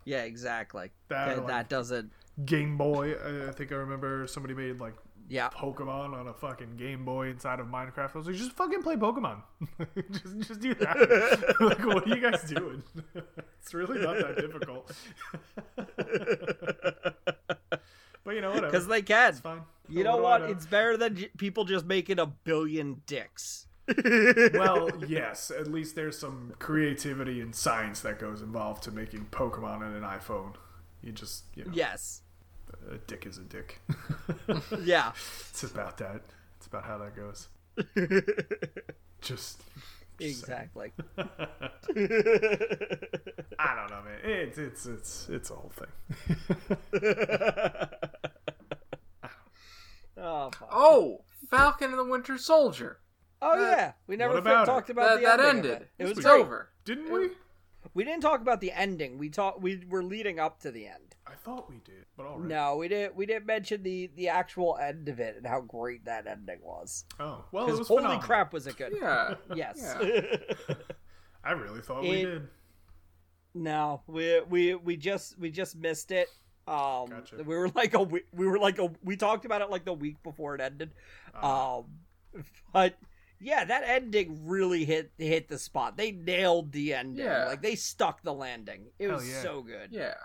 yeah, 0.06 0.24
exactly. 0.24 0.92
That, 1.10 1.28
that, 1.28 1.38
like- 1.40 1.48
that 1.48 1.70
doesn't. 1.70 2.12
Game 2.46 2.78
Boy. 2.78 3.14
I, 3.14 3.48
I 3.50 3.52
think 3.52 3.72
I 3.72 3.76
remember 3.76 4.28
somebody 4.28 4.54
made 4.54 4.80
like 4.80 4.94
Yeah, 5.28 5.50
Pokemon 5.50 6.14
on 6.14 6.28
a 6.28 6.34
fucking 6.34 6.78
Game 6.78 7.04
Boy 7.04 7.30
inside 7.30 7.60
of 7.60 7.66
Minecraft. 7.68 8.12
I 8.14 8.18
was 8.18 8.28
like, 8.28 8.36
just 8.36 8.52
fucking 8.52 8.84
play 8.84 8.96
Pokemon. 8.96 9.42
just, 10.12 10.40
just 10.48 10.60
do 10.62 10.74
that. 10.76 11.56
like, 11.60 11.84
what 11.86 12.06
are 12.08 12.16
you 12.16 12.22
guys 12.22 12.44
doing? 12.44 12.84
it's 13.62 13.74
really 13.74 14.00
not 14.00 14.18
that 14.18 14.36
difficult. 14.38 14.92
but 18.24 18.36
you 18.36 18.42
know, 18.42 18.50
whatever. 18.50 18.68
because 18.68 18.88
they 18.88 19.02
can. 19.02 19.30
it's 19.30 19.40
fine. 19.40 19.62
You 19.90 20.04
know 20.04 20.18
what? 20.18 20.42
know? 20.42 20.48
It's 20.48 20.66
better 20.66 20.98
than 20.98 21.16
j- 21.16 21.30
people 21.38 21.64
just 21.66 21.86
making 21.86 22.20
a 22.20 22.26
billion 22.26 23.02
dicks. 23.06 23.68
well, 24.54 24.90
yes. 25.08 25.50
At 25.50 25.72
least 25.72 25.96
there's 25.96 26.18
some 26.18 26.54
creativity 26.60 27.40
and 27.40 27.56
science 27.56 28.02
that 28.02 28.20
goes 28.20 28.42
involved 28.42 28.84
to 28.84 28.92
making 28.92 29.28
Pokemon 29.32 29.78
on 29.78 29.94
an 29.96 30.04
iPhone. 30.04 30.56
You 31.02 31.14
just, 31.14 31.46
you 31.56 31.64
know, 31.64 31.72
Yes. 31.74 32.22
a 32.92 32.98
dick 32.98 33.26
is 33.26 33.38
a 33.38 33.44
dick. 33.44 33.80
Yeah. 34.84 35.14
it's 35.50 35.64
about 35.64 35.98
that. 36.00 36.22
It's 36.58 36.68
about 36.68 36.84
how 36.84 36.98
that 36.98 37.16
goes. 37.16 37.48
just 39.22 39.22
Just 39.22 39.64
exactly. 40.20 40.92
I 41.18 41.28
don't 43.76 43.90
know, 43.90 44.02
man. 44.04 44.20
It's 44.24 44.58
it's 44.58 44.86
it's 44.86 45.30
it's 45.30 45.50
a 45.52 45.56
whole 45.56 45.72
thing. 45.76 45.88
Oh. 50.20 50.52
Oh, 50.72 51.24
Falcon 51.50 51.92
and 51.92 52.00
the 52.00 52.04
Winter 52.06 52.38
Soldier. 52.38 53.00
oh 53.42 53.60
yeah, 53.60 53.94
we 54.08 54.16
never 54.16 54.38
about 54.38 54.66
talked 54.66 54.90
about 54.90 55.10
That, 55.10 55.22
the 55.22 55.26
that 55.28 55.40
ending 55.56 55.72
ended. 55.72 55.88
It, 56.00 56.08
it 56.08 56.16
was 56.16 56.26
great. 56.26 56.42
over. 56.42 56.70
Didn't 56.86 57.12
we? 57.12 57.30
We 57.94 58.04
didn't 58.04 58.22
talk 58.22 58.42
about 58.42 58.60
the 58.62 58.72
ending. 58.72 59.18
We 59.18 59.30
talked. 59.30 59.62
We 59.62 59.84
were 59.88 60.04
leading 60.04 60.40
up 60.40 60.60
to 60.62 60.72
the 60.72 60.88
end. 60.88 61.16
I 61.26 61.34
thought 61.36 61.70
we 61.70 61.78
did, 61.86 62.06
but 62.16 62.26
all 62.26 62.40
right. 62.40 62.48
No, 62.48 62.76
we 62.78 62.88
didn't. 62.88 63.16
We 63.16 63.26
didn't 63.26 63.46
mention 63.46 63.84
the 63.84 64.10
the 64.16 64.30
actual 64.30 64.78
end 64.82 65.08
of 65.10 65.20
it 65.20 65.36
and 65.38 65.46
how 65.48 65.62
great 65.62 66.06
that 66.06 66.28
ending 66.28 66.60
was. 66.62 67.06
Oh 67.20 67.46
well, 67.52 67.64
it 67.64 67.68
Because 67.68 67.80
was 67.80 67.88
holy 67.88 68.00
phenomenal. 68.04 68.24
crap, 68.26 68.54
was 68.54 68.68
it 68.68 68.78
good? 68.78 68.94
Yeah. 69.00 69.36
Yes. 69.56 69.96
Yeah. 70.02 70.76
I 71.44 71.52
really 71.52 71.82
thought 71.82 72.02
we 72.02 72.24
did. 72.24 72.48
no, 73.54 74.02
we 74.08 74.42
we 74.50 74.76
we 74.76 74.98
just 74.98 75.38
we 75.40 75.50
just 75.52 75.76
missed 75.78 76.12
it. 76.12 76.28
Um, 76.68 77.08
Gotcha. 77.10 77.38
we 77.38 77.56
were 77.56 77.70
like 77.76 77.94
a 77.94 78.02
we, 78.04 78.22
we 78.34 78.46
were 78.48 78.60
like 78.60 78.78
a 78.80 78.92
we 79.04 79.16
talked 79.16 79.46
about 79.46 79.62
it 79.62 79.70
like 79.70 79.86
the 79.86 79.94
week 79.94 80.22
before 80.24 80.54
it 80.56 80.62
ended. 80.62 80.92
Uh, 81.42 81.78
Um, 81.80 81.86
but 82.74 82.96
yeah, 83.40 83.64
that 83.66 83.84
ending 83.86 84.42
really 84.46 84.84
hit 84.84 85.12
hit 85.18 85.48
the 85.48 85.58
spot. 85.58 85.96
They 85.96 86.12
nailed 86.12 86.72
the 86.72 86.94
ending. 86.94 87.26
Yeah. 87.26 87.46
Like 87.46 87.62
they 87.62 87.76
stuck 87.76 88.22
the 88.24 88.34
landing. 88.34 88.88
It 89.00 89.08
was 89.10 89.28
yeah. 89.30 89.42
so 89.42 89.62
good. 89.62 89.90
Yeah. 89.92 90.16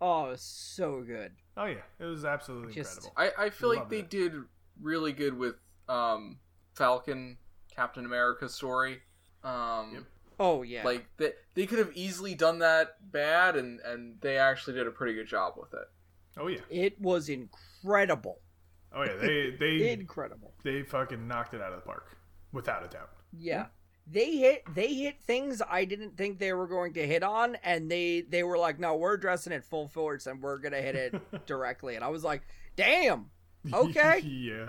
Oh, 0.00 0.26
it 0.26 0.30
was 0.30 0.40
so 0.42 1.02
good. 1.02 1.32
oh 1.58 1.66
yeah, 1.66 1.82
it 1.98 2.04
was 2.04 2.24
absolutely 2.24 2.72
Just- 2.72 3.04
incredible. 3.04 3.36
I, 3.38 3.46
I 3.46 3.50
feel 3.50 3.68
like 3.68 3.90
they 3.90 3.98
it. 3.98 4.08
did 4.10 4.32
really 4.80 5.12
good 5.12 5.36
with 5.36 5.56
um, 5.90 6.38
Falcon, 6.74 7.36
Captain 7.76 8.06
America 8.06 8.48
story. 8.48 9.00
Um, 9.44 9.90
Yep. 9.94 10.02
Oh 10.40 10.62
yeah. 10.62 10.82
Like 10.84 11.06
they, 11.18 11.32
they 11.54 11.66
could 11.66 11.78
have 11.78 11.92
easily 11.94 12.34
done 12.34 12.60
that 12.60 12.96
bad, 13.12 13.56
and, 13.56 13.78
and 13.80 14.18
they 14.22 14.38
actually 14.38 14.72
did 14.74 14.86
a 14.86 14.90
pretty 14.90 15.14
good 15.14 15.28
job 15.28 15.52
with 15.58 15.74
it. 15.74 15.86
Oh 16.38 16.46
yeah, 16.46 16.60
it 16.70 16.98
was 17.00 17.28
incredible. 17.28 18.40
oh 18.94 19.02
yeah. 19.02 19.16
They 19.20 19.50
they 19.60 19.92
Incredible. 19.92 20.54
they 20.64 20.82
fucking 20.82 21.28
knocked 21.28 21.52
it 21.52 21.60
out 21.60 21.72
of 21.74 21.80
the 21.80 21.86
park, 21.86 22.16
without 22.52 22.82
a 22.84 22.88
doubt. 22.88 23.10
Yeah. 23.38 23.66
They 24.10 24.38
hit 24.38 24.64
they 24.74 24.94
hit 24.94 25.20
things 25.20 25.60
I 25.68 25.84
didn't 25.84 26.16
think 26.16 26.38
they 26.38 26.52
were 26.54 26.66
going 26.66 26.94
to 26.94 27.06
hit 27.06 27.22
on 27.22 27.56
and 27.62 27.90
they 27.90 28.22
they 28.22 28.42
were 28.42 28.56
like, 28.58 28.80
"No, 28.80 28.96
we're 28.96 29.14
addressing 29.14 29.52
it 29.52 29.62
full 29.62 29.86
force 29.88 30.26
and 30.26 30.42
we're 30.42 30.58
going 30.58 30.72
to 30.72 30.80
hit 30.82 30.96
it 30.96 31.14
directly." 31.46 31.94
And 31.96 32.02
I 32.02 32.08
was 32.08 32.24
like, 32.24 32.42
"Damn." 32.76 33.26
Okay. 33.72 34.20
yeah. 34.24 34.68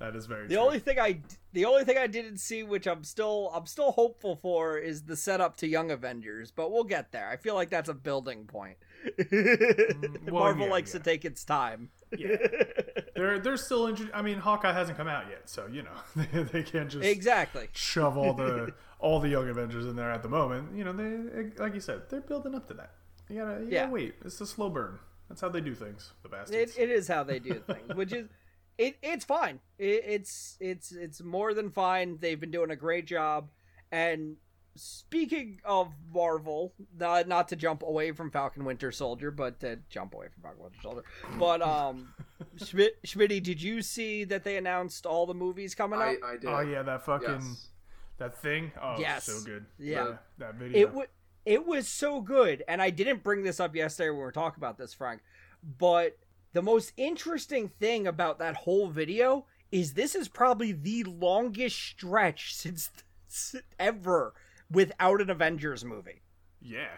that 0.00 0.16
is 0.16 0.26
very. 0.26 0.48
The 0.48 0.54
true. 0.54 0.64
only 0.64 0.78
thing 0.78 0.98
I 0.98 1.20
the 1.52 1.64
only 1.64 1.84
thing 1.84 1.96
I 1.98 2.06
didn't 2.06 2.38
see 2.38 2.62
which 2.62 2.86
I'm 2.86 3.04
still 3.04 3.50
I'm 3.54 3.66
still 3.66 3.92
hopeful 3.92 4.36
for 4.36 4.78
is 4.78 5.02
the 5.02 5.16
setup 5.16 5.56
to 5.58 5.66
Young 5.66 5.90
Avengers, 5.90 6.50
but 6.50 6.70
we'll 6.70 6.84
get 6.84 7.12
there. 7.12 7.28
I 7.28 7.36
feel 7.36 7.54
like 7.54 7.70
that's 7.70 7.88
a 7.88 7.94
building 7.94 8.44
point. 8.44 8.76
Mm, 9.18 10.24
well, 10.30 10.44
Marvel 10.44 10.66
yeah, 10.66 10.72
likes 10.72 10.92
yeah. 10.92 10.98
to 10.98 11.04
take 11.04 11.24
its 11.24 11.44
time. 11.44 11.90
Yeah. 12.16 12.36
they're 13.14 13.38
they're 13.38 13.56
still. 13.56 13.94
I 14.14 14.22
mean, 14.22 14.38
Hawkeye 14.38 14.72
hasn't 14.72 14.96
come 14.96 15.08
out 15.08 15.24
yet, 15.30 15.48
so 15.48 15.66
you 15.70 15.82
know 15.82 15.90
they, 16.32 16.42
they 16.42 16.62
can't 16.62 16.90
just 16.90 17.04
exactly. 17.04 17.68
shove 17.72 18.16
all 18.16 18.34
the 18.34 18.72
all 18.98 19.20
the 19.20 19.28
young 19.28 19.48
Avengers 19.48 19.86
in 19.86 19.96
there 19.96 20.10
at 20.10 20.22
the 20.22 20.28
moment. 20.28 20.76
You 20.76 20.84
know, 20.84 20.92
they 20.92 21.50
like 21.62 21.74
you 21.74 21.80
said, 21.80 22.02
they're 22.10 22.20
building 22.20 22.54
up 22.54 22.66
to 22.68 22.74
that. 22.74 22.92
You 23.28 23.40
gotta, 23.40 23.60
you 23.60 23.68
Yeah. 23.70 23.80
gotta 23.82 23.92
wait. 23.92 24.14
It's 24.24 24.40
a 24.40 24.46
slow 24.46 24.70
burn. 24.70 24.98
That's 25.28 25.40
how 25.42 25.50
they 25.50 25.60
do 25.60 25.74
things. 25.74 26.12
The 26.22 26.28
bastards. 26.30 26.76
It, 26.76 26.82
it 26.82 26.90
is 26.90 27.06
how 27.08 27.22
they 27.22 27.38
do 27.38 27.54
things, 27.66 27.94
which 27.94 28.12
is 28.12 28.28
it. 28.78 28.96
It's 29.02 29.24
fine. 29.24 29.60
It, 29.78 30.02
it's 30.06 30.56
it's 30.60 30.92
it's 30.92 31.20
more 31.22 31.52
than 31.54 31.70
fine. 31.70 32.18
They've 32.20 32.38
been 32.40 32.50
doing 32.50 32.70
a 32.70 32.76
great 32.76 33.06
job. 33.06 33.48
And 33.92 34.36
speaking 34.76 35.60
of 35.64 35.92
Marvel, 36.12 36.72
uh, 37.00 37.24
not 37.26 37.48
to 37.48 37.56
jump 37.56 37.82
away 37.82 38.12
from 38.12 38.30
Falcon 38.30 38.64
Winter 38.64 38.92
Soldier, 38.92 39.30
but 39.30 39.60
to 39.60 39.78
jump 39.90 40.14
away 40.14 40.28
from 40.32 40.42
Falcon 40.42 40.62
Winter 40.62 40.78
Soldier. 40.82 41.04
But 41.38 41.62
um, 41.62 42.08
Schmidt, 42.64 43.02
Schmitty, 43.02 43.42
did 43.42 43.60
you 43.60 43.82
see 43.82 44.24
that 44.24 44.44
they 44.44 44.56
announced 44.56 45.04
all 45.06 45.26
the 45.26 45.34
movies 45.34 45.74
coming 45.74 45.98
I, 46.00 46.14
up? 46.14 46.18
I 46.24 46.32
did. 46.36 46.44
oh 46.46 46.60
yeah, 46.60 46.82
that 46.82 47.04
fucking 47.04 47.28
Yes. 47.28 47.68
that 48.18 48.36
thing. 48.40 48.72
Oh, 48.80 48.96
Yes. 48.98 49.24
so 49.24 49.40
good. 49.44 49.66
Yeah. 49.78 50.04
that, 50.04 50.22
that 50.38 50.54
video. 50.54 50.78
It 50.80 50.94
was 50.94 51.06
it 51.44 51.66
was 51.66 51.88
so 51.88 52.20
good, 52.20 52.62
and 52.68 52.82
I 52.82 52.90
didn't 52.90 53.22
bring 53.22 53.42
this 53.42 53.58
up 53.58 53.74
yesterday 53.74 54.10
when 54.10 54.18
we 54.18 54.22
were 54.24 54.32
talking 54.32 54.58
about 54.60 54.76
this, 54.76 54.92
Frank. 54.92 55.22
But 55.78 56.18
the 56.52 56.62
most 56.62 56.92
interesting 56.96 57.68
thing 57.68 58.06
about 58.06 58.38
that 58.38 58.56
whole 58.56 58.88
video 58.88 59.46
is 59.70 59.94
this 59.94 60.14
is 60.14 60.28
probably 60.28 60.72
the 60.72 61.04
longest 61.04 61.76
stretch 61.78 62.54
since 62.56 62.90
ever 63.78 64.32
without 64.70 65.20
an 65.20 65.30
Avengers 65.30 65.84
movie. 65.84 66.22
yeah, 66.62 66.88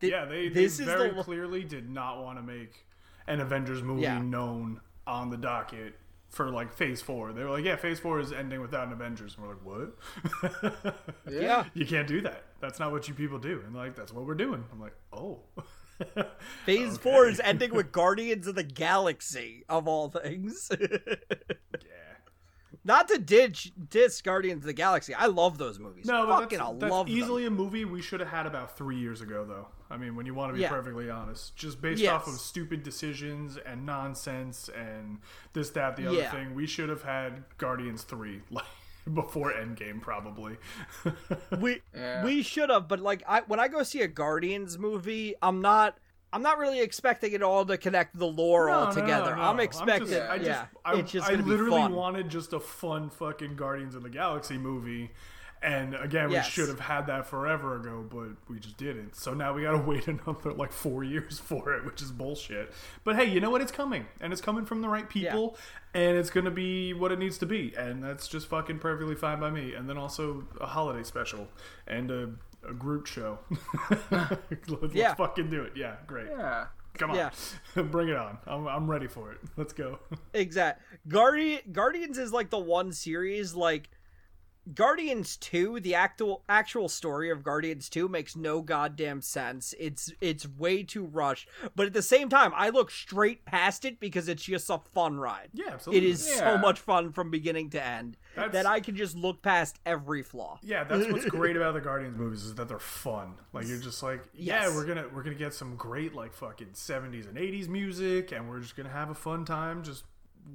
Th- 0.00 0.12
yeah. 0.12 0.24
They, 0.24 0.48
this 0.48 0.76
they 0.78 0.84
is 0.84 0.88
very 0.88 1.10
the- 1.10 1.22
clearly 1.22 1.64
did 1.64 1.88
not 1.90 2.22
want 2.22 2.38
to 2.38 2.42
make 2.42 2.86
an 3.26 3.40
Avengers 3.40 3.82
movie 3.82 4.02
Yeah. 4.02 4.18
known 4.20 4.80
on 5.06 5.30
the 5.30 5.36
docket 5.36 5.94
for 6.30 6.50
like 6.50 6.72
Phase 6.72 7.00
Four. 7.02 7.32
They 7.32 7.44
were 7.44 7.50
like, 7.50 7.64
yeah, 7.64 7.76
Phase 7.76 7.98
Four 8.00 8.18
is 8.20 8.32
ending 8.32 8.60
without 8.60 8.86
an 8.86 8.92
Avengers, 8.94 9.36
and 9.36 9.46
we're 9.46 9.54
like, 9.54 9.64
what? 10.42 10.94
Yeah, 11.30 11.64
you 11.74 11.86
can't 11.86 12.06
do 12.08 12.20
that. 12.22 12.44
That's 12.60 12.78
not 12.80 12.90
what 12.92 13.08
you 13.08 13.14
people 13.14 13.38
do. 13.38 13.62
And 13.66 13.74
like, 13.74 13.94
that's 13.94 14.12
what 14.12 14.24
we're 14.26 14.34
doing. 14.34 14.64
I'm 14.72 14.80
like, 14.80 14.94
oh. 15.12 15.40
Phase 16.66 16.94
Okay. 16.94 17.02
Four 17.02 17.28
is 17.28 17.40
ending 17.40 17.74
with 17.74 17.92
Guardians 17.92 18.46
of 18.46 18.54
the 18.54 18.62
Galaxy 18.64 19.64
of 19.68 19.86
all 19.88 20.08
things. 20.10 20.70
yeah. 20.80 21.14
Not 22.84 23.06
to 23.08 23.18
ditch 23.18 23.72
diss 23.90 24.20
Guardians 24.22 24.62
of 24.62 24.66
the 24.66 24.72
Galaxy. 24.72 25.14
I 25.14 25.26
love 25.26 25.56
those 25.56 25.78
movies. 25.78 26.04
No, 26.06 26.26
but 26.26 26.40
fucking, 26.40 26.58
that's, 26.58 26.70
I 26.70 26.74
that's 26.74 26.90
love 26.90 27.06
them. 27.06 27.16
easily 27.16 27.46
a 27.46 27.50
movie 27.50 27.84
we 27.84 28.02
should 28.02 28.18
have 28.20 28.28
had 28.30 28.44
about 28.46 28.76
three 28.76 28.98
years 28.98 29.20
ago, 29.20 29.44
though. 29.48 29.68
I 29.88 29.96
mean, 29.96 30.16
when 30.16 30.26
you 30.26 30.34
want 30.34 30.50
to 30.50 30.54
be 30.54 30.62
Yeah. 30.62 30.70
perfectly 30.70 31.08
honest, 31.08 31.54
just 31.54 31.80
based 31.80 32.00
Yes. 32.02 32.12
off 32.12 32.26
of 32.26 32.34
stupid 32.34 32.82
decisions 32.82 33.56
and 33.58 33.86
nonsense 33.86 34.68
and 34.70 35.18
this, 35.52 35.70
that, 35.70 35.96
the 35.96 36.06
other 36.08 36.16
Yeah. 36.18 36.30
thing, 36.32 36.54
we 36.54 36.66
should 36.66 36.88
have 36.88 37.02
had 37.02 37.44
Guardians 37.58 38.02
three 38.02 38.40
like 38.50 38.64
before 39.14 39.52
Endgame, 39.52 40.00
probably. 40.00 40.56
we 41.58 41.82
Yeah. 41.94 42.24
we 42.24 42.42
should 42.42 42.70
have 42.70 42.88
but 42.88 43.00
like 43.00 43.22
i 43.28 43.40
when 43.46 43.58
i 43.60 43.68
go 43.68 43.82
see 43.82 44.00
a 44.02 44.08
guardians 44.08 44.78
movie 44.78 45.34
i'm 45.42 45.60
not 45.60 45.98
i'm 46.32 46.42
not 46.42 46.58
really 46.58 46.80
expecting 46.80 47.32
it 47.32 47.42
all 47.42 47.64
to 47.66 47.76
connect 47.76 48.18
the 48.18 48.26
lore 48.26 48.68
No, 48.68 48.72
all 48.72 48.86
no, 48.86 48.92
together 48.92 49.34
no, 49.36 49.42
i'm 49.42 49.56
no. 49.56 49.62
expecting 49.62 50.08
just, 50.08 50.30
I 50.30 50.36
just, 50.38 50.48
yeah 50.48 50.66
I, 50.84 50.94
it's 50.98 51.12
just 51.12 51.28
I 51.28 51.34
literally 51.34 51.64
be 51.76 51.82
fun. 51.82 51.92
wanted 51.94 52.28
just 52.28 52.52
a 52.52 52.60
fun 52.60 53.10
fucking 53.10 53.56
Guardians 53.56 53.94
of 53.94 54.02
the 54.02 54.10
Galaxy 54.10 54.56
movie. 54.58 55.10
And 55.62 55.94
again, 55.94 56.30
we 56.30 56.42
should 56.42 56.68
have 56.68 56.80
had 56.80 57.06
that 57.06 57.26
forever 57.26 57.76
ago, 57.76 58.04
but 58.10 58.30
we 58.52 58.58
just 58.58 58.76
didn't. 58.76 59.14
So 59.14 59.32
now 59.32 59.52
we 59.54 59.62
gotta 59.62 59.78
wait 59.86 60.08
another 60.08 60.52
like 60.54 60.72
four 60.72 61.04
years 61.04 61.38
for 61.38 61.72
it, 61.74 61.84
which 61.84 62.02
is 62.02 62.10
bullshit. 62.10 62.72
But 63.04 63.14
hey, 63.16 63.26
you 63.30 63.38
know 63.40 63.50
what? 63.50 63.60
It's 63.62 63.70
coming, 63.72 64.06
and 64.20 64.32
it's 64.32 64.42
coming 64.42 64.64
from 64.64 64.80
the 64.82 64.88
right 64.88 65.08
people, 65.08 65.56
and 65.94 66.16
it's 66.16 66.30
gonna 66.30 66.50
be 66.50 66.94
what 66.94 67.12
it 67.12 67.18
needs 67.20 67.38
to 67.38 67.46
be, 67.46 67.72
and 67.78 68.02
that's 68.02 68.26
just 68.26 68.48
fucking 68.48 68.80
perfectly 68.80 69.14
fine 69.14 69.38
by 69.38 69.50
me. 69.50 69.74
And 69.74 69.88
then 69.88 69.96
also 69.96 70.44
a 70.60 70.66
holiday 70.66 71.04
special 71.04 71.46
and 71.86 72.10
a, 72.10 72.30
a 72.68 72.72
Groot 72.74 73.06
show. 73.06 73.38
let's, 74.10 74.94
Yeah. 74.94 75.08
let's 75.08 75.18
fucking 75.18 75.50
do 75.50 75.62
it. 75.62 75.72
Yeah, 75.76 75.96
great. 76.06 76.26
Yeah. 76.30 76.66
Come 76.98 77.10
on, 77.12 77.16
Yeah. 77.16 77.30
bring 77.82 78.08
it 78.08 78.16
on. 78.16 78.38
I'm, 78.46 78.66
I'm 78.68 78.90
ready 78.90 79.06
for 79.06 79.32
it. 79.32 79.38
Let's 79.56 79.72
go. 79.72 79.98
exact 80.34 80.82
guardian 81.08 81.60
guardians 81.72 82.18
is 82.18 82.32
like 82.32 82.50
the 82.50 82.58
one 82.58 82.92
series 82.92 83.54
like 83.54 83.88
Guardians 84.74 85.36
2, 85.38 85.80
the 85.80 85.96
actual 85.96 86.44
actual 86.48 86.88
story 86.88 87.30
of 87.30 87.42
Guardians 87.42 87.88
2 87.88 88.08
makes 88.08 88.36
no 88.36 88.62
goddamn 88.62 89.20
sense. 89.20 89.74
It's 89.78 90.12
it's 90.20 90.48
way 90.48 90.84
too 90.84 91.04
rushed, 91.04 91.48
but 91.74 91.86
at 91.86 91.92
the 91.92 92.00
same 92.02 92.28
time, 92.28 92.52
I 92.54 92.68
look 92.68 92.92
straight 92.92 93.44
past 93.44 93.84
it 93.84 93.98
because 93.98 94.28
it's 94.28 94.44
just 94.44 94.70
a 94.70 94.78
fun 94.94 95.16
ride. 95.18 95.48
Yeah, 95.52 95.66
It 95.66 95.72
absolutely. 95.74 96.10
is 96.10 96.28
Yeah. 96.28 96.36
so 96.36 96.58
much 96.58 96.78
fun 96.78 97.10
from 97.10 97.28
beginning 97.30 97.70
to 97.70 97.84
end 97.84 98.16
That's- 98.36 98.52
that 98.52 98.66
I 98.66 98.78
can 98.78 98.94
just 98.94 99.16
look 99.16 99.42
past 99.42 99.80
every 99.84 100.22
flaw. 100.22 100.60
Yeah, 100.62 100.84
that's 100.84 101.10
what's 101.10 101.24
great 101.26 101.56
about 101.56 101.74
the 101.74 101.80
Guardians 101.80 102.16
movies 102.16 102.44
is 102.44 102.54
that 102.54 102.68
they're 102.68 102.78
fun. 102.78 103.34
Like 103.52 103.66
you're 103.66 103.78
just 103.80 104.00
like, 104.00 104.22
yeah, 104.32 104.62
Yes. 104.66 104.74
we're 104.76 104.86
gonna 104.86 105.06
we're 105.12 105.24
gonna 105.24 105.34
get 105.34 105.54
some 105.54 105.74
great 105.74 106.14
like 106.14 106.32
fucking 106.32 106.74
seventies 106.74 107.26
and 107.26 107.36
eighties 107.36 107.68
music, 107.68 108.30
and 108.30 108.48
we're 108.48 108.60
just 108.60 108.76
gonna 108.76 108.88
have 108.90 109.10
a 109.10 109.14
fun 109.14 109.44
time, 109.44 109.82
just 109.82 110.04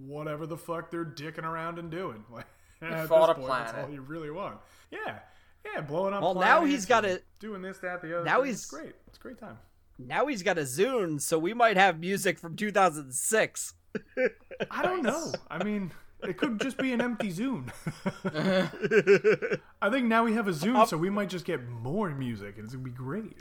whatever 0.05 0.45
the 0.45 0.57
fuck 0.57 0.91
they're 0.91 1.03
dicking 1.05 1.43
around 1.43 1.77
and 1.77 1.91
doing. 1.91 2.23
Like 2.31 2.45
at 2.81 3.07
fought 3.07 3.35
this 3.35 3.43
a 3.43 3.47
point, 3.47 3.65
that's 3.65 3.77
all 3.77 3.89
you 3.93 4.01
really 4.01 4.29
want. 4.31 4.57
Yeah, 4.91 5.19
yeah, 5.65 5.81
blowing 5.81 6.13
up. 6.13 6.21
Well, 6.21 6.35
now 6.35 6.63
he's 6.65 6.85
got 6.85 7.05
and 7.05 7.19
a- 7.19 7.21
doing 7.39 7.61
this, 7.61 7.77
that, 7.79 8.01
the 8.01 8.15
other. 8.17 8.25
now 8.25 8.37
thing. 8.37 8.45
he's- 8.47 8.61
it's 8.63 8.69
great. 8.69 8.93
It's 9.07 9.17
a 9.17 9.21
great 9.21 9.37
time. 9.39 9.57
Now 9.99 10.27
he's 10.27 10.43
got 10.43 10.57
a 10.57 10.61
Zune, 10.61 11.19
so 11.19 11.39
we 11.39 11.53
might 11.55 11.75
have 11.75 11.99
music 11.99 12.37
from 12.37 12.55
2006. 12.55 13.73
I 14.71 14.81
don't 14.83 15.03
know. 15.03 15.31
I 15.49 15.63
mean. 15.63 15.91
It 16.23 16.35
could 16.37 16.59
just 16.59 16.77
be 16.79 16.93
an 16.93 16.99
empty 17.01 17.31
Zune. 17.31 17.69
I 19.81 19.89
think 19.91 20.07
now 20.07 20.23
we 20.23 20.33
have 20.33 20.47
a 20.47 20.51
Zune, 20.51 20.87
so 20.87 20.97
we 20.97 21.11
might 21.11 21.29
just 21.29 21.45
get 21.45 21.67
more 21.69 22.09
music, 22.09 22.55
and 22.57 22.65
it's 22.65 22.73
gonna 22.73 22.83
be 22.83 22.89
great. 22.89 23.37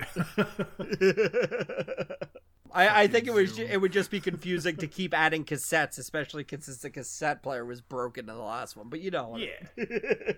I, 2.77 3.03
I 3.03 3.07
think 3.07 3.27
it 3.27 3.33
was 3.33 3.59
it 3.59 3.81
would 3.81 3.93
just 3.93 4.11
be 4.11 4.21
confusing 4.21 4.77
to 4.77 4.87
keep 4.87 5.15
adding 5.15 5.45
cassettes, 5.45 5.99
especially 5.99 6.45
since 6.49 6.79
the 6.79 6.91
cassette 6.91 7.43
player 7.43 7.65
was 7.65 7.81
broken 7.81 8.29
in 8.29 8.37
the 8.37 8.43
last 8.43 8.77
one. 8.77 8.91
But 8.91 9.01
you 9.01 9.11
know, 9.11 9.39
yeah. 9.39 9.85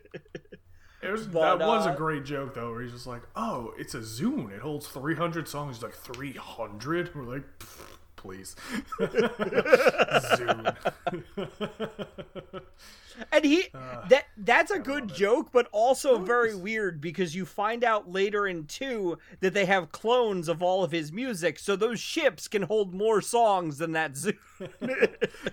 There's, 1.01 1.29
But, 1.29 1.59
that 1.59 1.67
was 1.67 1.87
a 1.87 1.91
uh, 1.91 1.97
great 1.97 2.25
joke 2.25 2.55
though, 2.55 2.73
where 2.73 2.83
he's 2.83 2.93
just 2.93 3.07
like, 3.07 3.23
"Oh, 3.37 3.73
it's 3.79 3.95
a 3.95 4.01
Zune. 4.01 4.53
It 4.53 4.61
holds 4.61 4.87
300 4.89 5.47
songs." 5.47 5.77
He's 5.77 5.83
like, 5.83 5.95
"300?" 5.95 7.15
We're 7.15 7.23
like, 7.23 7.59
"Pfft, 7.59 7.98
"Please, 8.19 8.55
Zune." 9.01 10.77
And 13.33 13.45
he 13.45 13.65
uh, 13.75 14.07
that 14.11 14.27
that's 14.37 14.71
a 14.71 14.79
good 14.79 15.05
love 15.09 15.11
it. 15.11 15.17
joke, 15.17 15.49
but 15.53 15.67
also 15.73 16.19
very 16.19 16.55
weird 16.55 17.01
because 17.01 17.35
you 17.35 17.45
find 17.47 17.83
out 17.83 18.09
later 18.09 18.47
in 18.47 18.67
two 18.67 19.19
that 19.41 19.55
they 19.55 19.65
have 19.65 19.91
clones 19.91 20.47
of 20.49 20.63
all 20.63 20.85
of 20.85 20.93
his 20.93 21.11
music, 21.11 21.59
so 21.59 21.75
those 21.75 21.99
ships 21.99 22.47
can 22.47 22.63
hold 22.63 22.95
more 22.95 23.21
songs 23.21 23.79
than 23.79 23.91
that 23.93 24.17
zoo. 24.17 24.35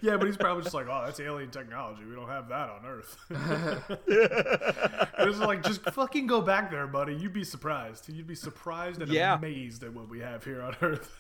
yeah, 0.02 0.16
but 0.16 0.26
he's 0.26 0.38
probably 0.38 0.62
just 0.62 0.76
like, 0.76 0.86
"Oh, 0.88 1.02
that's 1.06 1.20
alien 1.20 1.50
technology. 1.50 2.04
We 2.08 2.14
don't 2.16 2.28
have 2.30 2.48
that 2.50 2.70
on 2.70 2.86
Earth." 2.86 3.18
it's 5.20 5.40
like, 5.40 5.64
just 5.64 5.82
fucking 5.90 6.28
go 6.28 6.42
back 6.42 6.70
there, 6.70 6.86
buddy. 6.86 7.16
You'd 7.16 7.34
be 7.34 7.44
surprised. 7.44 8.08
You'd 8.10 8.28
be 8.28 8.36
surprised 8.36 9.02
and 9.02 9.12
Yeah. 9.12 9.38
amazed 9.38 9.84
at 9.84 9.92
what 9.92 10.08
we 10.08 10.20
have 10.20 10.44
here 10.44 10.62
on 10.62 10.76
Earth, 10.82 11.12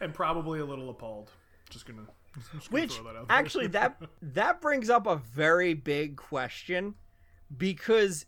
and 0.00 0.12
probably 0.12 0.35
a 0.40 0.64
little 0.64 0.90
appalled. 0.90 1.30
Just 1.70 1.86
gonna, 1.86 2.02
just 2.36 2.50
gonna 2.52 2.62
Which 2.82 2.94
throw 2.94 3.04
that 3.04 3.16
out 3.16 3.28
there. 3.28 3.36
actually 3.36 3.66
that 3.68 4.00
that 4.22 4.60
brings 4.60 4.88
up 4.90 5.06
a 5.06 5.16
very 5.16 5.74
big 5.74 6.16
question 6.16 6.94
because 7.56 8.26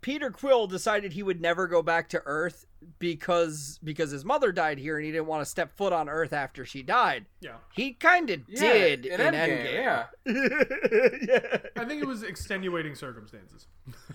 Peter 0.00 0.30
Quill 0.30 0.66
decided 0.66 1.12
he 1.12 1.22
would 1.22 1.40
never 1.40 1.66
go 1.66 1.82
back 1.82 2.08
to 2.10 2.22
Earth 2.24 2.66
because 3.00 3.80
because 3.82 4.10
his 4.12 4.24
mother 4.24 4.52
died 4.52 4.78
here 4.78 4.96
and 4.96 5.04
he 5.04 5.10
didn't 5.10 5.26
want 5.26 5.40
to 5.40 5.46
step 5.50 5.76
foot 5.76 5.92
on 5.92 6.08
Earth 6.08 6.32
after 6.32 6.64
she 6.64 6.82
died. 6.82 7.26
yeah. 7.40 7.56
He 7.74 7.94
kind 7.94 8.30
of 8.30 8.42
Yeah, 8.48 8.60
did 8.72 9.06
in, 9.06 9.20
in 9.20 9.34
Endgame. 9.34 9.74
yeah. 9.74 10.06
yeah. 10.26 11.58
I 11.76 11.84
think 11.84 12.00
it 12.02 12.06
was 12.06 12.22
extenuating 12.22 12.94
circumstances. 12.94 13.66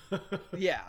Yeah. 0.58 0.82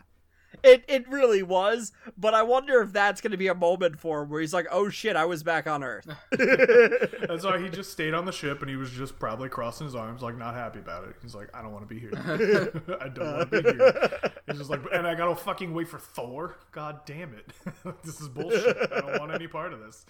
It 0.62 0.84
it 0.88 1.08
really 1.08 1.42
was, 1.42 1.92
but 2.16 2.34
I 2.34 2.42
wonder 2.42 2.80
if 2.80 2.92
that's 2.92 3.20
going 3.20 3.32
to 3.32 3.36
be 3.36 3.48
a 3.48 3.54
moment 3.54 3.98
for 3.98 4.22
him 4.22 4.30
where 4.30 4.40
he's 4.40 4.54
like, 4.54 4.66
"Oh 4.70 4.88
shit, 4.88 5.16
I 5.16 5.24
was 5.24 5.42
back 5.42 5.66
on 5.66 5.82
Earth." 5.82 6.06
That's 6.30 7.44
why 7.44 7.60
he 7.60 7.68
just 7.68 7.90
stayed 7.92 8.14
on 8.14 8.24
the 8.24 8.32
ship 8.32 8.60
and 8.60 8.70
he 8.70 8.76
was 8.76 8.90
just 8.90 9.18
probably 9.18 9.48
crossing 9.48 9.86
his 9.86 9.94
arms, 9.94 10.22
like 10.22 10.36
not 10.36 10.54
happy 10.54 10.78
about 10.78 11.04
it. 11.04 11.16
He's 11.22 11.34
like, 11.34 11.48
I 11.54 11.62
don't 11.62 11.72
want 11.72 11.88
to 11.88 11.94
be 11.94 12.00
here. 12.00 12.12
I 13.00 13.08
don't 13.08 13.32
want 13.38 13.50
to 13.50 13.62
be 13.62 13.72
here. 13.72 14.10
He's 14.46 14.58
just 14.58 14.70
like, 14.70 14.80
and 14.92 15.06
I 15.06 15.14
gotta 15.14 15.34
fucking 15.34 15.72
wait 15.72 15.88
for 15.88 15.98
Thor. 15.98 16.56
God 16.72 17.00
damn 17.06 17.34
it, 17.34 17.52
this 18.04 18.20
is 18.20 18.28
bullshit. 18.28 18.76
I 18.92 19.00
don't 19.00 19.18
want 19.18 19.32
any 19.32 19.46
part 19.46 19.72
of 19.72 19.80
this. 19.80 20.06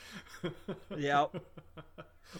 yep. 0.96 1.34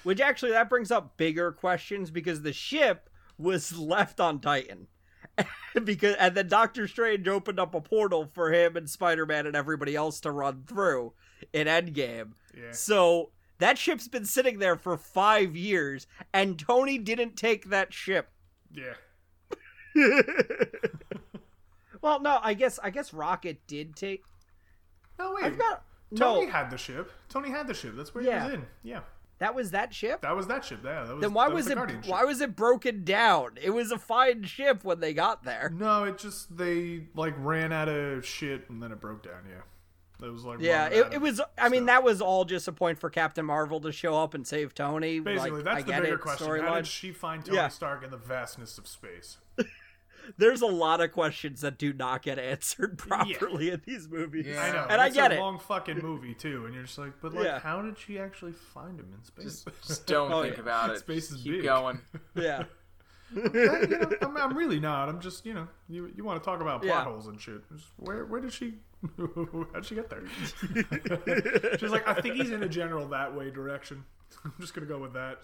Which 0.03 0.21
actually 0.21 0.53
that 0.53 0.69
brings 0.69 0.91
up 0.91 1.17
bigger 1.17 1.53
questions 1.53 2.11
because 2.11 2.43
the 2.43 2.53
ship 2.53 3.09
was 3.39 3.77
left 3.77 4.21
on 4.21 4.41
Titan. 4.41 4.89
because 5.85 6.15
and 6.17 6.35
then 6.37 6.49
Doctor 6.49 6.87
Strange 6.87 7.27
opened 7.29 7.59
up 7.59 7.75
a 7.75 7.81
portal 7.81 8.27
for 8.33 8.53
him 8.53 8.77
and 8.77 8.89
Spider-Man 8.89 9.47
and 9.47 9.57
everybody 9.57 9.97
else 9.97 10.21
to 10.21 10.31
run 10.31 10.65
through 10.67 11.13
in 11.53 11.67
Endgame. 11.67 12.33
Yeah. 12.57 12.73
So 12.73 13.31
that 13.59 13.79
ship's 13.79 14.09
been 14.09 14.25
sitting 14.25 14.59
there 14.59 14.77
for 14.77 14.97
5 14.97 15.57
years 15.57 16.07
and 16.33 16.59
Tony 16.59 16.99
didn't 16.99 17.37
take 17.37 17.71
that 17.71 17.93
ship. 17.93 18.29
Yeah. 18.73 18.95
Well, 22.03 22.21
no, 22.21 22.39
I 22.43 22.53
guess 22.53 22.79
I 22.83 22.91
guess 22.91 23.15
Rocket 23.15 23.67
did 23.67 23.97
take 23.97 24.25
No 25.19 25.33
wait. 25.35 25.45
I've 25.45 25.59
got 25.59 25.85
Tony 26.15 26.45
no. 26.45 26.53
had 26.53 26.71
the 26.71 26.77
ship. 26.77 27.11
Tony 27.31 27.49
had 27.49 27.67
the 27.67 27.73
ship. 27.73 27.95
That's 27.97 28.15
where 28.15 28.23
Yeah. 28.23 28.41
he 28.41 28.45
was 28.45 28.55
in. 28.57 28.67
Yeah. 28.83 29.01
That 29.39 29.55
was 29.55 29.73
that 29.73 29.93
ship. 29.93 30.23
That 30.23 30.37
was 30.37 30.47
that 30.47 30.65
ship. 30.65 30.81
Yeah. 30.85 31.05
That 31.05 31.15
was, 31.15 31.23
then 31.23 31.35
why 31.35 31.49
was, 31.49 31.67
the 31.67 31.73
it? 31.73 31.75
Guardian 31.75 32.03
ship. 32.03 32.11
Why 32.11 32.25
was 32.25 32.41
it 32.41 32.55
broken 32.55 33.05
down? 33.05 33.59
It 33.61 33.71
was 33.71 33.91
a 33.91 33.99
fine 33.99 34.45
ship 34.45 34.85
when 34.85 35.01
they 35.01 35.13
got 35.13 35.45
there. 35.45 35.73
No, 35.75 36.05
it 36.05 36.19
just 36.19 36.57
they 36.57 37.03
like 37.15 37.35
ran 37.39 37.73
out 37.73 37.89
of 37.89 38.25
shit 38.25 38.71
and 38.71 38.83
then 38.83 38.93
it 38.93 39.01
broke 39.01 39.23
down. 39.23 39.43
Yeah. 39.49 39.63
It 40.25 40.31
was 40.31 40.45
like 40.45 40.61
Yeah, 40.61 40.87
it, 40.87 41.15
it 41.15 41.21
was. 41.21 41.41
I 41.59 41.69
mean, 41.69 41.87
that 41.87 42.05
was 42.05 42.21
all 42.21 42.45
just 42.45 42.69
a 42.69 42.73
point 42.73 42.99
for 42.99 43.11
Captain 43.11 43.45
Marvel 43.45 43.81
to 43.81 43.93
show 43.93 44.17
up 44.17 44.35
and 44.35 44.47
save 44.47 44.75
Tony. 44.75 45.19
Basically, 45.21 45.51
like, 45.51 45.65
that's 45.65 45.79
I 45.79 45.83
the 45.83 46.03
bigger 46.03 46.15
it, 46.15 46.21
question. 46.21 46.47
How 46.47 46.53
storyline. 46.53 46.77
did 46.77 46.87
she 46.87 47.11
find 47.13 47.45
Tony 47.45 47.57
Yeah. 47.57 47.69
Stark 47.69 48.05
in 48.05 48.11
the 48.11 48.17
vastness 48.17 48.79
of 48.79 48.87
space? 48.87 49.39
There's 50.39 50.63
a 50.63 50.67
lot 50.67 51.01
of 51.01 51.13
questions 51.13 51.61
that 51.63 51.79
do 51.79 51.93
not 51.93 52.23
get 52.23 52.39
answered 52.39 52.99
properly 52.99 53.71
in 53.71 53.83
these 53.87 54.09
movies. 54.09 54.47
Yeah. 54.47 54.63
I 54.63 54.73
know, 54.73 54.87
and 54.91 55.01
I 55.01 55.07
it's 55.07 55.17
get 55.17 55.33
a 55.33 55.37
it. 55.37 55.41
long 55.41 55.59
fucking 55.59 55.99
movie 55.99 56.35
too, 56.35 56.65
and 56.67 56.75
you're 56.75 56.85
just 56.85 56.99
like, 56.99 57.13
but 57.21 57.35
like, 57.35 57.45
Yeah. 57.45 57.59
how 57.59 57.83
did 57.83 57.99
she 57.99 58.19
actually 58.19 58.53
find 58.53 58.99
him 58.99 59.09
in 59.17 59.25
space? 59.25 59.65
Just, 59.65 59.87
just 59.87 60.07
don't 60.07 60.33
Oh, 60.35 60.43
think 60.43 60.57
yeah. 60.57 60.63
about 60.63 60.91
it. 60.91 60.99
Space 61.05 61.29
Just 61.29 61.39
is 61.41 61.43
keep 61.45 61.53
big. 61.57 61.65
going. 61.65 62.01
Yeah, 62.35 62.65
you 63.35 63.43
know, 63.51 64.11
I'm, 64.23 64.37
I'm 64.37 64.57
really 64.57 64.79
not. 64.81 65.09
I'm 65.09 65.21
just, 65.21 65.45
you 65.47 65.55
know, 65.55 65.67
you 65.89 66.11
you 66.17 66.23
want 66.25 66.43
to 66.43 66.45
talk 66.49 66.61
about 66.61 66.83
plot 66.83 66.95
Yeah. 66.99 67.05
holes 67.05 67.27
and 67.27 67.41
shit. 67.41 67.63
Just 67.73 67.87
where 67.97 68.25
where 68.27 68.41
did 68.41 68.53
she? 68.53 68.75
How'd 69.73 69.85
she 69.85 69.95
get 69.97 70.09
there? 70.09 70.23
She's 71.79 71.91
like, 71.91 72.07
I 72.09 72.15
think 72.21 72.37
he's 72.37 72.51
in 72.51 72.63
a 72.63 72.69
general 72.69 73.07
that 73.09 73.35
way 73.37 73.51
direction. 73.51 74.05
I'm 74.45 74.53
just 74.61 74.73
gonna 74.75 74.87
go 74.87 74.99
with 74.99 75.13
that. 75.15 75.39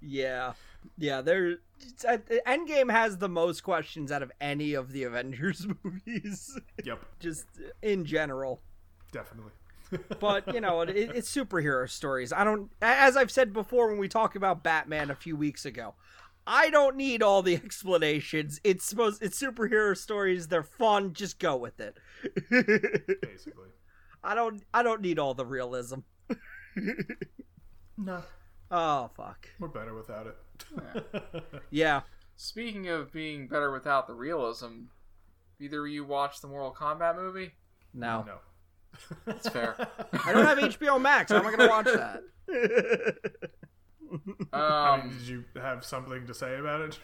yeah, 0.00 0.52
yeah. 0.98 1.20
There, 1.20 1.50
it's- 1.52 2.04
uh, 2.06 2.18
Endgame 2.46 2.90
has 2.90 3.18
the 3.18 3.28
most 3.28 3.62
questions 3.62 4.12
out 4.12 4.22
of 4.22 4.30
any 4.40 4.74
of 4.74 4.92
the 4.92 5.04
Avengers 5.04 5.66
movies, 5.82 6.58
yep, 6.84 7.04
just 7.20 7.46
in 7.82 8.04
general. 8.04 8.60
definitely. 9.12 9.52
but 10.20 10.54
you 10.54 10.60
know 10.60 10.80
it, 10.80 10.90
it's 10.96 11.30
superhero 11.34 11.88
stories. 11.90 12.32
I 12.32 12.44
don't 12.44 12.70
as 12.80 13.14
i've 13.14 13.30
said 13.30 13.52
before 13.52 13.88
when 13.88 13.98
we 13.98 14.08
talked 14.08 14.36
about 14.36 14.62
batman 14.62 15.10
a 15.10 15.14
few 15.14 15.36
weeks 15.36 15.66
ago 15.66 15.92
i 16.46 16.70
don't 16.70 16.96
need 16.96 17.22
all 17.22 17.42
the 17.42 17.54
explanations. 17.64 18.58
It's 18.64 18.86
supposed 18.86 19.22
it's 19.22 19.38
superhero 19.40 19.94
stories. 19.96 20.48
They're 20.48 20.62
fun. 20.62 21.12
Just 21.12 21.38
go 21.38 21.56
with 21.56 21.78
it. 21.78 21.98
Basically, 23.20 23.68
i 24.24 24.34
don't 24.34 24.62
i 24.72 24.82
don't 24.82 25.02
need 25.02 25.18
all 25.18 25.34
the 25.34 25.44
realism. 25.46 26.00
No, 27.98 28.22
oh 28.72 29.08
fuck 29.16 29.48
we're 29.60 29.68
better 29.68 29.94
without 29.94 30.26
it. 30.26 31.44
yeah 31.70 32.00
Speaking 32.34 32.88
of 32.88 33.12
being 33.12 33.46
better 33.46 33.70
without 33.70 34.06
the 34.08 34.14
realism, 34.14 34.84
either 35.60 35.84
of 35.86 35.92
you 35.92 36.04
watched 36.04 36.42
the 36.42 36.48
Mortal 36.48 36.74
Kombat 36.74 37.14
movie? 37.14 37.52
no, 37.94 38.24
no. 38.26 38.38
That's 39.26 39.48
fair. 39.48 39.76
i 40.24 40.32
don't 40.32 40.44
have 40.46 40.58
hbo 40.58 41.00
max 41.00 41.30
how 41.30 41.38
am 41.38 41.46
i 41.46 41.50
gonna 41.50 41.68
watch 41.68 41.86
that 41.86 42.22
I 44.10 44.12
mean, 44.26 44.36
Um, 44.52 45.08
did 45.18 45.22
you 45.28 45.44
have 45.60 45.84
something 45.84 46.26
to 46.26 46.34
say 46.34 46.58
about 46.58 46.80
it? 46.82 46.98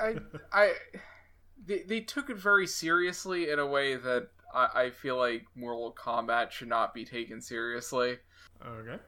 I, 0.00 0.16
I, 0.50 0.72
they, 1.66 1.82
they 1.82 2.00
took 2.00 2.30
it 2.30 2.38
very 2.38 2.66
seriously 2.66 3.50
in 3.50 3.58
a 3.58 3.66
way 3.66 3.96
that 3.96 4.28
I, 4.54 4.68
I 4.84 4.90
feel 4.90 5.18
like 5.18 5.44
Mortal 5.54 5.94
Kombat 5.94 6.50
should 6.50 6.68
not 6.68 6.94
be 6.94 7.04
taken 7.04 7.42
seriously. 7.42 8.16
okay. 8.66 8.98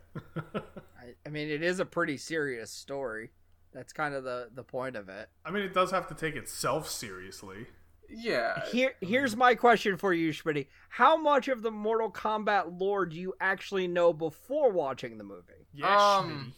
I, 1.04 1.14
I 1.26 1.28
mean 1.30 1.48
it 1.48 1.62
is 1.62 1.80
a 1.80 1.84
pretty 1.84 2.16
serious 2.16 2.70
story 2.70 3.30
that's 3.72 3.92
kind 3.92 4.14
of 4.14 4.24
the 4.24 4.48
the 4.54 4.62
point 4.64 4.96
of 4.96 5.08
it 5.08 5.28
I 5.44 5.50
mean, 5.50 5.62
it 5.64 5.74
does 5.74 5.90
have 5.90 6.06
to 6.08 6.14
take 6.14 6.36
itself 6.36 6.88
seriously. 6.88 7.66
Yeah. 8.08 8.64
Here, 8.66 8.92
here's 9.00 9.34
my 9.34 9.54
question 9.54 9.96
for 9.96 10.12
you, 10.12 10.30
Schmitty. 10.30 10.66
How 10.90 11.16
much 11.16 11.48
of 11.48 11.62
the 11.62 11.70
Mortal 11.70 12.10
Kombat 12.10 12.78
lore 12.78 13.06
do 13.06 13.16
you 13.16 13.34
actually 13.40 13.88
know 13.88 14.12
before 14.12 14.70
watching 14.70 15.18
the 15.18 15.24
movie? 15.24 15.66
Yeah, 15.72 16.16
Um, 16.18 16.52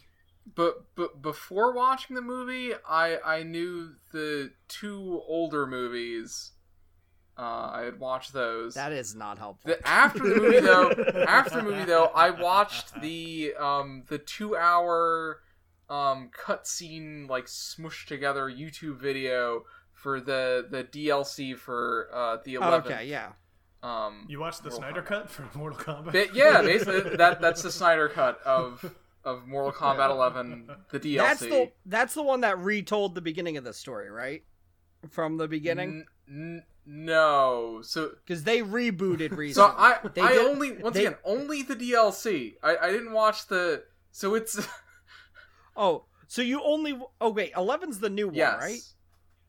But 0.55 0.85
but 0.97 1.23
before 1.23 1.73
watching 1.73 2.15
the 2.17 2.23
movie, 2.23 2.73
I 2.89 3.19
I 3.25 3.43
knew 3.43 3.95
the 4.13 4.53
two 4.69 5.23
older 5.27 5.67
movies. 5.67 6.53
Uh, 7.39 7.71
I 7.75 7.83
had 7.83 7.99
watched 8.01 8.33
those. 8.33 8.75
That 8.75 8.93
is 8.93 9.15
not 9.15 9.37
helpful. 9.39 9.71
The, 9.71 9.87
after 9.87 10.21
the 10.21 10.37
movie 10.41 10.61
though, 10.61 10.91
after 11.29 11.57
the 11.59 11.63
movie 11.63 11.85
though, 11.85 12.07
I 12.15 12.31
watched 12.31 13.01
the 13.03 13.53
um 13.61 14.05
the 14.09 14.19
two 14.19 14.57
hour 14.57 15.41
um 15.91 16.31
cutscene 16.37 17.29
like 17.29 17.45
smushed 17.47 18.07
together 18.07 18.51
YouTube 18.51 18.97
video 18.99 19.65
for 19.93 20.21
the 20.21 20.67
the 20.71 20.83
DLC 20.85 21.57
for 21.57 22.09
uh 22.13 22.39
the 22.45 22.57
Oh, 22.57 22.63
11th. 22.63 22.87
okay, 22.87 23.07
yeah. 23.07 23.33
Um, 23.83 24.25
You 24.29 24.41
watched 24.41 24.63
the 24.65 24.71
Mortal 24.71 24.81
Snyder 24.89 25.03
Kombat. 25.03 25.07
cut 25.07 25.31
for 25.31 25.59
Mortal 25.59 25.79
Kombat? 25.79 26.13
ba- 26.13 26.27
yeah, 26.35 26.63
basically 26.73 27.17
that 27.17 27.41
that's 27.41 27.63
the 27.63 27.71
Snyder 27.71 28.09
cut 28.09 28.41
of 28.47 28.95
of 29.25 29.47
Mortal 29.47 29.73
Kombat 29.73 30.11
11, 30.11 30.71
the 30.91 31.01
DLC. 31.01 31.17
That's 31.19 31.41
the 31.41 31.73
that's 31.85 32.15
the 32.15 32.23
one 32.23 32.41
that 32.41 32.59
retold 32.59 33.15
the 33.15 33.21
beginning 33.21 33.59
of 33.59 33.65
the 33.65 33.75
story, 33.75 34.11
right? 34.11 34.43
From 35.11 35.37
the 35.37 35.47
beginning, 35.47 36.07
N- 36.29 36.35
n- 36.57 36.63
no, 36.87 37.81
so 37.83 38.11
because 38.25 38.45
they 38.45 38.61
rebooted 38.63 39.37
reason. 39.37 39.63
so. 39.63 39.75
I 39.77 39.99
They 40.15 40.21
I 40.23 40.33
did- 40.33 40.47
only 40.47 40.73
once 40.73 40.95
they- 40.95 41.07
again 41.07 41.19
only 41.25 41.63
the 41.63 41.75
DLC. 41.77 42.55
I 42.63 42.77
I 42.77 42.91
didn't 42.93 43.13
watch 43.13 43.47
the 43.49 43.83
so 44.13 44.35
it's 44.35 44.59
oh, 45.77 46.05
so 46.29 46.43
you 46.43 46.63
only 46.63 46.99
oh 47.21 47.31
wait, 47.31 47.53
11's 47.55 47.99
the 47.99 48.11
new 48.11 48.27
one, 48.29 48.37
yes, 48.37 48.57
right? 48.61 48.81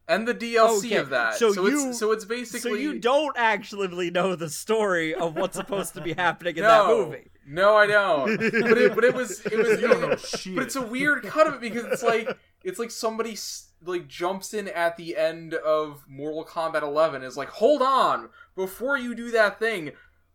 and 0.08 0.28
the 0.28 0.34
DLC 0.34 0.86
Okay, 0.88 0.96
of 0.96 1.10
that. 1.10 1.36
so 1.36 1.52
So, 1.54 1.68
you- 1.68 1.90
it's 1.90 2.00
so 2.00 2.12
it's 2.12 2.26
basically 2.26 2.60
So 2.72 2.76
you 2.76 3.00
don't 3.00 3.36
actually 3.38 4.10
know 4.12 4.36
the 4.36 4.50
story 4.50 5.14
of 5.14 5.36
what's 5.36 5.56
supposed 5.56 5.94
to 5.96 6.02
be 6.02 6.14
happening 6.26 6.58
in 6.58 6.64
no, 6.64 6.70
that 6.70 6.88
movie. 6.96 7.28
No, 7.50 7.76
I 7.78 7.88
don't. 7.88 8.38
but 8.38 8.78
it 8.78 8.96
but 8.96 9.04
it 9.04 9.14
was 9.14 9.40
it 9.46 9.58
was 9.58 9.80
You 9.82 9.88
don't 9.88 10.02
know 10.02 10.16
shit. 10.18 10.56
But 10.56 10.66
it's 10.66 10.76
a 10.76 10.82
weird 10.82 11.24
cut 11.24 11.48
of 11.48 11.54
it 11.56 11.62
because 11.62 11.86
it's 11.86 12.04
like 12.04 12.36
it's 12.64 12.80
like 12.80 12.92
somebody 12.92 13.34
s- 13.34 13.67
like 13.84 14.08
jumps 14.08 14.54
in 14.54 14.68
at 14.68 14.98
the 14.98 15.16
end 15.16 15.54
of 15.54 16.06
Mortal 16.08 16.46
Kombat 16.46 16.82
11 16.82 17.24
is 17.24 17.38
like, 17.38 17.50
hold 17.50 17.82
on, 17.82 18.30
before 18.56 18.98
you 18.98 19.14
do 19.16 19.32
that 19.32 19.60
thing, 19.60 19.92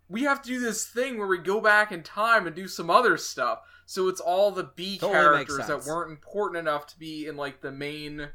we 0.09 0.23
have 0.23 0.43
to 0.43 0.49
do 0.49 0.61
this 0.61 0.87
thing 0.87 1.19
where 1.19 1.27
we 1.27 1.39
go 1.39 1.61
back 1.61 1.91
in 1.91 2.03
time 2.03 2.47
and 2.47 2.55
do 2.55 2.69
some 2.69 2.91
other 2.91 3.17
stuff. 3.17 3.61
So 3.87 4.09
it's 4.09 4.21
all 4.21 4.51
the 4.51 4.71
B 4.77 4.99
Totally 4.99 5.19
characters 5.19 5.67
that 5.67 5.85
weren't 5.85 6.11
important 6.13 6.59
enough 6.59 6.87
to 6.89 6.99
be 6.99 7.27
in 7.27 7.37
like 7.37 7.61
the 7.61 7.73
main 7.73 8.29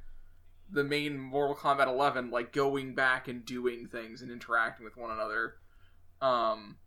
the 0.69 0.83
main 0.83 1.17
Mortal 1.17 1.55
Kombat 1.55 1.87
11 1.87 2.29
like 2.29 2.51
going 2.51 2.93
back 2.93 3.27
and 3.29 3.45
doing 3.45 3.87
things 3.87 4.21
and 4.21 4.29
interacting 4.29 4.83
with 4.83 4.97
one 4.97 5.11
another. 5.11 5.55
Um 6.21 6.77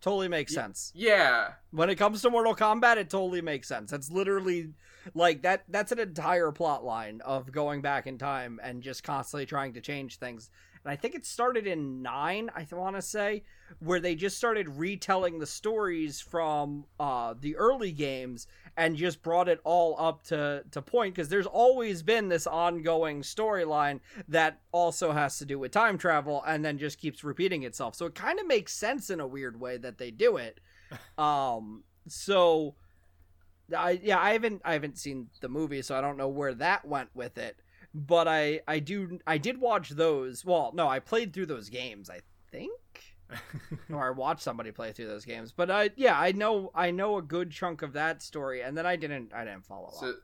Totally 0.00 0.28
makes 0.28 0.52
Ye- 0.52 0.56
sense. 0.56 0.92
yeah. 0.94 1.52
When 1.70 1.90
it 1.90 1.96
comes 1.96 2.22
to 2.22 2.30
Mortal 2.30 2.54
Kombat, 2.54 2.96
it 2.96 3.10
totally 3.10 3.42
makes 3.42 3.68
sense. 3.68 3.90
That's 3.90 4.10
literally 4.10 4.72
like 5.14 5.42
that 5.42 5.64
that's 5.68 5.92
an 5.92 5.98
entire 5.98 6.52
plot 6.52 6.84
line 6.84 7.20
of 7.24 7.52
going 7.52 7.82
back 7.82 8.06
in 8.06 8.18
time 8.18 8.60
and 8.62 8.82
just 8.82 9.02
constantly 9.02 9.46
trying 9.46 9.72
to 9.74 9.80
change 9.80 10.18
things. 10.18 10.50
And 10.84 10.92
I 10.92 10.96
think 10.96 11.14
it 11.14 11.26
started 11.26 11.66
in 11.66 12.00
9, 12.00 12.50
I 12.54 12.66
want 12.72 12.96
to 12.96 13.02
say, 13.02 13.42
where 13.80 14.00
they 14.00 14.14
just 14.14 14.38
started 14.38 14.68
retelling 14.68 15.38
the 15.38 15.46
stories 15.46 16.20
from 16.20 16.84
uh 16.98 17.34
the 17.38 17.56
early 17.56 17.92
games 17.92 18.46
and 18.76 18.96
just 18.96 19.22
brought 19.22 19.48
it 19.48 19.60
all 19.62 19.94
up 19.98 20.22
to 20.24 20.64
to 20.70 20.82
point 20.82 21.14
because 21.14 21.28
there's 21.28 21.46
always 21.46 22.02
been 22.02 22.28
this 22.28 22.46
ongoing 22.46 23.22
storyline 23.22 24.00
that 24.28 24.60
also 24.72 25.12
has 25.12 25.38
to 25.38 25.44
do 25.44 25.58
with 25.58 25.70
time 25.70 25.98
travel 25.98 26.42
and 26.46 26.64
then 26.64 26.78
just 26.78 26.98
keeps 26.98 27.22
repeating 27.22 27.62
itself. 27.62 27.94
So 27.94 28.06
it 28.06 28.14
kind 28.14 28.40
of 28.40 28.46
makes 28.46 28.72
sense 28.72 29.10
in 29.10 29.20
a 29.20 29.26
weird 29.26 29.60
way 29.60 29.76
that 29.76 29.98
they 29.98 30.10
do 30.10 30.36
it. 30.36 30.60
Um 31.18 31.84
so 32.08 32.74
I 33.74 34.00
yeah, 34.02 34.18
I 34.18 34.32
haven't 34.32 34.62
I 34.64 34.72
haven't 34.72 34.98
seen 34.98 35.28
the 35.40 35.48
movie 35.48 35.82
so 35.82 35.96
I 35.96 36.00
don't 36.00 36.16
know 36.16 36.28
where 36.28 36.54
that 36.54 36.84
went 36.84 37.10
with 37.14 37.38
it. 37.38 37.58
But 37.94 38.28
I 38.28 38.60
I 38.68 38.78
do 38.78 39.18
I 39.26 39.38
did 39.38 39.60
watch 39.60 39.90
those. 39.90 40.44
Well, 40.44 40.72
no, 40.74 40.88
I 40.88 41.00
played 41.00 41.32
through 41.32 41.46
those 41.46 41.68
games, 41.68 42.08
I 42.10 42.20
think. 42.50 42.72
or 43.92 44.08
I 44.08 44.10
watched 44.10 44.42
somebody 44.42 44.72
play 44.72 44.92
through 44.92 45.06
those 45.06 45.24
games. 45.24 45.52
But 45.52 45.70
I 45.70 45.90
yeah, 45.96 46.18
I 46.18 46.32
know 46.32 46.70
I 46.74 46.90
know 46.90 47.16
a 47.18 47.22
good 47.22 47.50
chunk 47.50 47.82
of 47.82 47.92
that 47.94 48.22
story 48.22 48.62
and 48.62 48.76
then 48.76 48.86
I 48.86 48.96
didn't 48.96 49.32
I 49.34 49.44
didn't 49.44 49.66
follow 49.66 49.90
So 49.98 50.10
up. 50.10 50.16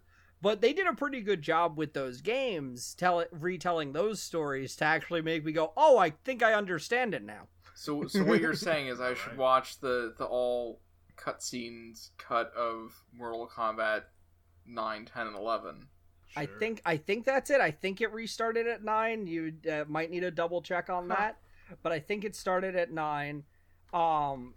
But 0.43 0.61
they 0.61 0.73
did 0.73 0.87
a 0.87 0.93
pretty 0.93 1.23
good 1.23 1.41
job 1.41 1.79
with 1.79 1.95
those 1.95 2.21
games, 2.21 2.95
tell 2.95 3.25
retelling 3.33 3.93
those 3.93 4.23
stories 4.23 4.77
to 4.77 4.85
actually 4.85 5.23
make 5.23 5.45
me 5.45 5.53
go, 5.53 5.73
"Oh, 5.77 5.97
I 5.99 6.11
think 6.11 6.43
I 6.43 6.53
understand 6.53 7.15
it 7.15 7.25
now." 7.25 7.49
So, 7.75 8.07
so 8.07 8.23
what 8.23 8.41
you're 8.41 8.55
saying 8.69 8.89
is 8.89 9.01
I 9.01 9.15
should 9.15 9.37
watch 9.37 9.81
the 9.81 10.15
the 10.17 10.27
all 10.27 10.81
cutscenes 11.17 12.11
cut 12.19 12.53
of 12.55 12.93
Mortal 13.13 13.49
Kombat 13.55 14.03
9, 14.67 15.05
10, 15.05 15.27
and 15.29 15.37
11. 15.37 15.89
I 16.39 16.45
think 16.47 16.83
I 16.85 16.97
think 16.99 17.25
that's 17.25 17.49
it. 17.51 17.61
I 17.61 17.71
think 17.71 18.01
it 18.01 18.13
restarted 18.13 18.67
at 18.67 18.85
nine. 18.85 19.27
You 19.27 19.55
uh, 19.71 19.85
might 19.89 20.11
need 20.11 20.23
a 20.25 20.31
double 20.31 20.61
check 20.61 20.91
on 20.91 21.09
Huh. 21.09 21.15
that, 21.17 21.39
but 21.83 21.93
I 21.93 21.99
think 22.01 22.25
it 22.25 22.37
started 22.37 22.77
at 22.77 22.91
nine. 22.93 23.45
Um, 23.95 24.55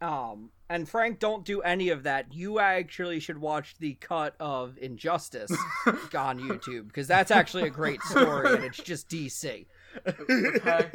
um, 0.00 0.50
and 0.70 0.88
Frank, 0.88 1.18
don't 1.18 1.44
do 1.44 1.60
any 1.60 1.90
of 1.90 2.04
that. 2.04 2.32
You 2.32 2.58
actually 2.58 3.20
should 3.20 3.36
watch 3.38 3.74
the 3.78 3.94
cut 3.94 4.34
of 4.40 4.78
Injustice 4.78 5.50
on 5.86 6.38
YouTube 6.40 6.86
because 6.86 7.06
that's 7.08 7.30
actually 7.30 7.64
a 7.64 7.70
great 7.70 8.00
story, 8.02 8.54
and 8.54 8.64
it's 8.64 8.78
just 8.78 9.08
DC. 9.10 9.66
Okay. 10.08 10.90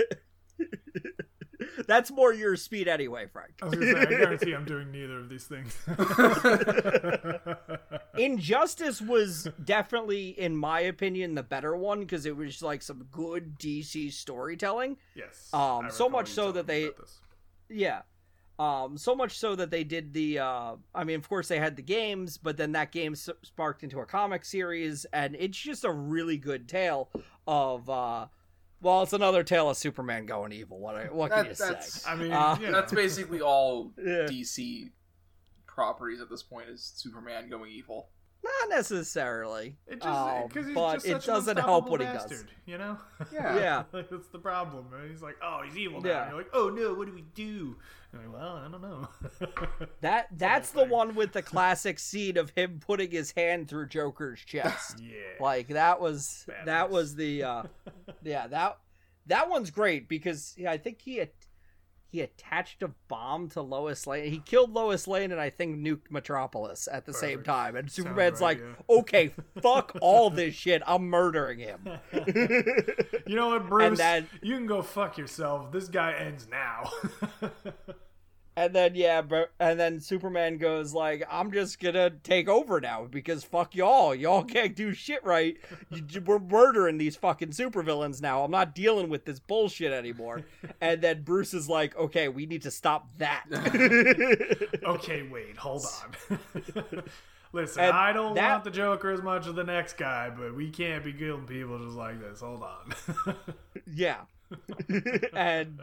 that's 1.88 2.12
more 2.12 2.34
your 2.34 2.56
speed 2.56 2.88
anyway, 2.88 3.28
Frank. 3.32 3.52
I 3.62 3.66
was 3.66 3.76
gonna 3.76 3.94
say, 3.94 4.00
I 4.02 4.06
guarantee 4.06 4.54
I'm 4.54 4.66
doing 4.66 4.92
neither 4.92 5.20
of 5.20 5.30
these 5.30 5.46
things. 5.46 5.76
Injustice 8.18 9.02
was 9.02 9.48
definitely, 9.64 10.30
in 10.40 10.56
my 10.56 10.82
opinion, 10.82 11.36
the 11.36 11.44
better 11.44 11.76
one 11.76 12.02
because 12.02 12.26
it 12.26 12.36
was 12.36 12.62
like 12.62 12.82
some 12.82 13.08
good 13.12 13.60
DC 13.60 14.12
storytelling. 14.14 14.98
yes. 15.16 15.50
Um, 15.54 15.90
so 15.92 16.10
much 16.10 16.30
so 16.30 16.52
that 16.52 16.68
they- 16.68 16.92
Yeah. 17.70 18.02
Um, 18.58 18.98
so 18.98 19.14
much 19.16 19.38
so 19.38 19.54
that 19.58 19.70
they 19.70 19.84
did 19.84 20.14
the. 20.14 20.40
Uh, 20.40 20.76
I 20.94 21.04
mean, 21.04 21.18
of 21.18 21.28
course, 21.28 21.50
they 21.50 21.60
had 21.60 21.76
the 21.76 21.82
games, 21.82 22.38
but 22.38 22.56
then 22.56 22.72
that 22.72 22.94
game 22.94 23.14
sparked 23.14 23.84
into 23.84 24.00
a 24.00 24.06
comic 24.06 24.46
series, 24.46 25.04
and 25.12 25.36
it's 25.38 25.58
just 25.58 25.84
a 25.84 25.92
really 25.92 26.38
good 26.38 26.70
tale 26.70 27.10
of. 27.46 27.90
Uh, 27.90 28.28
well, 28.82 29.02
it's 29.04 29.14
another 29.14 29.44
tale 29.44 29.70
of 29.70 29.78
Superman 29.78 30.26
going 30.26 30.52
evil. 30.52 30.80
What 30.80 31.14
what 31.14 31.32
can 31.32 31.46
you 31.46 31.54
that's- 31.54 31.94
say? 32.04 32.10
I 32.10 32.16
mean, 32.16 32.32
Uh, 32.32 32.58
you. 32.60 32.72
That's 32.72 32.94
basically 32.94 33.42
all 33.42 33.94
Yeah. 33.98 34.26
DC 34.30 34.92
properties 35.68 36.22
at 36.22 36.30
this 36.30 36.44
point 36.44 36.70
is 36.70 36.82
Superman 36.96 37.50
going 37.50 37.72
evil. 37.72 38.10
Not 38.44 38.70
necessarily. 38.78 39.78
It 39.88 40.02
just 40.04 40.08
Um, 40.08 40.48
because 40.48 40.68
he's 40.68 40.76
but 40.76 40.98
it 40.98 41.02
such 41.02 41.28
an 41.28 41.34
doesn't 41.34 41.58
help 41.58 41.86
unstoppable 41.86 41.92
what 41.92 42.02
he 42.02 42.06
bastard, 42.06 42.46
does. 42.46 42.56
You 42.68 42.78
know? 42.78 42.98
Yeah. 43.34 43.56
Yeah. 43.58 43.84
like, 43.92 44.10
that's 44.10 44.28
the 44.28 44.38
problem. 44.40 44.92
man. 44.92 45.10
He's 45.10 45.22
like, 45.24 45.36
oh, 45.44 45.62
he's 45.66 45.76
evil 45.78 46.00
now. 46.02 46.10
Yeah. 46.10 46.22
And 46.22 46.30
you're 46.32 46.38
like, 46.40 46.52
oh 46.54 46.70
no, 46.70 46.94
what 46.94 47.08
do 47.08 47.14
we 47.14 47.24
do? 47.34 47.78
And 48.16 48.26
I'm 48.26 48.32
like, 48.32 48.42
well, 48.42 48.56
I 48.58 48.68
don't 48.70 48.82
know. 48.82 49.88
That 50.02 50.28
that's 50.38 50.72
the 50.72 50.86
one 50.86 51.16
with 51.16 51.34
the 51.34 51.42
classic 51.54 52.00
scene 52.00 52.38
of 52.38 52.52
him 52.52 52.80
putting 52.86 53.12
his 53.12 53.32
hand 53.32 53.68
through 53.68 53.88
Joker's 53.88 54.40
chest. 54.40 55.00
yeah. 55.02 55.16
like 55.40 55.70
that 55.70 56.00
was 56.00 56.46
Badass. 56.48 56.66
that 56.66 56.90
was 56.92 57.16
the 57.16 57.44
uh 57.44 57.64
yeah 58.24 58.48
that 58.48 58.78
that 59.28 59.50
one's 59.50 59.72
great 59.72 60.08
because 60.08 60.54
yeah, 60.58 60.72
i 60.72 60.78
think 60.78 61.02
he 61.02 61.18
had 61.18 61.30
he 62.08 62.22
attached 62.22 62.84
a 62.84 62.92
bomb 63.08 63.50
to 63.50 63.62
lois 63.62 64.06
lane 64.06 64.30
he 64.32 64.38
killed 64.40 64.72
lois 64.72 65.08
lane 65.08 65.32
and 65.32 65.42
i 65.42 65.50
think 65.50 65.78
nuked 65.78 66.12
metropolis 66.12 66.88
at 66.92 67.06
the 67.06 67.14
same 67.14 67.42
time 67.44 67.76
and 67.76 67.92
superman's 67.92 68.40
right, 68.40 68.60
like 68.60 68.60
yeah. 68.60 68.98
okay 68.98 69.32
fuck 69.62 69.98
all 70.02 70.30
this 70.30 70.54
shit 70.54 70.82
i'm 70.86 71.08
murdering 71.10 71.58
him 71.60 71.88
You 72.14 73.36
know 73.36 73.50
what, 73.50 73.68
Bruce? 73.68 73.98
then- 73.98 74.30
you 74.44 74.56
can 74.56 74.68
go 74.68 74.84
fuck 74.84 75.18
yourself. 75.18 75.72
This 75.72 75.88
guy 75.88 76.14
ends 76.14 76.48
now. 76.48 76.92
And 78.58 78.74
then 78.74 78.96
yeah 78.96 79.22
bro 79.22 79.46
and 79.60 79.80
then 79.80 80.00
superman 80.00 80.58
goes 80.58 80.94
like 80.94 81.24
i'm 81.30 81.52
just 81.52 81.80
gonna 81.80 82.10
take 82.24 82.48
over 82.48 82.80
now 82.80 83.06
because 83.10 83.44
fuck 83.44 83.76
y'all 83.76 84.16
y'all 84.16 84.44
can't 84.56 84.76
do 84.76 84.94
shit 84.94 85.24
right 85.26 85.58
You- 85.90 86.22
we're 86.26 86.40
murdering 86.40 86.98
these 86.98 87.16
fucking 87.16 87.50
supervillains 87.50 88.22
now 88.22 88.44
i'm 88.44 88.52
not 88.52 88.74
dealing 88.74 89.10
with 89.10 89.26
this 89.26 89.40
bullshit 89.40 89.92
anymore 89.92 90.44
and 90.82 91.02
then 91.02 91.24
bruce 91.24 91.54
is 91.54 91.68
like 91.68 91.96
okay 91.98 92.28
we 92.30 92.46
need 92.46 92.62
to 92.64 92.72
stop 92.72 93.10
that 93.18 93.46
okay, 94.84 95.24
wait, 95.24 95.58
hold 95.58 95.84
on. 95.86 97.04
Listen, 97.54 97.84
And 97.86 97.94
I 97.94 98.12
don't 98.12 98.36
that- 98.36 98.52
want 98.52 98.64
the 98.66 98.72
Joker 98.72 99.12
as 99.12 99.22
much 99.22 99.48
as 99.48 99.54
the 99.54 99.64
next 99.64 99.98
guy, 99.98 100.30
but 100.30 100.56
we 100.56 100.70
can't 100.70 101.04
be 101.04 101.14
killing 101.14 101.46
people 101.46 101.78
just 101.84 101.96
like 101.96 102.20
this. 102.20 102.42
Hold 102.42 102.64
on. 102.64 103.36
yeah 103.94 104.18
and 105.34 105.80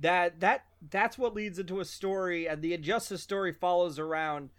that 0.00 0.40
that 0.40 0.64
that's 0.90 1.18
what 1.18 1.34
leads 1.34 1.58
into 1.58 1.80
a 1.80 1.84
story 1.84 2.48
and 2.48 2.62
the 2.62 2.74
injustice 2.74 3.22
story 3.22 3.52
follows 3.52 3.98
around 3.98 4.50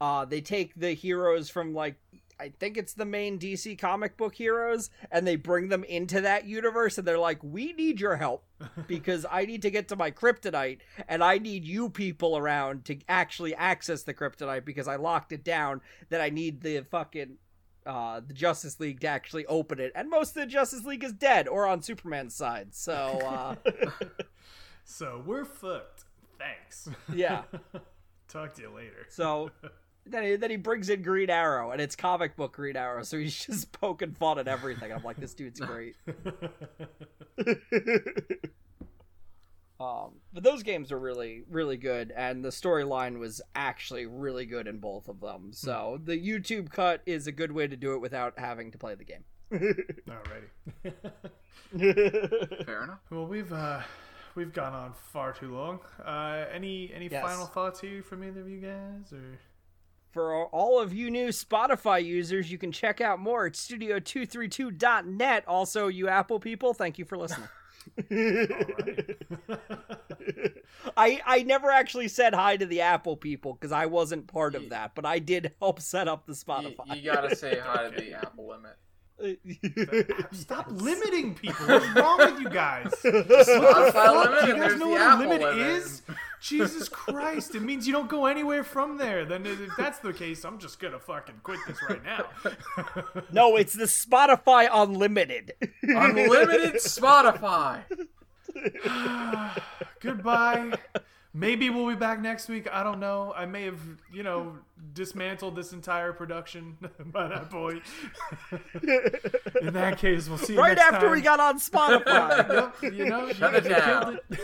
uh 0.00 0.24
they 0.24 0.40
take 0.40 0.74
the 0.74 0.92
heroes 0.92 1.48
from 1.48 1.74
like 1.74 1.96
I 2.40 2.52
think 2.58 2.78
it's 2.78 2.94
the 2.94 3.04
main 3.04 3.38
DC 3.38 3.78
comic 3.78 4.16
book 4.16 4.34
heroes, 4.34 4.88
and 5.10 5.26
they 5.26 5.36
bring 5.36 5.68
them 5.68 5.84
into 5.84 6.22
that 6.22 6.46
universe, 6.46 6.96
and 6.96 7.06
they're 7.06 7.18
like, 7.18 7.42
"We 7.42 7.74
need 7.74 8.00
your 8.00 8.16
help 8.16 8.44
because 8.86 9.26
I 9.30 9.44
need 9.44 9.60
to 9.62 9.70
get 9.70 9.88
to 9.88 9.96
my 9.96 10.10
kryptonite, 10.10 10.78
and 11.06 11.22
I 11.22 11.36
need 11.36 11.66
you 11.66 11.90
people 11.90 12.38
around 12.38 12.86
to 12.86 12.98
actually 13.10 13.54
access 13.54 14.04
the 14.04 14.14
kryptonite 14.14 14.64
because 14.64 14.88
I 14.88 14.96
locked 14.96 15.32
it 15.32 15.44
down. 15.44 15.82
That 16.08 16.22
I 16.22 16.30
need 16.30 16.62
the 16.62 16.80
fucking 16.90 17.36
uh, 17.84 18.20
the 18.26 18.32
Justice 18.32 18.80
League 18.80 19.00
to 19.00 19.08
actually 19.08 19.44
open 19.44 19.78
it, 19.78 19.92
and 19.94 20.08
most 20.08 20.30
of 20.30 20.42
the 20.42 20.46
Justice 20.46 20.84
League 20.86 21.04
is 21.04 21.12
dead 21.12 21.46
or 21.46 21.66
on 21.66 21.82
Superman's 21.82 22.34
side. 22.34 22.74
So 22.74 22.94
uh, 22.94 23.54
so 24.90 25.22
we're 25.24 25.44
fucked. 25.44 26.04
Thanks. 26.38 26.88
yeah, 27.14 27.42
Talk 28.28 28.54
to 28.54 28.62
you 28.62 28.70
later. 28.70 29.06
so 29.08 29.50
then 30.06 30.24
he, 30.24 30.36
then 30.36 30.50
he 30.50 30.56
brings 30.56 30.88
in 30.88 31.02
Green 31.02 31.30
Arrow, 31.30 31.70
and 31.70 31.80
it's 31.80 31.94
comic 31.94 32.36
book 32.36 32.52
Green 32.54 32.76
Arrow, 32.76 33.02
so 33.02 33.18
he's 33.18 33.44
just 33.46 33.72
poking 33.80 34.12
fun 34.12 34.38
at 34.38 34.48
everything. 34.48 34.92
I'm 34.92 35.04
like, 35.04 35.16
this 35.18 35.34
dude's 35.34 35.60
great. 35.70 35.96
um, 39.80 40.12
but 40.32 40.42
those 40.42 40.62
games 40.62 40.90
are 40.92 40.98
really 40.98 41.44
really 41.48 41.76
good, 41.76 42.12
and 42.16 42.44
the 42.44 42.48
storyline 42.50 43.18
was 43.18 43.40
actually 43.54 44.06
really 44.06 44.46
good 44.46 44.66
in 44.66 44.78
both 44.78 45.08
of 45.08 45.20
them. 45.20 45.52
So 45.52 46.00
the 46.02 46.18
YouTube 46.18 46.70
cut 46.70 47.02
is 47.06 47.26
a 47.26 47.32
good 47.32 47.52
way 47.52 47.66
to 47.68 47.76
do 47.76 47.94
it 47.94 48.00
without 48.00 48.38
having 48.38 48.70
to 48.72 48.78
play 48.78 48.94
the 48.94 49.04
game. 49.04 49.24
Alrighty. 49.52 50.50
Fair 52.64 52.84
enough. 52.84 53.00
well, 53.10 53.26
we've 53.26 53.52
uh, 53.52 53.80
we've 54.34 54.52
gone 54.52 54.72
on 54.72 54.92
far 54.92 55.32
too 55.32 55.52
long. 55.54 55.80
Uh, 56.04 56.44
any 56.52 56.92
any 56.94 57.08
Yes. 57.08 57.22
final 57.22 57.46
thoughts 57.46 57.80
here 57.80 58.02
from 58.02 58.22
either 58.24 58.40
of 58.40 58.48
you 58.48 58.60
guys, 58.60 59.12
or 59.12 59.38
For 60.12 60.46
all 60.46 60.80
of 60.80 60.92
you 60.92 61.10
new 61.10 61.28
Spotify 61.28 62.04
users, 62.04 62.50
you 62.50 62.58
can 62.58 62.72
check 62.72 63.00
out 63.00 63.18
more 63.20 63.46
at 63.46 63.52
studio232.net. 63.52 65.44
Also, 65.46 65.86
you 65.88 66.08
Apple 66.08 66.40
people, 66.40 66.74
thank 66.74 66.98
you 66.98 67.04
for 67.04 67.16
listening. 67.16 67.48
I 70.96 71.20
I 71.26 71.42
never 71.44 71.70
actually 71.70 72.08
said 72.08 72.34
hi 72.34 72.56
to 72.56 72.66
the 72.66 72.80
Apple 72.82 73.16
people 73.16 73.54
because 73.54 73.72
I 73.72 73.86
wasn't 73.86 74.26
part 74.26 74.54
of 74.54 74.68
that, 74.70 74.94
but 74.94 75.04
I 75.06 75.18
did 75.18 75.52
help 75.60 75.80
set 75.80 76.08
up 76.08 76.26
the 76.26 76.32
You, 76.32 76.36
Spotify. 76.36 76.96
you 76.96 77.10
gotta 77.12 77.34
say 77.36 77.58
hi 77.62 77.88
to 77.88 78.00
the 78.00 78.12
Apple 78.22 78.48
limit. 78.48 78.76
Stop 80.32 80.66
limiting 80.70 81.34
people. 81.34 81.66
What's 81.66 81.86
wrong 81.94 82.18
with 82.18 82.40
you 82.40 82.48
guys? 82.48 82.86
Spotify 83.04 83.92
Fuck, 83.92 84.30
limit, 84.30 84.40
do 84.40 84.46
you 84.48 84.52
guys 84.54 84.60
there's 84.68 84.80
know 84.80 84.88
what 84.88 85.00
a 85.00 85.16
limit 85.18 85.40
limit. 85.42 85.58
is? 85.58 86.02
Jesus 86.40 86.88
Christ! 86.88 87.54
It 87.54 87.60
means 87.60 87.86
you 87.86 87.92
don't 87.92 88.08
go 88.08 88.26
anywhere 88.26 88.64
from 88.64 88.96
there. 88.96 89.24
Then 89.26 89.44
if 89.44 89.58
that's 89.76 89.98
the 89.98 90.12
case, 90.14 90.44
I'm 90.44 90.58
just 90.58 90.80
gonna 90.80 90.98
fucking 90.98 91.40
quit 91.42 91.58
this 91.66 91.78
right 91.88 92.02
now. 92.02 92.26
no, 93.32 93.56
it's 93.56 93.74
the 93.74 93.84
Spotify 93.84 94.68
Unlimited. 94.72 95.52
Unlimited 95.82 96.76
Spotify. 96.76 97.82
Goodbye. 100.00 100.72
Maybe 101.32 101.70
we'll 101.70 101.88
be 101.88 101.94
back 101.94 102.20
next 102.20 102.48
week. 102.48 102.66
I 102.72 102.82
don't 102.82 102.98
know. 102.98 103.32
I 103.36 103.46
may 103.46 103.62
have, 103.64 103.78
you 104.12 104.24
know, 104.24 104.56
dismantled 104.94 105.54
this 105.54 105.72
entire 105.72 106.12
production 106.12 106.76
by 107.06 107.28
that 107.28 107.50
point. 107.50 107.82
In 109.62 109.72
that 109.74 109.98
case, 109.98 110.28
we'll 110.28 110.38
see 110.38 110.54
you 110.54 110.58
right 110.58 110.76
next 110.76 110.92
after 110.94 111.06
time. 111.06 111.12
we 111.12 111.20
got 111.20 111.38
on 111.38 111.60
Spotify. 111.60 112.72
Yep, 112.82 112.92
you 112.94 113.04
know, 113.08 113.32
Shut 113.32 113.52
you 113.52 113.58
it 113.58 113.68
down. 113.68 114.18
it. 114.30 114.38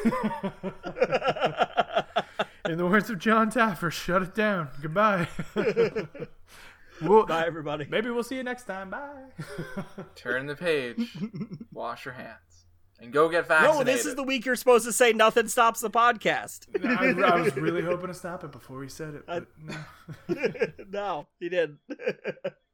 In 2.70 2.78
the 2.78 2.86
words 2.86 3.10
of 3.10 3.18
Jon 3.18 3.50
Taffer, 3.50 3.90
shut 3.92 4.22
it 4.22 4.34
down. 4.34 4.68
Goodbye. 4.80 5.28
Well, 7.02 7.26
Bye, 7.26 7.46
everybody. 7.46 7.86
maybe 7.90 8.10
we'll 8.10 8.22
see 8.22 8.36
you 8.36 8.42
next 8.42 8.64
time. 8.64 8.90
Bye. 8.90 9.24
Turn 10.14 10.46
the 10.46 10.54
page. 10.56 11.16
Wash 11.72 12.04
your 12.04 12.14
hands. 12.14 12.65
And 13.00 13.12
go 13.12 13.28
get 13.28 13.46
vaccinated. 13.46 13.86
No, 13.86 13.92
this 13.92 14.06
is 14.06 14.14
the 14.14 14.22
week 14.22 14.46
you're 14.46 14.56
supposed 14.56 14.86
to 14.86 14.92
say 14.92 15.12
nothing 15.12 15.48
stops 15.48 15.80
the 15.80 15.90
podcast. 15.90 16.66
I, 16.84 17.10
I 17.32 17.40
was 17.40 17.54
really 17.56 17.82
hoping 17.82 18.06
to 18.08 18.14
stop 18.14 18.42
it 18.42 18.52
before 18.52 18.82
he 18.82 18.88
said 18.88 19.14
it. 19.14 19.26
But 19.26 19.46
no. 19.58 19.76
no, 20.90 21.26
he 21.38 21.48
didn't. 21.48 21.78